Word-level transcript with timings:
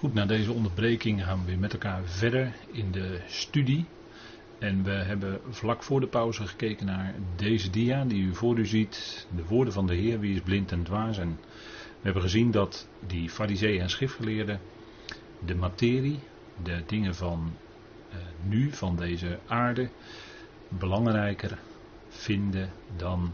Goed, 0.00 0.14
na 0.14 0.26
deze 0.26 0.52
onderbreking 0.52 1.24
gaan 1.24 1.38
we 1.40 1.44
weer 1.44 1.58
met 1.58 1.72
elkaar 1.72 2.04
verder 2.04 2.52
in 2.72 2.92
de 2.92 3.20
studie. 3.26 3.86
En 4.58 4.82
we 4.82 4.90
hebben 4.90 5.40
vlak 5.48 5.82
voor 5.82 6.00
de 6.00 6.06
pauze 6.06 6.46
gekeken 6.46 6.86
naar 6.86 7.14
deze 7.36 7.70
dia 7.70 8.04
die 8.04 8.22
u 8.22 8.34
voor 8.34 8.58
u 8.58 8.66
ziet. 8.66 9.26
De 9.36 9.44
woorden 9.44 9.72
van 9.72 9.86
de 9.86 9.94
Heer, 9.94 10.20
wie 10.20 10.34
is 10.34 10.40
blind 10.40 10.72
en 10.72 10.82
dwaas. 10.82 11.18
En 11.18 11.38
we 11.48 12.00
hebben 12.02 12.22
gezien 12.22 12.50
dat 12.50 12.88
die 13.06 13.30
fariseeën 13.30 13.80
en 13.80 13.90
schriftgeleerden 13.90 14.60
de 15.44 15.54
materie, 15.54 16.18
de 16.62 16.82
dingen 16.86 17.14
van 17.14 17.52
uh, 18.10 18.16
nu, 18.42 18.72
van 18.72 18.96
deze 18.96 19.38
aarde, 19.46 19.90
belangrijker 20.68 21.58
vinden 22.08 22.70
dan 22.96 23.32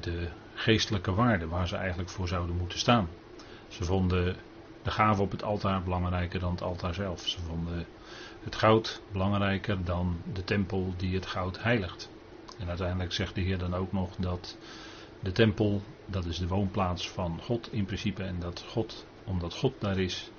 de 0.00 0.28
geestelijke 0.54 1.12
waarde 1.12 1.46
waar 1.46 1.68
ze 1.68 1.76
eigenlijk 1.76 2.10
voor 2.10 2.28
zouden 2.28 2.56
moeten 2.56 2.78
staan. 2.78 3.08
Ze 3.68 3.84
vonden 3.84 4.36
de 4.86 4.92
gave 4.92 5.22
op 5.22 5.30
het 5.30 5.42
altaar 5.42 5.82
belangrijker 5.82 6.40
dan 6.40 6.50
het 6.50 6.62
altaar 6.62 6.94
zelf. 6.94 7.28
Ze 7.28 7.40
vonden 7.40 7.86
het 8.42 8.56
goud 8.56 9.02
belangrijker 9.12 9.84
dan 9.84 10.20
de 10.32 10.44
tempel 10.44 10.94
die 10.96 11.14
het 11.14 11.26
goud 11.26 11.62
heiligt. 11.62 12.10
En 12.58 12.68
uiteindelijk 12.68 13.12
zegt 13.12 13.34
de 13.34 13.40
Heer 13.40 13.58
dan 13.58 13.74
ook 13.74 13.92
nog 13.92 14.16
dat 14.18 14.58
de 15.20 15.32
tempel, 15.32 15.82
dat 16.04 16.24
is 16.24 16.38
de 16.38 16.48
woonplaats 16.48 17.10
van 17.10 17.40
God 17.42 17.72
in 17.72 17.84
principe. 17.84 18.22
En 18.22 18.40
dat 18.40 18.64
God, 18.68 19.06
omdat 19.24 19.54
God 19.54 19.74
daar 19.78 19.98
is, 19.98 20.30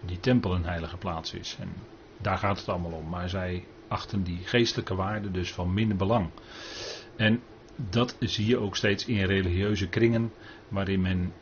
die 0.00 0.20
tempel 0.20 0.54
een 0.54 0.64
heilige 0.64 0.96
plaats 0.96 1.34
is. 1.34 1.56
En 1.60 1.72
daar 2.18 2.38
gaat 2.38 2.58
het 2.58 2.68
allemaal 2.68 2.92
om. 2.92 3.08
Maar 3.08 3.28
zij 3.28 3.64
achten 3.88 4.22
die 4.22 4.38
geestelijke 4.44 4.94
waarde 4.94 5.30
dus 5.30 5.52
van 5.52 5.74
minder 5.74 5.96
belang. 5.96 6.30
En 7.16 7.42
dat 7.76 8.16
zie 8.20 8.46
je 8.46 8.58
ook 8.58 8.76
steeds 8.76 9.06
in 9.06 9.24
religieuze 9.24 9.88
kringen, 9.88 10.32
waarin 10.68 11.00
men 11.00 11.32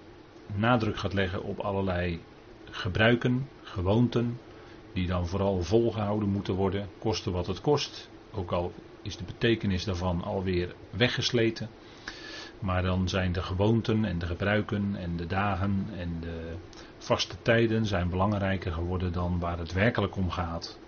nadruk 0.54 0.98
gaat 0.98 1.12
leggen 1.12 1.42
op 1.42 1.58
allerlei 1.58 2.20
gebruiken, 2.76 3.48
gewoonten, 3.62 4.38
die 4.92 5.06
dan 5.06 5.26
vooral 5.26 5.62
volgehouden 5.62 6.28
moeten 6.28 6.54
worden, 6.54 6.88
koste 6.98 7.30
wat 7.30 7.46
het 7.46 7.60
kost. 7.60 8.10
Ook 8.32 8.52
al 8.52 8.72
is 9.02 9.16
de 9.16 9.24
betekenis 9.24 9.84
daarvan 9.84 10.22
alweer 10.22 10.74
weggesleten. 10.90 11.68
Maar 12.58 12.82
dan 12.82 13.08
zijn 13.08 13.32
de 13.32 13.42
gewoonten 13.42 14.04
en 14.04 14.18
de 14.18 14.26
gebruiken 14.26 14.96
en 14.96 15.16
de 15.16 15.26
dagen 15.26 15.86
en 15.96 16.20
de 16.20 16.54
vaste 16.98 17.36
tijden 17.42 17.86
zijn 17.86 18.10
belangrijker 18.10 18.72
geworden 18.72 19.12
dan 19.12 19.38
waar 19.38 19.58
het 19.58 19.72
werkelijk 19.72 20.16
om 20.16 20.30
gaat. 20.30 20.78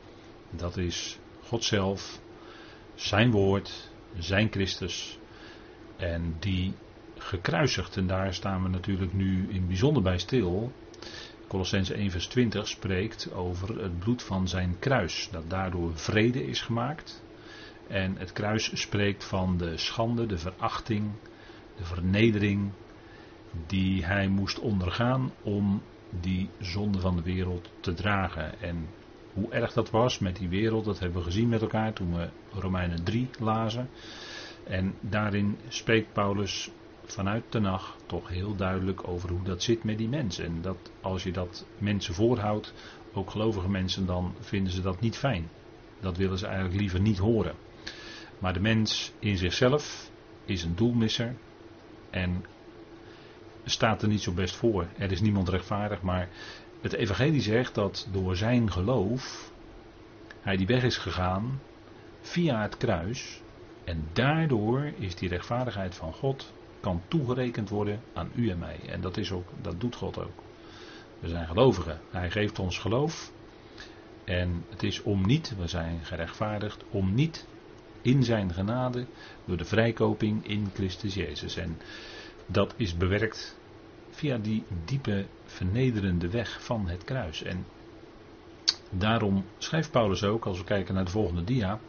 Dat 0.50 0.76
is 0.76 1.18
God 1.42 1.64
zelf, 1.64 2.20
zijn 2.94 3.30
woord, 3.30 3.90
zijn 4.18 4.48
Christus. 4.50 5.18
En 5.96 6.36
die 6.38 6.74
gekruisigd, 7.18 7.96
en 7.96 8.06
daar 8.06 8.34
staan 8.34 8.62
we 8.62 8.68
natuurlijk 8.68 9.12
nu 9.12 9.48
in 9.50 9.66
bijzonder 9.66 10.02
bij 10.02 10.18
stil, 10.18 10.72
Colossense 11.48 11.94
1 11.94 12.10
vers 12.10 12.26
20 12.26 12.68
spreekt 12.68 13.32
over 13.32 13.82
het 13.82 13.98
bloed 13.98 14.22
van 14.22 14.48
zijn 14.48 14.76
kruis, 14.78 15.28
dat 15.32 15.50
daardoor 15.50 15.96
vrede 15.96 16.46
is 16.46 16.60
gemaakt. 16.60 17.22
En 17.86 18.16
het 18.16 18.32
kruis 18.32 18.80
spreekt 18.80 19.24
van 19.24 19.56
de 19.56 19.76
schande, 19.76 20.26
de 20.26 20.38
verachting, 20.38 21.10
de 21.76 21.84
vernedering 21.84 22.70
die 23.66 24.04
hij 24.04 24.28
moest 24.28 24.58
ondergaan 24.58 25.32
om 25.42 25.82
die 26.20 26.48
zonde 26.60 27.00
van 27.00 27.16
de 27.16 27.22
wereld 27.22 27.70
te 27.80 27.94
dragen. 27.94 28.60
En 28.60 28.86
hoe 29.32 29.50
erg 29.50 29.72
dat 29.72 29.90
was 29.90 30.18
met 30.18 30.36
die 30.36 30.48
wereld, 30.48 30.84
dat 30.84 30.98
hebben 30.98 31.18
we 31.18 31.24
gezien 31.24 31.48
met 31.48 31.62
elkaar 31.62 31.92
toen 31.92 32.14
we 32.14 32.28
Romeinen 32.52 33.04
3 33.04 33.30
lazen. 33.38 33.88
En 34.64 34.94
daarin 35.00 35.58
spreekt 35.68 36.12
Paulus 36.12 36.70
vanuit 37.12 37.44
de 37.48 37.60
nacht 37.60 37.94
toch 38.06 38.28
heel 38.28 38.56
duidelijk 38.56 39.08
over 39.08 39.30
hoe 39.30 39.42
dat 39.42 39.62
zit 39.62 39.84
met 39.84 39.98
die 39.98 40.08
mensen. 40.08 40.44
En 40.44 40.62
dat 40.62 40.90
als 41.00 41.22
je 41.22 41.32
dat 41.32 41.66
mensen 41.78 42.14
voorhoudt, 42.14 42.74
ook 43.12 43.30
gelovige 43.30 43.68
mensen, 43.68 44.06
dan 44.06 44.34
vinden 44.40 44.72
ze 44.72 44.80
dat 44.80 45.00
niet 45.00 45.16
fijn. 45.16 45.48
Dat 46.00 46.16
willen 46.16 46.38
ze 46.38 46.46
eigenlijk 46.46 46.80
liever 46.80 47.00
niet 47.00 47.18
horen. 47.18 47.54
Maar 48.38 48.52
de 48.52 48.60
mens 48.60 49.12
in 49.18 49.36
zichzelf 49.36 50.10
is 50.44 50.62
een 50.62 50.76
doelmisser 50.76 51.34
en 52.10 52.44
staat 53.64 54.02
er 54.02 54.08
niet 54.08 54.22
zo 54.22 54.32
best 54.32 54.56
voor. 54.56 54.86
Er 54.98 55.12
is 55.12 55.20
niemand 55.20 55.48
rechtvaardig, 55.48 56.02
maar 56.02 56.28
het 56.80 56.92
evangelie 56.92 57.40
zegt 57.40 57.74
dat 57.74 58.08
door 58.12 58.36
zijn 58.36 58.72
geloof 58.72 59.52
hij 60.40 60.56
die 60.56 60.66
weg 60.66 60.82
is 60.82 60.96
gegaan 60.96 61.60
via 62.20 62.62
het 62.62 62.76
kruis 62.76 63.42
en 63.84 64.08
daardoor 64.12 64.92
is 64.98 65.14
die 65.14 65.28
rechtvaardigheid 65.28 65.94
van 65.94 66.12
God 66.12 66.52
kan 66.80 67.02
toegerekend 67.08 67.68
worden 67.68 68.00
aan 68.12 68.30
u 68.34 68.50
en 68.50 68.58
mij. 68.58 68.80
En 68.86 69.00
dat, 69.00 69.16
is 69.16 69.32
ook, 69.32 69.48
dat 69.62 69.80
doet 69.80 69.94
God 69.94 70.18
ook. 70.18 70.42
We 71.20 71.28
zijn 71.28 71.46
gelovigen. 71.46 72.00
Hij 72.10 72.30
geeft 72.30 72.58
ons 72.58 72.78
geloof. 72.78 73.32
En 74.24 74.64
het 74.68 74.82
is 74.82 75.02
om 75.02 75.26
niet, 75.26 75.54
we 75.58 75.66
zijn 75.66 76.04
gerechtvaardigd, 76.04 76.84
om 76.90 77.14
niet 77.14 77.46
in 78.02 78.22
zijn 78.22 78.52
genade 78.52 79.06
door 79.44 79.56
de 79.56 79.64
vrijkoping 79.64 80.46
in 80.46 80.70
Christus 80.74 81.14
Jezus. 81.14 81.56
En 81.56 81.78
dat 82.46 82.74
is 82.76 82.96
bewerkt 82.96 83.58
via 84.10 84.38
die 84.38 84.64
diepe 84.84 85.26
vernederende 85.44 86.30
weg 86.30 86.64
van 86.64 86.88
het 86.88 87.04
kruis. 87.04 87.42
En 87.42 87.66
daarom 88.90 89.44
schrijft 89.58 89.90
Paulus 89.90 90.24
ook, 90.24 90.46
als 90.46 90.58
we 90.58 90.64
kijken 90.64 90.94
naar 90.94 91.04
de 91.04 91.10
volgende 91.10 91.44
dia, 91.44 91.80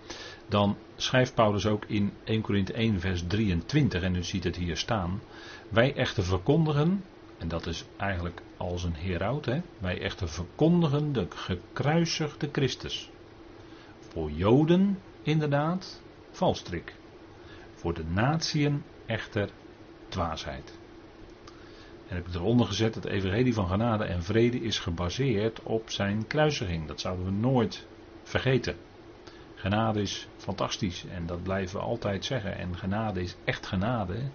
dan 0.50 0.78
schrijft 0.96 1.36
Paulus 1.36 1.66
ook 1.66 1.86
in 1.86 2.14
1 2.24 2.42
Korinthe 2.42 2.74
1 2.74 3.00
vers 3.00 3.24
23, 3.28 4.02
en 4.02 4.16
u 4.16 4.24
ziet 4.24 4.44
het 4.44 4.56
hier 4.56 4.78
staan, 4.78 5.22
wij 5.70 5.96
echter 5.96 6.24
verkondigen, 6.24 7.04
en 7.38 7.48
dat 7.48 7.66
is 7.66 7.86
eigenlijk 7.98 8.42
als 8.58 8.84
een 8.84 8.96
heraut, 8.96 9.46
hè, 9.46 9.62
wij 9.78 10.02
echter 10.02 10.30
verkondigen 10.30 11.14
de 11.14 11.28
gekruisigde 11.30 12.50
Christus. 12.52 13.10
Voor 14.00 14.32
Joden 14.32 15.00
inderdaad 15.22 16.02
valstrik, 16.32 16.96
voor 17.74 17.94
de 17.94 18.04
natieën 18.06 18.84
echter 19.06 19.50
dwaasheid. 20.08 20.78
En 22.08 22.16
heb 22.16 22.28
ik 22.28 22.34
eronder 22.34 22.66
gezet, 22.66 22.96
het 22.96 23.06
evangelie 23.06 23.54
van 23.54 23.68
genade 23.68 24.04
en 24.04 24.24
vrede 24.24 24.62
is 24.62 24.80
gebaseerd 24.80 25.64
op 25.64 25.90
zijn 25.90 26.28
kruisiging. 26.28 26.88
Dat 26.88 27.00
zouden 27.00 27.26
we 27.26 27.32
nooit 27.32 27.88
vergeten. 28.24 28.76
Genade 29.60 30.02
is 30.02 30.28
fantastisch 30.38 31.06
en 31.06 31.26
dat 31.26 31.44
blijven 31.44 31.80
we 31.80 31.86
altijd 31.86 32.26
zeggen. 32.26 32.58
En 32.58 32.78
genade 32.78 33.22
is 33.22 33.36
echt 33.44 33.66
genade, 33.66 34.30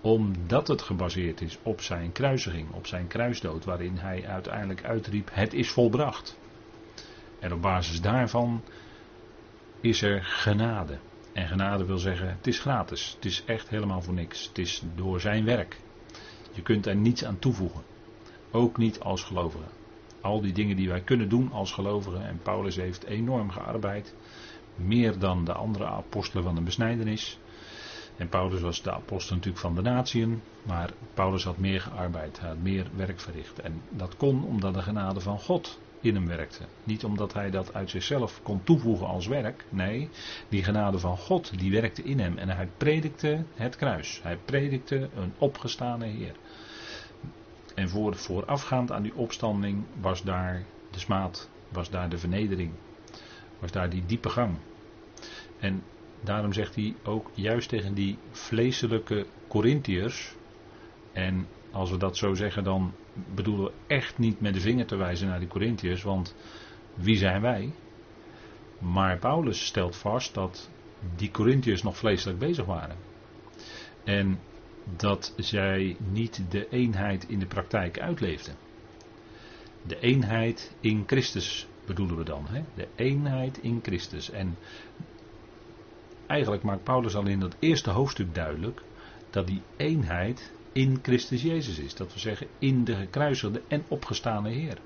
omdat 0.00 0.68
het 0.68 0.82
gebaseerd 0.82 1.40
is 1.40 1.58
op 1.62 1.80
zijn 1.80 2.12
kruisiging, 2.12 2.70
op 2.70 2.86
zijn 2.86 3.06
kruisdood, 3.06 3.64
waarin 3.64 3.96
hij 3.96 4.26
uiteindelijk 4.26 4.84
uitriep: 4.84 5.30
Het 5.32 5.52
is 5.54 5.70
volbracht. 5.70 6.38
En 7.38 7.52
op 7.52 7.62
basis 7.62 8.00
daarvan 8.00 8.62
is 9.80 10.02
er 10.02 10.24
genade. 10.24 10.98
En 11.32 11.48
genade 11.48 11.84
wil 11.84 11.98
zeggen: 11.98 12.28
het 12.28 12.46
is 12.46 12.58
gratis. 12.58 13.12
Het 13.14 13.24
is 13.24 13.44
echt 13.44 13.68
helemaal 13.68 14.02
voor 14.02 14.14
niks. 14.14 14.46
Het 14.46 14.58
is 14.58 14.82
door 14.94 15.20
zijn 15.20 15.44
werk. 15.44 15.80
Je 16.52 16.62
kunt 16.62 16.86
er 16.86 16.96
niets 16.96 17.24
aan 17.24 17.38
toevoegen. 17.38 17.82
Ook 18.50 18.76
niet 18.76 19.00
als 19.00 19.22
gelovige. 19.22 19.68
Al 20.24 20.40
die 20.40 20.52
dingen 20.52 20.76
die 20.76 20.88
wij 20.88 21.00
kunnen 21.00 21.28
doen 21.28 21.52
als 21.52 21.72
gelovigen. 21.72 22.26
En 22.26 22.40
Paulus 22.42 22.76
heeft 22.76 23.04
enorm 23.04 23.50
gearbeid. 23.50 24.14
Meer 24.74 25.18
dan 25.18 25.44
de 25.44 25.52
andere 25.52 25.86
apostelen 25.86 26.44
van 26.44 26.54
de 26.54 26.60
besnijdenis. 26.60 27.38
En 28.16 28.28
Paulus 28.28 28.60
was 28.60 28.82
de 28.82 28.92
apostel 28.92 29.34
natuurlijk 29.34 29.62
van 29.62 29.74
de 29.74 29.82
natieën. 29.82 30.42
Maar 30.62 30.90
Paulus 31.14 31.44
had 31.44 31.58
meer 31.58 31.80
gearbeid. 31.80 32.40
Hij 32.40 32.48
had 32.48 32.58
meer 32.58 32.86
werk 32.96 33.20
verricht. 33.20 33.58
En 33.60 33.82
dat 33.88 34.16
kon 34.16 34.44
omdat 34.44 34.74
de 34.74 34.82
genade 34.82 35.20
van 35.20 35.38
God 35.38 35.78
in 36.00 36.14
hem 36.14 36.26
werkte. 36.26 36.64
Niet 36.84 37.04
omdat 37.04 37.32
hij 37.32 37.50
dat 37.50 37.74
uit 37.74 37.90
zichzelf 37.90 38.40
kon 38.42 38.64
toevoegen 38.64 39.06
als 39.06 39.26
werk. 39.26 39.64
Nee, 39.68 40.08
die 40.48 40.64
genade 40.64 40.98
van 40.98 41.16
God 41.16 41.58
die 41.58 41.70
werkte 41.70 42.02
in 42.02 42.18
hem. 42.18 42.38
En 42.38 42.48
hij 42.48 42.68
predikte 42.76 43.44
het 43.54 43.76
kruis. 43.76 44.20
Hij 44.22 44.38
predikte 44.44 45.08
een 45.14 45.32
opgestane 45.38 46.06
Heer. 46.06 46.34
En 47.74 47.88
voor, 47.88 48.14
voorafgaand 48.16 48.92
aan 48.92 49.02
die 49.02 49.14
opstanding 49.14 49.84
was 50.00 50.22
daar 50.22 50.64
de 50.90 50.98
smaad, 50.98 51.50
was 51.68 51.90
daar 51.90 52.08
de 52.08 52.18
vernedering, 52.18 52.72
was 53.58 53.70
daar 53.70 53.90
die 53.90 54.06
diepe 54.06 54.28
gang. 54.28 54.56
En 55.58 55.82
daarom 56.20 56.52
zegt 56.52 56.74
hij 56.74 56.94
ook 57.04 57.30
juist 57.34 57.68
tegen 57.68 57.94
die 57.94 58.18
vleeselijke 58.30 59.26
Corinthiërs, 59.48 60.34
en 61.12 61.46
als 61.70 61.90
we 61.90 61.96
dat 61.96 62.16
zo 62.16 62.34
zeggen, 62.34 62.64
dan 62.64 62.92
bedoelen 63.34 63.64
we 63.64 63.72
echt 63.86 64.18
niet 64.18 64.40
met 64.40 64.54
de 64.54 64.60
vinger 64.60 64.86
te 64.86 64.96
wijzen 64.96 65.28
naar 65.28 65.38
die 65.38 65.48
Corinthiërs, 65.48 66.02
want 66.02 66.34
wie 66.94 67.16
zijn 67.16 67.40
wij? 67.40 67.72
Maar 68.78 69.18
Paulus 69.18 69.66
stelt 69.66 69.96
vast 69.96 70.34
dat 70.34 70.70
die 71.16 71.30
Corinthiërs 71.30 71.82
nog 71.82 71.96
vleeselijk 71.96 72.38
bezig 72.38 72.64
waren. 72.64 72.96
En 74.04 74.38
dat 74.96 75.34
zij 75.36 75.96
niet 76.10 76.42
de 76.50 76.68
eenheid 76.68 77.28
in 77.28 77.38
de 77.38 77.46
praktijk 77.46 78.00
uitleefden. 78.00 78.54
De 79.82 80.00
eenheid 80.00 80.74
in 80.80 81.02
Christus 81.06 81.66
bedoelen 81.86 82.16
we 82.16 82.24
dan. 82.24 82.46
Hè? 82.46 82.62
De 82.74 82.88
eenheid 82.94 83.58
in 83.58 83.80
Christus. 83.82 84.30
En 84.30 84.56
eigenlijk 86.26 86.62
maakt 86.62 86.84
Paulus 86.84 87.14
al 87.14 87.26
in 87.26 87.40
dat 87.40 87.56
eerste 87.58 87.90
hoofdstuk 87.90 88.34
duidelijk 88.34 88.82
dat 89.30 89.46
die 89.46 89.62
eenheid 89.76 90.52
in 90.72 90.98
Christus 91.02 91.42
Jezus 91.42 91.78
is. 91.78 91.94
Dat 91.94 92.12
we 92.12 92.18
zeggen 92.18 92.46
in 92.58 92.84
de 92.84 92.94
gekruisigde 92.94 93.62
en 93.68 93.84
opgestane 93.88 94.50
Heer. 94.50 94.78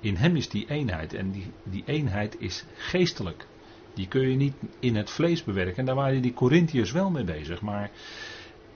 In 0.00 0.16
hem 0.16 0.36
is 0.36 0.48
die 0.48 0.70
eenheid. 0.70 1.14
En 1.14 1.30
die, 1.30 1.46
die 1.62 1.82
eenheid 1.86 2.36
is 2.38 2.64
geestelijk. 2.76 3.46
Die 3.94 4.08
kun 4.08 4.28
je 4.28 4.36
niet 4.36 4.54
in 4.78 4.96
het 4.96 5.10
vlees 5.10 5.44
bewerken. 5.44 5.76
En 5.76 5.84
daar 5.84 5.94
waren 5.94 6.22
die 6.22 6.34
Corinthiërs 6.34 6.92
wel 6.92 7.10
mee 7.10 7.24
bezig. 7.24 7.60
Maar 7.60 7.90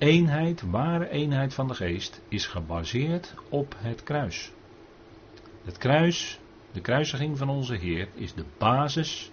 eenheid, 0.02 0.62
ware 0.62 1.08
eenheid 1.08 1.54
van 1.54 1.69
de 1.69 1.75
geest, 1.75 2.20
is 2.28 2.46
gebaseerd 2.46 3.34
op 3.49 3.75
het 3.78 4.02
kruis. 4.02 4.52
Het 5.64 5.78
kruis, 5.78 6.38
de 6.72 6.81
kruisiging 6.81 7.38
van 7.38 7.49
onze 7.49 7.75
Heer, 7.75 8.08
is 8.14 8.34
de 8.34 8.44
basis, 8.58 9.31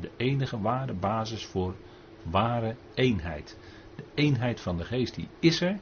de 0.00 0.10
enige 0.16 0.60
ware 0.60 0.94
basis 0.94 1.46
voor 1.46 1.74
ware 2.22 2.76
eenheid. 2.94 3.58
De 3.96 4.02
eenheid 4.14 4.60
van 4.60 4.76
de 4.76 4.84
geest, 4.84 5.14
die 5.14 5.28
is 5.38 5.60
er. 5.60 5.78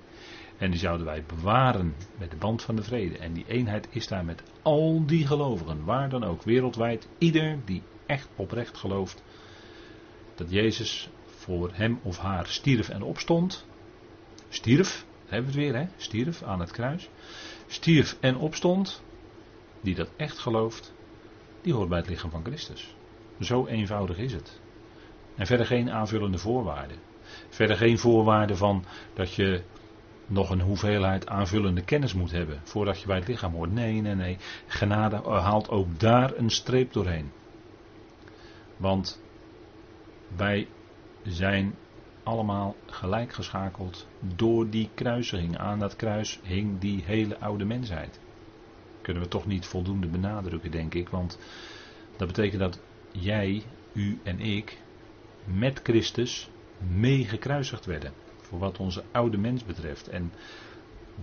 En 0.59 0.71
die 0.71 0.81
zouden 0.81 1.07
wij 1.07 1.25
bewaren 1.27 1.95
met 2.19 2.31
de 2.31 2.37
band 2.37 2.63
van 2.63 2.77
de 2.77 2.83
vrede. 2.83 3.19
En 3.19 3.33
die 3.33 3.47
eenheid 3.49 3.89
is 3.91 4.09
daar 4.09 4.25
met 4.25 4.43
al 4.63 5.07
die 5.07 5.27
gelovigen, 5.27 5.85
waar 5.85 6.09
dan 6.09 6.25
ook, 6.25 6.43
wereldwijd. 6.43 7.09
Ieder 7.19 7.59
die 7.65 7.83
echt 8.07 8.29
oprecht 8.37 8.77
gelooft 8.77 9.23
dat 10.35 10.51
Jezus 10.51 11.09
voor 11.27 11.71
hem 11.73 12.01
of 12.03 12.19
haar 12.19 12.47
stierf 12.47 12.89
en 12.89 13.03
opstond. 13.03 13.67
Stierf, 14.49 15.05
hebben 15.27 15.53
we 15.53 15.61
het 15.61 15.71
weer, 15.71 15.81
hè? 15.81 15.89
Stierf 15.97 16.43
aan 16.43 16.61
het 16.61 16.71
kruis. 16.71 17.09
Stierf 17.67 18.17
en 18.21 18.37
opstond. 18.37 19.03
Die 19.81 19.95
dat 19.95 20.11
echt 20.17 20.39
gelooft, 20.39 20.95
die 21.61 21.75
hoort 21.75 21.89
bij 21.89 21.99
het 21.99 22.09
lichaam 22.09 22.31
van 22.31 22.45
Christus. 22.45 22.97
Zo 23.41 23.67
eenvoudig 23.67 24.19
is 24.19 24.33
het. 24.33 24.61
En 25.37 25.47
verder 25.47 25.67
geen 25.67 25.91
aanvullende 25.91 26.39
voorwaarden. 26.39 26.97
Verder 27.49 27.77
geen 27.77 27.99
voorwaarden 27.99 28.57
van 28.57 28.85
dat 29.15 29.35
je 29.35 29.63
nog 30.27 30.51
een 30.51 30.61
hoeveelheid 30.61 31.29
aanvullende 31.29 31.83
kennis 31.83 32.15
moet 32.15 32.31
hebben 32.31 32.61
voordat 32.65 33.01
je 33.01 33.07
bij 33.07 33.17
het 33.17 33.29
lichaam 33.29 33.53
hoort. 33.53 33.73
Nee, 33.73 34.01
nee, 34.01 34.15
nee. 34.15 34.37
Genade 34.67 35.17
haalt 35.17 35.69
ook 35.69 36.01
daar 36.01 36.37
een 36.37 36.51
streep 36.51 36.93
doorheen. 36.93 37.31
Want 38.77 39.23
wij 40.37 40.69
zijn 41.23 41.75
allemaal 42.29 42.77
gelijk 42.87 43.33
geschakeld 43.33 44.07
door 44.37 44.71
die 44.71 44.91
kruisiging. 44.95 45.59
Aan 45.59 45.79
dat 45.79 45.97
kruis 45.97 46.41
hing 46.43 46.79
die 46.79 47.03
hele 47.05 47.39
oude 47.39 47.65
mensheid. 47.65 48.21
Kunnen 49.03 49.23
we 49.23 49.29
toch 49.29 49.47
niet 49.47 49.67
voldoende 49.67 50.07
benadrukken, 50.07 50.71
denk 50.71 50.95
ik. 50.95 51.09
Want 51.09 51.39
dat 52.17 52.27
betekent 52.27 52.61
dat 52.61 52.81
jij, 53.13 53.63
u 53.93 54.19
en 54.23 54.41
ik 54.41 54.83
met 55.45 55.81
Christus 55.83 56.51
mee 56.79 57.25
gekruisigd 57.25 57.87
werden. 57.87 58.13
Voor 58.41 58.59
wat 58.59 58.79
onze 58.79 59.05
oude 59.11 59.39
mens 59.39 59.65
betreft. 59.65 60.09
En 60.09 60.33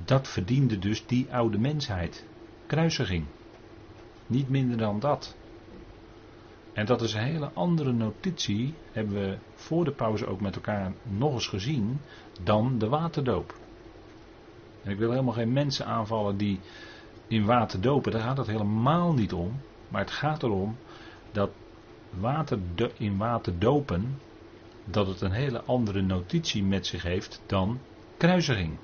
dat 0.06 0.28
verdiende 0.28 0.80
dus 0.80 1.06
die 1.06 1.34
oude 1.34 1.58
mensheid. 1.58 2.26
Kruisiging. 2.66 3.26
Niet 4.28 4.50
minder 4.50 4.78
dan 4.78 5.00
dat. 5.00 5.36
En 6.76 6.86
dat 6.86 7.02
is 7.02 7.14
een 7.14 7.24
hele 7.24 7.52
andere 7.54 7.92
notitie, 7.92 8.74
hebben 8.92 9.14
we 9.14 9.38
voor 9.54 9.86
de 9.86 9.92
pauze 9.92 10.28
ook 10.28 10.42
met 10.42 10.56
elkaar 10.56 10.94
nog 11.04 11.34
eens 11.34 11.48
gezien, 11.48 12.00
dan 12.44 12.78
de 12.78 12.88
waterdoop. 12.88 13.56
En 14.84 14.92
ik 14.92 14.98
wil 14.98 15.10
helemaal 15.10 15.34
geen 15.34 15.54
mensen 15.54 15.86
aanvallen 15.86 16.38
die 16.38 16.60
in 17.28 17.46
water 17.46 17.82
dopen, 17.82 18.12
daar 18.12 18.22
gaat 18.22 18.38
het 18.38 18.48
helemaal 18.48 19.14
niet 19.14 19.34
om. 19.34 19.62
Maar 19.90 20.02
het 20.02 20.12
gaat 20.12 20.44
erom 20.44 20.78
dat 21.32 21.50
water 22.10 22.60
in 22.98 23.18
water 23.18 23.60
dopen, 23.60 24.20
dat 24.86 25.08
het 25.08 25.22
een 25.22 25.32
hele 25.32 25.62
andere 25.62 26.02
notitie 26.02 26.64
met 26.64 26.88
zich 26.88 27.04
heeft 27.04 27.42
dan 27.46 27.80
kruisiging. 28.18 28.78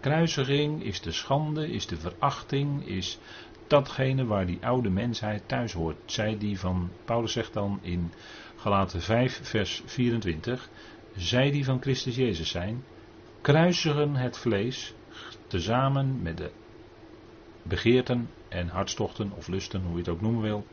Kruisiging 0.00 0.82
is 0.82 1.00
de 1.00 1.12
schande, 1.12 1.70
is 1.70 1.86
de 1.86 1.96
verachting, 1.96 2.86
is 2.86 3.18
datgene 3.66 4.24
waar 4.24 4.46
die 4.46 4.58
oude 4.66 4.90
mensheid 4.90 5.42
thuis 5.46 5.72
hoort. 5.72 5.96
Zij 6.04 6.38
die 6.38 6.58
van, 6.58 6.90
Paulus 7.04 7.32
zegt 7.32 7.52
dan 7.52 7.78
in 7.82 8.12
Galaten 8.56 9.00
5 9.00 9.40
vers 9.42 9.82
24, 9.84 10.68
zij 11.16 11.50
die 11.50 11.64
van 11.64 11.80
Christus 11.80 12.16
Jezus 12.16 12.48
zijn, 12.48 12.84
kruisigen 13.40 14.16
het 14.16 14.38
vlees 14.38 14.94
tezamen 15.46 16.22
met 16.22 16.36
de 16.36 16.50
begeerten 17.62 18.28
en 18.48 18.68
hartstochten 18.68 19.32
of 19.36 19.48
lusten, 19.48 19.80
hoe 19.80 19.92
je 19.92 19.98
het 19.98 20.08
ook 20.08 20.20
noemen 20.20 20.42
wil. 20.42 20.66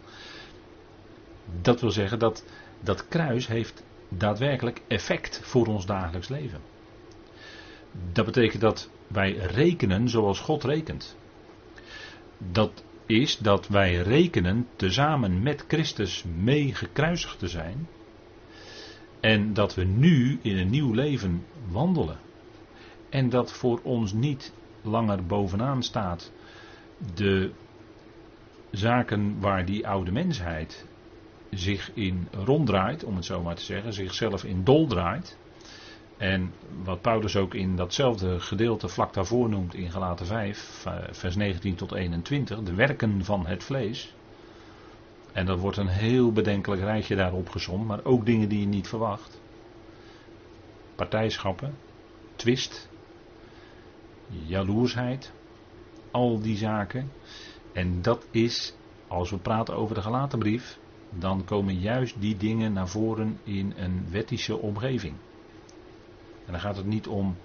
Dat 1.62 1.82
wil 1.82 1.92
zeggen 1.92 2.20
dat 2.20 2.46
dat 2.80 3.08
kruis 3.08 3.48
heeft 3.48 3.84
daadwerkelijk 4.10 4.82
effect 4.88 5.40
voor 5.44 5.68
ons 5.68 5.86
dagelijks 5.86 6.28
leven. 6.28 6.62
Dat 8.12 8.26
betekent 8.26 8.62
dat 8.62 8.90
wij 9.08 9.32
rekenen 9.34 10.10
zoals 10.10 10.40
God 10.40 10.64
rekent. 10.64 11.18
Dat 12.52 12.84
is 13.06 13.38
dat 13.38 13.68
wij 13.68 13.96
rekenen 13.96 14.68
tezamen 14.76 15.42
met 15.42 15.66
Christus 15.68 16.24
mee 16.38 16.76
gekruisigd 16.76 17.40
te 17.40 17.48
zijn. 17.48 17.88
En 19.20 19.54
dat 19.54 19.76
we 19.76 19.84
nu 19.84 20.40
in 20.42 20.58
een 20.58 20.70
nieuw 20.70 20.94
leven 20.94 21.46
wandelen. 21.70 22.20
En 23.10 23.30
dat 23.30 23.54
voor 23.54 23.80
ons 23.84 24.14
niet 24.14 24.54
langer 24.82 25.26
bovenaan 25.26 25.84
staat 25.84 26.32
de 27.16 27.52
zaken 28.72 29.40
waar 29.40 29.66
die 29.66 29.88
oude 29.88 30.12
mensheid 30.12 30.86
zich 31.50 31.92
in 31.94 32.28
ronddraait, 32.32 33.04
om 33.04 33.16
het 33.16 33.26
zo 33.26 33.42
maar 33.42 33.56
te 33.56 33.64
zeggen, 33.64 33.94
zichzelf 33.94 34.44
in 34.44 34.64
dol 34.64 34.88
draait. 34.88 35.38
En 36.24 36.54
wat 36.84 37.02
Paulus 37.02 37.36
ook 37.36 37.54
in 37.54 37.76
datzelfde 37.76 38.40
gedeelte 38.40 38.88
vlak 38.88 39.14
daarvoor 39.14 39.50
noemt 39.50 39.74
in 39.74 39.92
Galaten 39.92 40.26
5, 40.26 40.86
vers 41.12 41.36
19 41.36 41.76
tot 41.76 41.94
21, 41.94 42.64
de 42.64 42.74
werken 42.74 43.26
van 43.26 43.46
het 43.46 43.64
vlees. 43.64 44.16
En 45.32 45.46
dat 45.46 45.60
wordt 45.60 45.78
een 45.78 45.88
heel 45.88 46.32
bedenkelijk 46.32 46.82
rijtje 46.82 47.16
daarop 47.16 47.50
gezond, 47.50 47.86
maar 47.86 48.04
ook 48.04 48.26
dingen 48.26 48.50
die 48.50 48.60
je 48.60 48.66
niet 48.66 48.88
verwacht. 48.88 49.42
Partijschappen, 50.96 51.76
twist, 52.36 52.90
jaloersheid, 54.28 55.32
al 56.12 56.40
die 56.40 56.58
zaken. 56.58 57.12
En 57.74 58.02
dat 58.02 58.28
is, 58.32 58.76
als 59.08 59.30
we 59.30 59.38
praten 59.38 59.76
over 59.76 59.96
de 59.96 60.02
gelaten 60.02 60.40
brief, 60.40 60.80
dan 61.10 61.44
komen 61.46 61.80
juist 61.80 62.16
die 62.20 62.38
dingen 62.38 62.74
naar 62.74 62.88
voren 62.88 63.40
in 63.44 63.74
een 63.78 64.06
wettische 64.10 64.58
omgeving. 64.58 65.16
En 66.46 66.52
dan 66.52 66.60
gaat 66.60 66.78
het 66.78 66.86
niet 66.86 67.08
om 67.08 67.36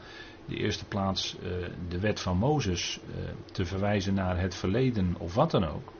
de 0.47 0.57
eerste 0.57 0.85
plaats 0.85 1.37
uh, 1.37 1.67
de 1.89 2.01
wet 2.01 2.21
van 2.21 2.37
Mozes 2.37 3.01
uh, 3.09 3.15
te 3.53 3.65
verwijzen 3.65 4.15
naar 4.15 4.41
het 4.41 4.55
verleden 4.55 5.15
of 5.19 5.35
wat 5.35 5.51
dan 5.51 5.65
ook. 5.65 5.93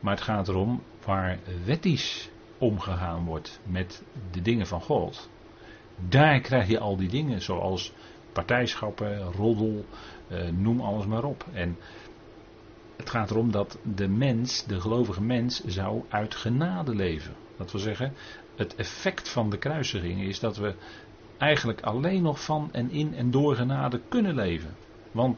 Maar 0.00 0.14
het 0.14 0.24
gaat 0.24 0.48
erom 0.48 0.82
waar 1.04 1.38
wettisch 1.64 2.30
omgegaan 2.58 3.24
wordt 3.24 3.60
met 3.66 4.02
de 4.30 4.42
dingen 4.42 4.66
van 4.66 4.80
God. 4.80 5.30
Daar 6.08 6.40
krijg 6.40 6.68
je 6.68 6.78
al 6.78 6.96
die 6.96 7.08
dingen 7.08 7.42
zoals 7.42 7.92
partijschappen, 8.32 9.18
roddel, 9.18 9.84
uh, 10.28 10.48
noem 10.48 10.80
alles 10.80 11.06
maar 11.06 11.24
op. 11.24 11.44
En 11.52 11.76
het 12.96 13.10
gaat 13.10 13.30
erom 13.30 13.50
dat 13.50 13.78
de 13.82 14.08
mens, 14.08 14.64
de 14.64 14.80
gelovige 14.80 15.22
mens, 15.22 15.64
zou 15.64 16.02
uit 16.08 16.34
genade 16.34 16.94
leven. 16.94 17.34
Dat 17.56 17.72
wil 17.72 17.80
zeggen, 17.80 18.12
het 18.56 18.74
effect 18.74 19.28
van 19.28 19.50
de 19.50 19.58
kruisiging 19.58 20.22
is 20.22 20.40
dat 20.40 20.56
we 20.56 20.74
eigenlijk 21.38 21.80
alleen 21.80 22.22
nog 22.22 22.44
van 22.44 22.68
en 22.72 22.90
in 22.90 23.14
en 23.14 23.30
door 23.30 23.54
genade 23.54 24.00
kunnen 24.08 24.34
leven. 24.34 24.76
Want 25.12 25.36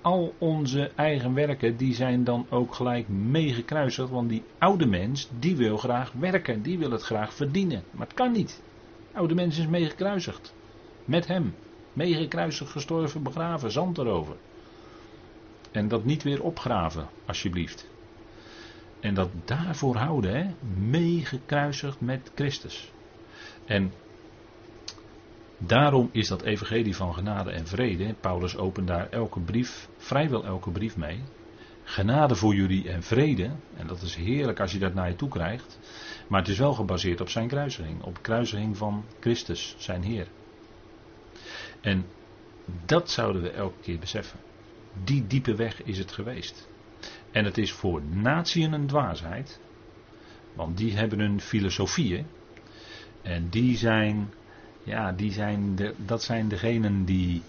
al 0.00 0.34
onze 0.38 0.90
eigen 0.94 1.34
werken, 1.34 1.76
die 1.76 1.94
zijn 1.94 2.24
dan 2.24 2.46
ook 2.50 2.74
gelijk 2.74 3.08
meegekruisigd. 3.08 4.10
Want 4.10 4.28
die 4.28 4.42
oude 4.58 4.86
mens, 4.86 5.28
die 5.38 5.56
wil 5.56 5.76
graag 5.76 6.12
werken, 6.12 6.62
die 6.62 6.78
wil 6.78 6.90
het 6.90 7.02
graag 7.02 7.34
verdienen. 7.34 7.82
Maar 7.90 8.06
het 8.06 8.16
kan 8.16 8.32
niet. 8.32 8.62
De 9.12 9.18
oude 9.18 9.34
mens 9.34 9.58
is 9.58 9.66
meegekruisigd. 9.66 10.54
Met 11.04 11.26
hem. 11.26 11.54
Meegekruisigd, 11.92 12.70
gestorven, 12.70 13.22
begraven, 13.22 13.70
zand 13.70 13.98
erover. 13.98 14.36
En 15.70 15.88
dat 15.88 16.04
niet 16.04 16.22
weer 16.22 16.42
opgraven, 16.42 17.08
alsjeblieft. 17.26 17.90
En 19.00 19.14
dat 19.14 19.30
daarvoor 19.44 19.96
houden, 19.96 20.34
hè, 20.34 20.46
meegekruisigd 20.90 22.00
met 22.00 22.30
Christus. 22.34 22.92
En 23.64 23.92
Daarom 25.66 26.08
is 26.12 26.28
dat 26.28 26.42
evangelie 26.42 26.96
van 26.96 27.14
genade 27.14 27.50
en 27.50 27.66
vrede, 27.66 28.14
Paulus 28.20 28.56
opent 28.56 28.86
daar 28.86 29.08
elke 29.10 29.40
brief, 29.40 29.88
vrijwel 29.96 30.44
elke 30.44 30.70
brief 30.70 30.96
mee. 30.96 31.22
Genade 31.84 32.34
voor 32.34 32.54
jullie 32.54 32.88
en 32.88 33.02
vrede, 33.02 33.50
en 33.76 33.86
dat 33.86 34.02
is 34.02 34.14
heerlijk 34.14 34.60
als 34.60 34.72
je 34.72 34.78
dat 34.78 34.94
naar 34.94 35.08
je 35.08 35.16
toe 35.16 35.28
krijgt. 35.28 35.78
Maar 36.28 36.40
het 36.40 36.48
is 36.48 36.58
wel 36.58 36.72
gebaseerd 36.72 37.20
op 37.20 37.28
zijn 37.28 37.48
kruisiging, 37.48 38.02
op 38.02 38.14
de 38.14 38.20
kruisiging 38.20 38.76
van 38.76 39.04
Christus, 39.20 39.74
zijn 39.78 40.02
Heer. 40.02 40.26
En 41.80 42.04
dat 42.86 43.10
zouden 43.10 43.42
we 43.42 43.50
elke 43.50 43.80
keer 43.80 43.98
beseffen. 43.98 44.38
Die 45.04 45.26
diepe 45.26 45.54
weg 45.54 45.82
is 45.82 45.98
het 45.98 46.12
geweest. 46.12 46.68
En 47.30 47.44
het 47.44 47.58
is 47.58 47.72
voor 47.72 48.02
natieën 48.02 48.72
een 48.72 48.86
dwaasheid, 48.86 49.60
want 50.54 50.76
die 50.76 50.96
hebben 50.96 51.18
hun 51.18 51.40
filosofieën. 51.40 52.26
En 53.22 53.48
die 53.48 53.76
zijn 53.76 54.32
ja, 54.82 55.12
die 55.12 55.32
zijn 55.32 55.74
de, 55.74 55.94
dat 55.96 56.22
zijn 56.22 56.48
degenen 56.48 57.04
die 57.04 57.42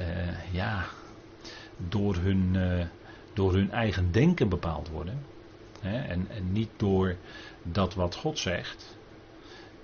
uh, 0.00 0.52
ja, 0.52 0.84
door 1.88 2.16
hun 2.16 2.54
uh, 2.54 2.86
door 3.32 3.52
hun 3.52 3.70
eigen 3.70 4.12
denken 4.12 4.48
bepaald 4.48 4.88
worden. 4.88 5.22
Hè, 5.80 5.98
en, 5.98 6.26
en 6.30 6.52
niet 6.52 6.70
door 6.76 7.16
dat 7.62 7.94
wat 7.94 8.14
God 8.14 8.38
zegt. 8.38 8.98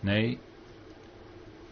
Nee, 0.00 0.38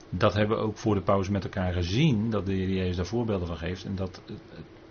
dat 0.09 0.35
hebben 0.35 0.57
we 0.57 0.63
ook 0.63 0.79
voor 0.79 0.95
de 0.95 1.03
pauze 1.03 1.31
met 1.31 1.45
elkaar 1.45 1.73
gezien, 1.73 2.31
dat 2.31 2.47
de 2.47 2.53
Heer 2.53 2.69
Jezus 2.71 2.97
daar 2.97 3.07
voorbeelden 3.07 3.47
van 3.47 3.57
geeft. 3.57 3.85
En 3.85 3.95
dat 3.95 4.23
het 4.27 4.41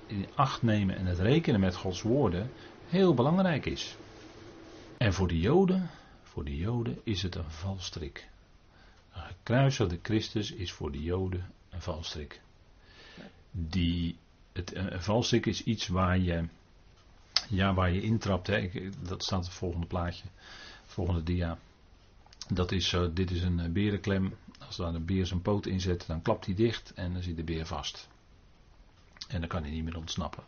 in 0.08 0.28
acht 0.36 0.62
nemen 0.62 0.98
en 0.98 1.06
het 1.06 1.20
rekenen 1.20 1.60
met 1.60 1.76
Gods 1.76 2.02
woorden 2.02 2.50
heel 2.88 3.14
belangrijk 3.14 3.66
is. 3.66 3.98
En 4.98 5.14
voor 5.14 5.28
de 5.28 5.40
Joden, 5.40 5.90
voor 6.24 6.44
de 6.44 6.56
Joden 6.56 7.00
is 7.04 7.22
het 7.22 7.36
een 7.36 7.50
valstrik. 7.50 8.30
Gekruisigde 9.14 10.00
Christus 10.02 10.52
is 10.52 10.72
voor 10.72 10.92
de 10.92 11.04
Joden 11.04 11.52
een 11.70 11.82
valstrik. 11.82 12.42
Die, 13.52 14.18
het, 14.54 14.76
een 14.76 15.02
valstrik 15.02 15.46
is 15.46 15.64
iets 15.64 15.88
waar 15.88 16.18
je, 16.18 16.48
ja, 17.50 17.74
waar 17.74 17.92
je 17.92 18.02
intrapt. 18.02 18.48
Hè. 18.48 18.70
dat 19.02 19.24
staat 19.24 19.46
het 19.46 19.54
volgende 19.54 19.88
plaatje, 19.88 20.26
volgende 20.86 21.24
dia. 21.24 21.58
Dat 22.48 22.72
is, 22.72 22.94
uh, 22.94 23.08
dit 23.14 23.32
is 23.32 23.42
een 23.42 23.60
uh, 23.60 23.70
berenklem. 23.70 24.36
Als 24.60 24.76
daar 24.76 24.94
een 24.94 25.06
beer 25.06 25.26
zijn 25.26 25.42
poot 25.42 25.66
inzet, 25.66 26.08
dan 26.08 26.22
klapt 26.22 26.46
hij 26.46 26.56
dicht 26.56 26.94
en 26.94 27.14
dan 27.14 27.22
zit 27.22 27.36
de 27.36 27.44
beer 27.44 27.66
vast. 27.66 28.08
En 29.28 29.40
dan 29.40 29.50
kan 29.50 29.62
hij 29.62 29.72
niet 29.72 29.84
meer 29.84 29.98
ontsnappen. 29.98 30.44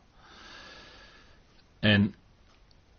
En 1.79 2.15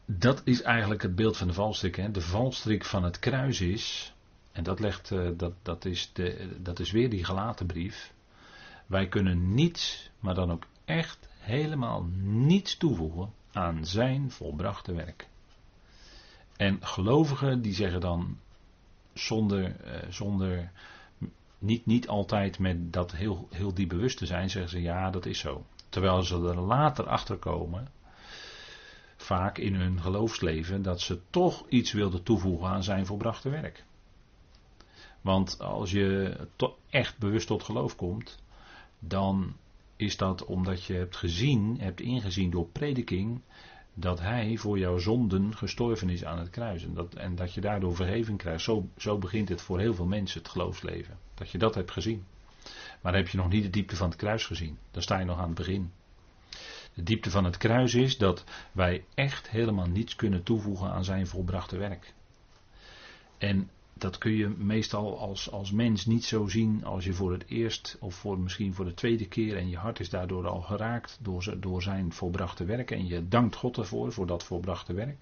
dat 0.04 0.42
is 0.44 0.62
eigenlijk 0.62 1.02
het 1.02 1.14
beeld 1.14 1.36
van 1.36 1.46
de 1.46 1.52
valstrik. 1.52 1.96
Hè. 1.96 2.10
De 2.10 2.20
valstrik 2.20 2.84
van 2.84 3.04
het 3.04 3.18
kruis 3.18 3.60
is, 3.60 4.14
en 4.56 4.62
dat, 4.62 4.80
legt, 4.80 5.10
uh, 5.10 5.28
dat, 5.36 5.52
dat, 5.62 5.84
is 5.84 6.10
de, 6.12 6.56
dat 6.62 6.78
is 6.78 6.90
weer 6.90 7.10
die 7.10 7.24
gelaten 7.24 7.66
brief. 7.66 8.12
Wij 8.86 9.08
kunnen 9.08 9.54
niets, 9.54 10.10
maar 10.20 10.34
dan 10.34 10.50
ook 10.50 10.66
echt 10.84 11.28
helemaal 11.38 12.04
niets 12.22 12.76
toevoegen 12.76 13.32
aan 13.52 13.86
zijn 13.86 14.30
volbrachte 14.30 14.92
werk. 14.92 15.28
En 16.56 16.78
gelovigen 16.80 17.62
die 17.62 17.74
zeggen 17.74 18.00
dan 18.00 18.38
zonder, 19.12 19.62
uh, 19.64 20.10
zonder 20.10 20.70
niet, 21.58 21.86
niet 21.86 22.08
altijd 22.08 22.58
met 22.58 22.92
dat 22.92 23.12
heel, 23.12 23.48
heel 23.50 23.74
diep 23.74 23.88
bewust 23.88 24.18
te 24.18 24.26
zijn, 24.26 24.50
zeggen 24.50 24.70
ze 24.70 24.82
ja, 24.82 25.10
dat 25.10 25.26
is 25.26 25.38
zo. 25.38 25.64
Terwijl 25.88 26.22
ze 26.22 26.34
er 26.34 26.60
later 26.60 27.08
achter 27.08 27.36
komen, 27.36 27.88
vaak 29.16 29.58
in 29.58 29.74
hun 29.74 30.00
geloofsleven, 30.00 30.82
dat 30.82 31.00
ze 31.00 31.20
toch 31.30 31.68
iets 31.68 31.92
wilden 31.92 32.22
toevoegen 32.22 32.68
aan 32.68 32.82
zijn 32.82 33.06
volbrachte 33.06 33.50
werk. 33.50 33.84
Want 35.26 35.60
als 35.60 35.90
je 35.90 36.36
echt 36.90 37.18
bewust 37.18 37.46
tot 37.46 37.62
geloof 37.62 37.96
komt, 37.96 38.38
dan 38.98 39.56
is 39.96 40.16
dat 40.16 40.44
omdat 40.44 40.84
je 40.84 40.92
hebt 40.92 41.16
gezien, 41.16 41.80
hebt 41.80 42.00
ingezien 42.00 42.50
door 42.50 42.66
prediking, 42.66 43.40
dat 43.94 44.20
hij 44.20 44.56
voor 44.56 44.78
jouw 44.78 44.98
zonden 44.98 45.56
gestorven 45.56 46.08
is 46.08 46.24
aan 46.24 46.38
het 46.38 46.50
kruis. 46.50 46.84
En 46.84 46.94
dat, 46.94 47.14
en 47.14 47.34
dat 47.34 47.54
je 47.54 47.60
daardoor 47.60 47.94
vergeving 47.96 48.38
krijgt. 48.38 48.62
Zo, 48.62 48.88
zo 48.96 49.18
begint 49.18 49.48
het 49.48 49.62
voor 49.62 49.78
heel 49.78 49.94
veel 49.94 50.06
mensen, 50.06 50.40
het 50.40 50.48
geloofsleven. 50.48 51.18
Dat 51.34 51.50
je 51.50 51.58
dat 51.58 51.74
hebt 51.74 51.90
gezien. 51.90 52.24
Maar 53.00 53.12
dan 53.12 53.20
heb 53.20 53.30
je 53.30 53.36
nog 53.36 53.48
niet 53.48 53.62
de 53.62 53.70
diepte 53.70 53.96
van 53.96 54.08
het 54.08 54.18
kruis 54.18 54.46
gezien. 54.46 54.78
Dan 54.90 55.02
sta 55.02 55.18
je 55.18 55.24
nog 55.24 55.38
aan 55.38 55.46
het 55.46 55.54
begin. 55.54 55.92
De 56.94 57.02
diepte 57.02 57.30
van 57.30 57.44
het 57.44 57.56
kruis 57.56 57.94
is 57.94 58.18
dat 58.18 58.44
wij 58.72 59.04
echt 59.14 59.50
helemaal 59.50 59.86
niets 59.86 60.16
kunnen 60.16 60.42
toevoegen 60.42 60.90
aan 60.90 61.04
zijn 61.04 61.26
volbrachte 61.26 61.76
werk. 61.76 62.14
En 63.38 63.70
dat 63.98 64.18
kun 64.18 64.32
je 64.32 64.48
meestal 64.48 65.18
als, 65.18 65.50
als 65.50 65.70
mens 65.70 66.06
niet 66.06 66.24
zo 66.24 66.48
zien 66.48 66.84
als 66.84 67.04
je 67.04 67.12
voor 67.12 67.32
het 67.32 67.44
eerst 67.46 67.96
of 68.00 68.14
voor 68.14 68.38
misschien 68.38 68.74
voor 68.74 68.84
de 68.84 68.94
tweede 68.94 69.26
keer 69.28 69.56
en 69.56 69.68
je 69.68 69.76
hart 69.76 70.00
is 70.00 70.10
daardoor 70.10 70.46
al 70.46 70.60
geraakt 70.60 71.18
door, 71.22 71.54
door 71.60 71.82
zijn 71.82 72.12
volbrachte 72.12 72.64
werk 72.64 72.90
en 72.90 73.06
je 73.06 73.28
dankt 73.28 73.56
God 73.56 73.76
ervoor, 73.76 74.12
voor 74.12 74.26
dat 74.26 74.44
volbrachte 74.44 74.92
werk. 74.92 75.18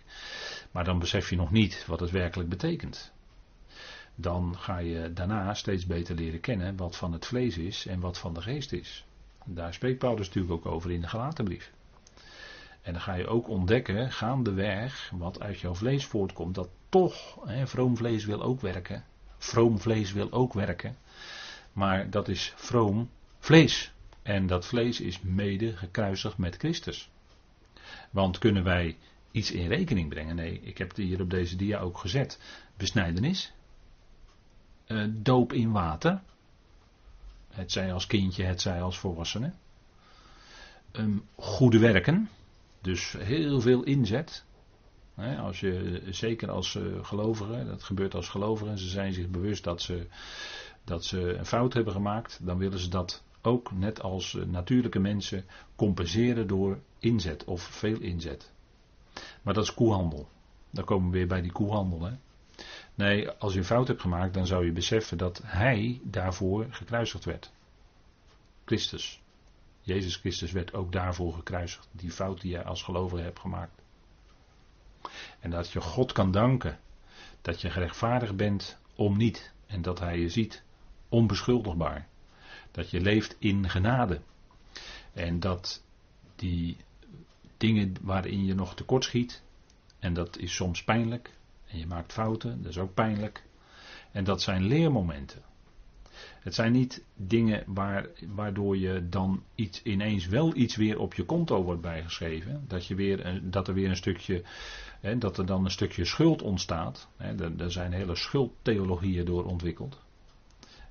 Maar 0.70 0.84
dan 0.84 0.98
besef 0.98 1.30
je 1.30 1.36
nog 1.36 1.50
niet 1.50 1.86
wat 1.86 2.00
het 2.00 2.10
werkelijk 2.10 2.48
betekent. 2.48 3.12
Dan 4.14 4.56
ga 4.58 4.78
je 4.78 5.12
daarna 5.12 5.54
steeds 5.54 5.86
beter 5.86 6.14
leren 6.14 6.40
kennen 6.40 6.76
wat 6.76 6.96
van 6.96 7.12
het 7.12 7.26
vlees 7.26 7.58
is 7.58 7.86
en 7.86 8.00
wat 8.00 8.18
van 8.18 8.34
de 8.34 8.42
geest 8.42 8.72
is. 8.72 9.04
Daar 9.44 9.74
spreekt 9.74 9.98
Paulus 9.98 10.26
natuurlijk 10.26 10.52
ook 10.52 10.72
over 10.72 10.90
in 10.90 11.00
de 11.00 11.08
gelatenbrief. 11.08 11.72
En 12.84 12.92
dan 12.92 13.02
ga 13.02 13.14
je 13.14 13.26
ook 13.26 13.48
ontdekken, 13.48 14.12
gaandeweg, 14.12 15.10
wat 15.14 15.40
uit 15.40 15.60
jouw 15.60 15.74
vlees 15.74 16.06
voortkomt, 16.06 16.54
dat 16.54 16.68
toch, 16.88 17.38
hè, 17.44 17.66
vroom 17.66 17.96
vlees 17.96 18.24
wil 18.24 18.42
ook 18.42 18.60
werken. 18.60 19.04
Vroom 19.38 19.78
vlees 19.78 20.12
wil 20.12 20.32
ook 20.32 20.52
werken. 20.52 20.96
Maar 21.72 22.10
dat 22.10 22.28
is 22.28 22.52
vroom 22.56 23.10
vlees. 23.38 23.92
En 24.22 24.46
dat 24.46 24.66
vlees 24.66 25.00
is 25.00 25.20
mede 25.20 25.76
gekruisigd 25.76 26.38
met 26.38 26.56
Christus. 26.56 27.10
Want 28.10 28.38
kunnen 28.38 28.64
wij 28.64 28.96
iets 29.30 29.50
in 29.50 29.68
rekening 29.68 30.08
brengen? 30.08 30.36
Nee, 30.36 30.60
ik 30.60 30.78
heb 30.78 30.88
het 30.88 30.96
hier 30.96 31.20
op 31.20 31.30
deze 31.30 31.56
dia 31.56 31.78
ook 31.78 31.98
gezet. 31.98 32.40
Besnijdenis. 32.76 33.52
Uh, 34.86 35.04
doop 35.10 35.52
in 35.52 35.72
water. 35.72 36.22
Het 37.48 37.72
zij 37.72 37.92
als 37.92 38.06
kindje, 38.06 38.44
het 38.44 38.60
zij 38.60 38.82
als 38.82 38.98
volwassene. 38.98 39.52
Um, 40.92 41.28
goede 41.34 41.78
werken. 41.78 42.28
Dus 42.84 43.12
heel 43.18 43.60
veel 43.60 43.82
inzet. 43.82 44.44
Als 45.38 45.60
je, 45.60 46.02
zeker 46.10 46.50
als 46.50 46.74
uh, 46.74 47.04
gelovigen, 47.04 47.66
dat 47.66 47.82
gebeurt 47.82 48.14
als 48.14 48.28
gelovigen, 48.28 48.78
ze 48.78 48.88
zijn 48.88 49.12
zich 49.12 49.28
bewust 49.28 49.64
dat 49.64 49.82
ze, 49.82 50.06
dat 50.84 51.04
ze 51.04 51.34
een 51.34 51.46
fout 51.46 51.72
hebben 51.72 51.92
gemaakt, 51.92 52.40
dan 52.42 52.58
willen 52.58 52.78
ze 52.78 52.88
dat 52.88 53.24
ook 53.42 53.72
net 53.72 54.02
als 54.02 54.32
uh, 54.32 54.44
natuurlijke 54.44 54.98
mensen 54.98 55.44
compenseren 55.76 56.46
door 56.46 56.78
inzet 56.98 57.44
of 57.44 57.62
veel 57.62 58.00
inzet. 58.00 58.52
Maar 59.42 59.54
dat 59.54 59.64
is 59.64 59.74
koehandel. 59.74 60.28
Dan 60.70 60.84
komen 60.84 61.10
we 61.10 61.16
weer 61.16 61.26
bij 61.26 61.42
die 61.42 61.52
koehandel. 61.52 62.02
Hè? 62.02 62.12
Nee, 62.94 63.30
als 63.30 63.52
je 63.52 63.58
een 63.58 63.64
fout 63.64 63.88
hebt 63.88 64.00
gemaakt, 64.00 64.34
dan 64.34 64.46
zou 64.46 64.64
je 64.64 64.72
beseffen 64.72 65.18
dat 65.18 65.40
hij 65.44 66.00
daarvoor 66.02 66.66
gekruisigd 66.70 67.24
werd. 67.24 67.52
Christus. 68.64 69.23
Jezus 69.84 70.16
Christus 70.16 70.52
werd 70.52 70.74
ook 70.74 70.92
daarvoor 70.92 71.34
gekruisigd. 71.34 71.88
Die 71.92 72.10
fout 72.10 72.40
die 72.40 72.50
jij 72.50 72.64
als 72.64 72.82
gelovige 72.82 73.22
hebt 73.22 73.38
gemaakt. 73.38 73.82
En 75.40 75.50
dat 75.50 75.70
je 75.70 75.80
God 75.80 76.12
kan 76.12 76.30
danken 76.30 76.78
dat 77.42 77.60
je 77.60 77.70
gerechtvaardigd 77.70 78.36
bent 78.36 78.78
om 78.94 79.16
niet. 79.16 79.52
En 79.66 79.82
dat 79.82 79.98
Hij 79.98 80.18
je 80.18 80.28
ziet 80.28 80.62
onbeschuldigbaar. 81.08 82.08
Dat 82.70 82.90
je 82.90 83.00
leeft 83.00 83.36
in 83.38 83.70
genade. 83.70 84.20
En 85.12 85.40
dat 85.40 85.82
die 86.36 86.76
dingen 87.56 87.94
waarin 88.00 88.44
je 88.44 88.54
nog 88.54 88.74
tekort 88.74 89.04
schiet. 89.04 89.42
En 89.98 90.14
dat 90.14 90.38
is 90.38 90.54
soms 90.54 90.84
pijnlijk. 90.84 91.36
En 91.66 91.78
je 91.78 91.86
maakt 91.86 92.12
fouten, 92.12 92.62
dat 92.62 92.70
is 92.70 92.78
ook 92.78 92.94
pijnlijk. 92.94 93.44
En 94.12 94.24
dat 94.24 94.42
zijn 94.42 94.62
leermomenten. 94.62 95.42
Het 96.44 96.54
zijn 96.54 96.72
niet 96.72 97.04
dingen 97.16 97.64
waar, 97.66 98.06
waardoor 98.26 98.76
je 98.76 99.08
dan 99.08 99.42
iets, 99.54 99.82
ineens 99.82 100.26
wel 100.26 100.56
iets 100.56 100.76
weer 100.76 100.98
op 100.98 101.14
je 101.14 101.24
konto 101.24 101.62
wordt 101.62 101.80
bijgeschreven. 101.80 102.64
Dat, 102.68 102.86
je 102.86 102.94
weer, 102.94 103.40
dat 103.42 103.68
er 103.68 103.74
weer 103.74 103.88
een 103.88 103.96
stukje, 103.96 104.42
hè, 105.00 105.18
dat 105.18 105.38
er 105.38 105.46
dan 105.46 105.64
een 105.64 105.70
stukje 105.70 106.04
schuld 106.04 106.42
ontstaat. 106.42 107.08
Hè, 107.16 107.58
er, 107.58 107.72
zijn 107.72 107.92
hele 107.92 108.16
schuldtheologieën 108.16 109.24
door 109.24 109.44
ontwikkeld. 109.44 110.00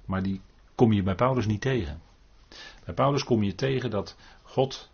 Maar 0.05 0.23
die 0.23 0.41
kom 0.75 0.93
je 0.93 1.03
bij 1.03 1.15
Paulus 1.15 1.45
niet 1.45 1.61
tegen. 1.61 2.01
Bij 2.85 2.93
Paulus 2.93 3.23
kom 3.23 3.43
je 3.43 3.55
tegen 3.55 3.89
dat 3.89 4.17
God 4.43 4.91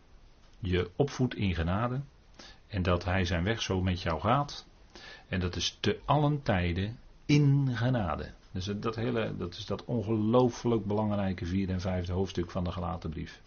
je 0.59 0.89
opvoedt 0.95 1.35
in 1.35 1.55
genade. 1.55 2.01
En 2.67 2.83
dat 2.83 3.05
hij 3.05 3.25
zijn 3.25 3.43
weg 3.43 3.61
zo 3.61 3.81
met 3.81 4.01
jou 4.01 4.19
gaat. 4.19 4.67
En 5.27 5.39
dat 5.39 5.55
is 5.55 5.77
te 5.79 5.99
allen 6.05 6.41
tijden 6.41 6.99
in 7.25 7.69
genade. 7.75 8.33
Dus 8.51 8.65
dat, 8.79 8.95
hele, 8.95 9.37
dat 9.37 9.55
is 9.55 9.65
dat 9.65 9.85
ongelooflijk 9.85 10.85
belangrijke 10.85 11.45
vierde 11.45 11.73
en 11.73 11.81
vijfde 11.81 12.13
hoofdstuk 12.13 12.51
van 12.51 12.63
de 12.63 12.71
gelaten 12.71 13.09
brief. 13.09 13.41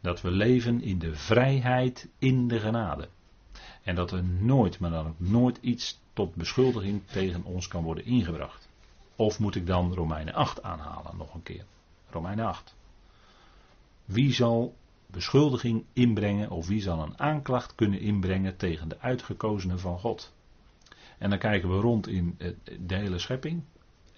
Dat 0.00 0.20
we 0.20 0.30
leven 0.30 0.82
in 0.82 0.98
de 0.98 1.14
vrijheid 1.14 2.08
in 2.18 2.48
de 2.48 2.60
genade. 2.60 3.08
En 3.82 3.94
dat 3.94 4.12
er 4.12 4.24
nooit, 4.24 4.78
maar 4.78 4.90
dan 4.90 5.06
ook 5.06 5.20
nooit 5.20 5.58
iets 5.60 6.00
tot 6.12 6.34
beschuldiging 6.34 7.06
tegen 7.06 7.44
ons 7.44 7.68
kan 7.68 7.82
worden 7.82 8.04
ingebracht. 8.04 8.68
Of 9.16 9.38
moet 9.38 9.54
ik 9.54 9.66
dan 9.66 9.94
Romeinen 9.94 10.34
8 10.34 10.62
aanhalen 10.62 11.16
nog 11.16 11.34
een 11.34 11.42
keer? 11.42 11.64
Romeinen 12.10 12.46
8. 12.46 12.74
Wie 14.04 14.32
zal 14.32 14.74
beschuldiging 15.06 15.84
inbrengen 15.92 16.50
of 16.50 16.66
wie 16.66 16.80
zal 16.80 17.02
een 17.02 17.18
aanklacht 17.18 17.74
kunnen 17.74 18.00
inbrengen 18.00 18.56
tegen 18.56 18.88
de 18.88 19.00
uitgekozenen 19.00 19.78
van 19.78 19.98
God? 19.98 20.32
En 21.18 21.30
dan 21.30 21.38
kijken 21.38 21.68
we 21.68 21.80
rond 21.80 22.08
in 22.08 22.38
de 22.80 22.94
hele 22.94 23.18
schepping. 23.18 23.62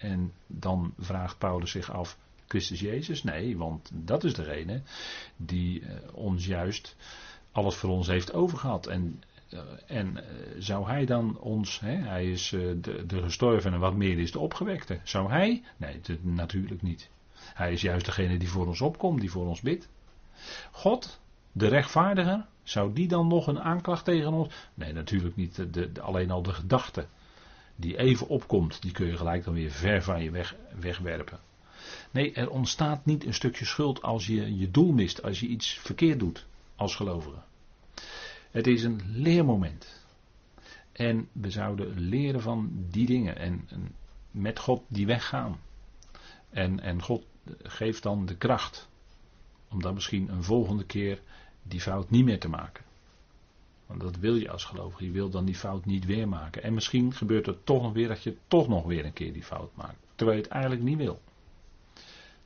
En 0.03 0.33
dan 0.47 0.93
vraagt 0.99 1.37
Paulus 1.37 1.71
zich 1.71 1.91
af, 1.91 2.17
Christus 2.47 2.79
Jezus? 2.79 3.23
Nee, 3.23 3.57
want 3.57 3.91
dat 3.93 4.23
is 4.23 4.33
degene 4.33 4.81
die 5.35 5.81
uh, 5.81 5.89
ons 6.13 6.45
juist 6.45 6.95
alles 7.51 7.75
voor 7.75 7.89
ons 7.89 8.07
heeft 8.07 8.33
overgehad. 8.33 8.87
En, 8.87 9.23
uh, 9.49 9.59
en 9.87 10.07
uh, 10.07 10.21
zou 10.59 10.87
hij 10.87 11.05
dan 11.05 11.39
ons, 11.39 11.79
hè, 11.79 11.95
hij 11.95 12.31
is 12.31 12.49
de, 12.49 13.03
de 13.07 13.21
gestorven 13.21 13.73
en 13.73 13.79
wat 13.79 13.95
meer 13.95 14.19
is 14.19 14.31
de 14.31 14.39
opgewekte. 14.39 14.99
Zou 15.03 15.29
hij? 15.29 15.63
Nee, 15.77 16.01
natuurlijk 16.21 16.81
niet. 16.81 17.09
Hij 17.33 17.71
is 17.71 17.81
juist 17.81 18.05
degene 18.05 18.37
die 18.37 18.49
voor 18.49 18.67
ons 18.67 18.81
opkomt, 18.81 19.19
die 19.19 19.31
voor 19.31 19.47
ons 19.47 19.61
bidt. 19.61 19.89
God, 20.71 21.19
de 21.51 21.67
rechtvaardiger, 21.67 22.45
Zou 22.63 22.93
die 22.93 23.07
dan 23.07 23.27
nog 23.27 23.47
een 23.47 23.59
aanklacht 23.59 24.05
tegen 24.05 24.33
ons? 24.33 24.53
Nee, 24.73 24.93
natuurlijk 24.93 25.35
niet. 25.35 25.73
De, 25.73 25.91
alleen 26.01 26.31
al 26.31 26.41
de 26.41 26.53
gedachte 26.53 27.05
die 27.75 27.97
even 27.97 28.27
opkomt, 28.27 28.81
die 28.81 28.91
kun 28.91 29.07
je 29.07 29.17
gelijk 29.17 29.43
dan 29.43 29.53
weer 29.53 29.71
ver 29.71 30.03
van 30.03 30.23
je 30.23 30.31
weg, 30.31 30.55
wegwerpen. 30.79 31.39
Nee, 32.11 32.33
er 32.33 32.49
ontstaat 32.49 33.05
niet 33.05 33.25
een 33.25 33.33
stukje 33.33 33.65
schuld 33.65 34.01
als 34.01 34.27
je 34.27 34.57
je 34.57 34.71
doel 34.71 34.91
mist, 34.91 35.23
als 35.23 35.39
je 35.39 35.47
iets 35.47 35.73
verkeerd 35.73 36.19
doet 36.19 36.45
als 36.75 36.95
gelovige. 36.95 37.41
Het 38.51 38.67
is 38.67 38.83
een 38.83 39.01
leermoment. 39.05 40.05
En 40.91 41.27
we 41.31 41.49
zouden 41.49 41.99
leren 41.99 42.41
van 42.41 42.85
die 42.89 43.05
dingen 43.05 43.37
en, 43.37 43.65
en 43.69 43.95
met 44.31 44.59
God 44.59 44.83
die 44.87 45.05
weg 45.05 45.27
gaan. 45.27 45.59
En, 46.49 46.79
en 46.79 47.01
God 47.01 47.25
geeft 47.61 48.03
dan 48.03 48.25
de 48.25 48.35
kracht 48.35 48.89
om 49.69 49.81
dan 49.81 49.93
misschien 49.93 50.29
een 50.29 50.43
volgende 50.43 50.85
keer 50.85 51.21
die 51.63 51.81
fout 51.81 52.09
niet 52.09 52.25
meer 52.25 52.39
te 52.39 52.49
maken. 52.49 52.83
Want 53.93 54.13
dat 54.13 54.21
wil 54.21 54.35
je 54.35 54.49
als 54.49 54.63
gelovige. 54.63 55.05
Je 55.05 55.11
wil 55.11 55.29
dan 55.29 55.45
die 55.45 55.55
fout 55.55 55.85
niet 55.85 56.05
weer 56.05 56.27
maken. 56.27 56.63
En 56.63 56.73
misschien 56.73 57.13
gebeurt 57.13 57.45
het 57.45 57.65
toch 57.65 57.81
nog 57.81 57.93
weer 57.93 58.07
dat 58.07 58.23
je 58.23 58.37
toch 58.47 58.67
nog 58.67 58.85
weer 58.85 59.05
een 59.05 59.13
keer 59.13 59.33
die 59.33 59.43
fout 59.43 59.75
maakt. 59.75 59.97
Terwijl 60.15 60.37
je 60.37 60.43
het 60.43 60.53
eigenlijk 60.53 60.83
niet 60.83 60.97
wil. 60.97 61.21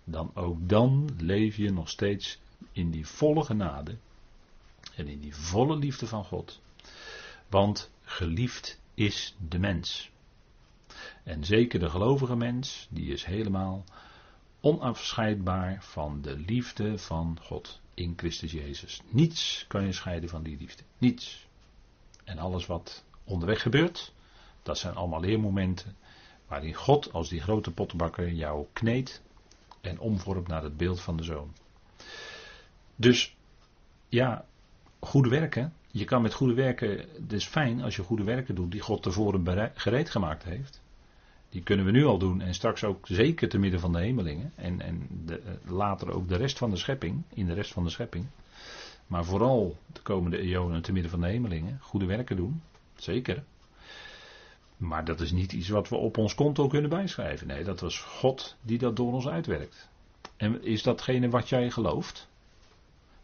Dan 0.03 0.31
ook 0.33 0.69
dan 0.69 1.09
leef 1.17 1.55
je 1.55 1.71
nog 1.71 1.89
steeds 1.89 2.39
in 2.71 2.91
die 2.91 3.07
volle 3.07 3.43
genade. 3.43 3.97
En 4.95 5.07
in 5.07 5.19
die 5.19 5.35
volle 5.35 5.77
liefde 5.77 6.07
van 6.07 6.23
God. 6.23 6.61
Want 7.49 7.91
geliefd 8.03 8.79
is 8.93 9.35
de 9.49 9.59
mens. 9.59 10.11
En 11.23 11.43
zeker 11.43 11.79
de 11.79 11.89
gelovige 11.89 12.35
mens, 12.35 12.87
die 12.89 13.11
is 13.11 13.25
helemaal 13.25 13.83
onafscheidbaar 14.59 15.83
van 15.83 16.21
de 16.21 16.37
liefde 16.37 16.97
van 16.97 17.37
God 17.41 17.79
in 17.97 18.13
Christus 18.15 18.51
Jezus. 18.51 19.01
Niets 19.09 19.65
kan 19.67 19.85
je 19.85 19.91
scheiden 19.91 20.29
van 20.29 20.43
die 20.43 20.57
liefde. 20.57 20.83
Niets. 20.97 21.47
En 22.23 22.37
alles 22.37 22.65
wat 22.65 23.03
onderweg 23.23 23.61
gebeurt, 23.61 24.13
dat 24.63 24.77
zijn 24.77 24.95
allemaal 24.95 25.19
leermomenten 25.19 25.95
waarin 26.47 26.73
God 26.73 27.13
als 27.13 27.29
die 27.29 27.41
grote 27.41 27.71
pottenbakker 27.71 28.31
jou 28.31 28.65
kneedt 28.73 29.21
en 29.81 29.99
omvormt 29.99 30.47
naar 30.47 30.63
het 30.63 30.77
beeld 30.77 31.01
van 31.01 31.17
de 31.17 31.23
zoon. 31.23 31.53
Dus 32.95 33.35
ja, 34.09 34.45
goede 34.99 35.29
werken. 35.29 35.73
Je 35.91 36.05
kan 36.05 36.21
met 36.21 36.33
goede 36.33 36.53
werken, 36.53 37.09
het 37.13 37.33
is 37.33 37.45
fijn 37.45 37.81
als 37.81 37.95
je 37.95 38.03
goede 38.03 38.23
werken 38.23 38.55
doet 38.55 38.71
die 38.71 38.81
God 38.81 39.03
tevoren 39.03 39.71
gereed 39.75 40.09
gemaakt 40.09 40.43
heeft. 40.43 40.81
Die 41.49 41.63
kunnen 41.63 41.85
we 41.85 41.91
nu 41.91 42.05
al 42.05 42.17
doen 42.17 42.41
en 42.41 42.53
straks 42.53 42.83
ook 42.83 43.07
zeker 43.07 43.49
te 43.49 43.57
midden 43.57 43.79
van 43.79 43.91
de 43.91 43.99
hemelingen. 43.99 44.51
En, 44.55 44.81
en 44.81 45.07
de, 45.25 45.39
eh, 45.39 45.71
later 45.71 46.13
ook 46.13 46.27
de 46.27 46.35
rest 46.35 46.57
van 46.57 46.69
de 46.69 46.77
schepping, 46.77 47.23
in 47.33 47.45
de 47.45 47.53
rest 47.53 47.73
van 47.73 47.83
de 47.83 47.89
schepping. 47.89 48.25
Maar 49.07 49.25
vooral 49.25 49.77
de 49.93 50.01
komende 50.01 50.37
eonen 50.37 50.81
te 50.81 50.91
midden 50.91 51.11
van 51.11 51.21
de 51.21 51.27
hemelingen. 51.27 51.79
Goede 51.81 52.05
werken 52.05 52.35
doen, 52.35 52.61
zeker. 52.95 53.43
Maar 54.77 55.05
dat 55.05 55.19
is 55.19 55.31
niet 55.31 55.53
iets 55.53 55.69
wat 55.69 55.89
we 55.89 55.95
op 55.95 56.17
ons 56.17 56.35
konto 56.35 56.67
kunnen 56.67 56.89
bijschrijven. 56.89 57.47
Nee, 57.47 57.63
dat 57.63 57.79
was 57.79 57.99
God 57.99 58.55
die 58.61 58.77
dat 58.77 58.95
door 58.95 59.13
ons 59.13 59.27
uitwerkt. 59.27 59.89
En 60.37 60.63
is 60.63 60.83
datgene 60.83 61.29
wat 61.29 61.49
jij 61.49 61.71
gelooft? 61.71 62.27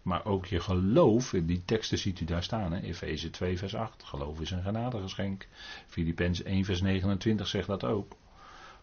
Maar 0.04 0.26
ook 0.26 0.46
je 0.46 0.60
geloof, 0.60 1.34
die 1.44 1.62
teksten 1.66 1.98
ziet 1.98 2.20
u 2.20 2.26
daar 2.26 2.44
staan, 2.44 2.74
Efeze 2.74 3.30
2 3.30 3.58
vers 3.58 3.76
8, 3.76 4.04
geloof 4.04 4.40
is 4.42 4.52
een 4.52 4.64
genadegeschenk. 4.64 5.48
Filippenzen 5.88 6.46
1 6.46 6.66
vers 6.66 6.82
29 6.82 7.48
zegt 7.48 7.68
dat 7.68 7.84
ook. 7.84 8.16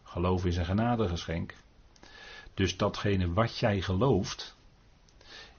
Geloof 0.03 0.45
is 0.45 0.57
een 0.57 0.65
genadegeschenk. 0.65 1.55
Dus 2.55 2.77
datgene 2.77 3.33
wat 3.33 3.59
jij 3.59 3.81
gelooft, 3.81 4.57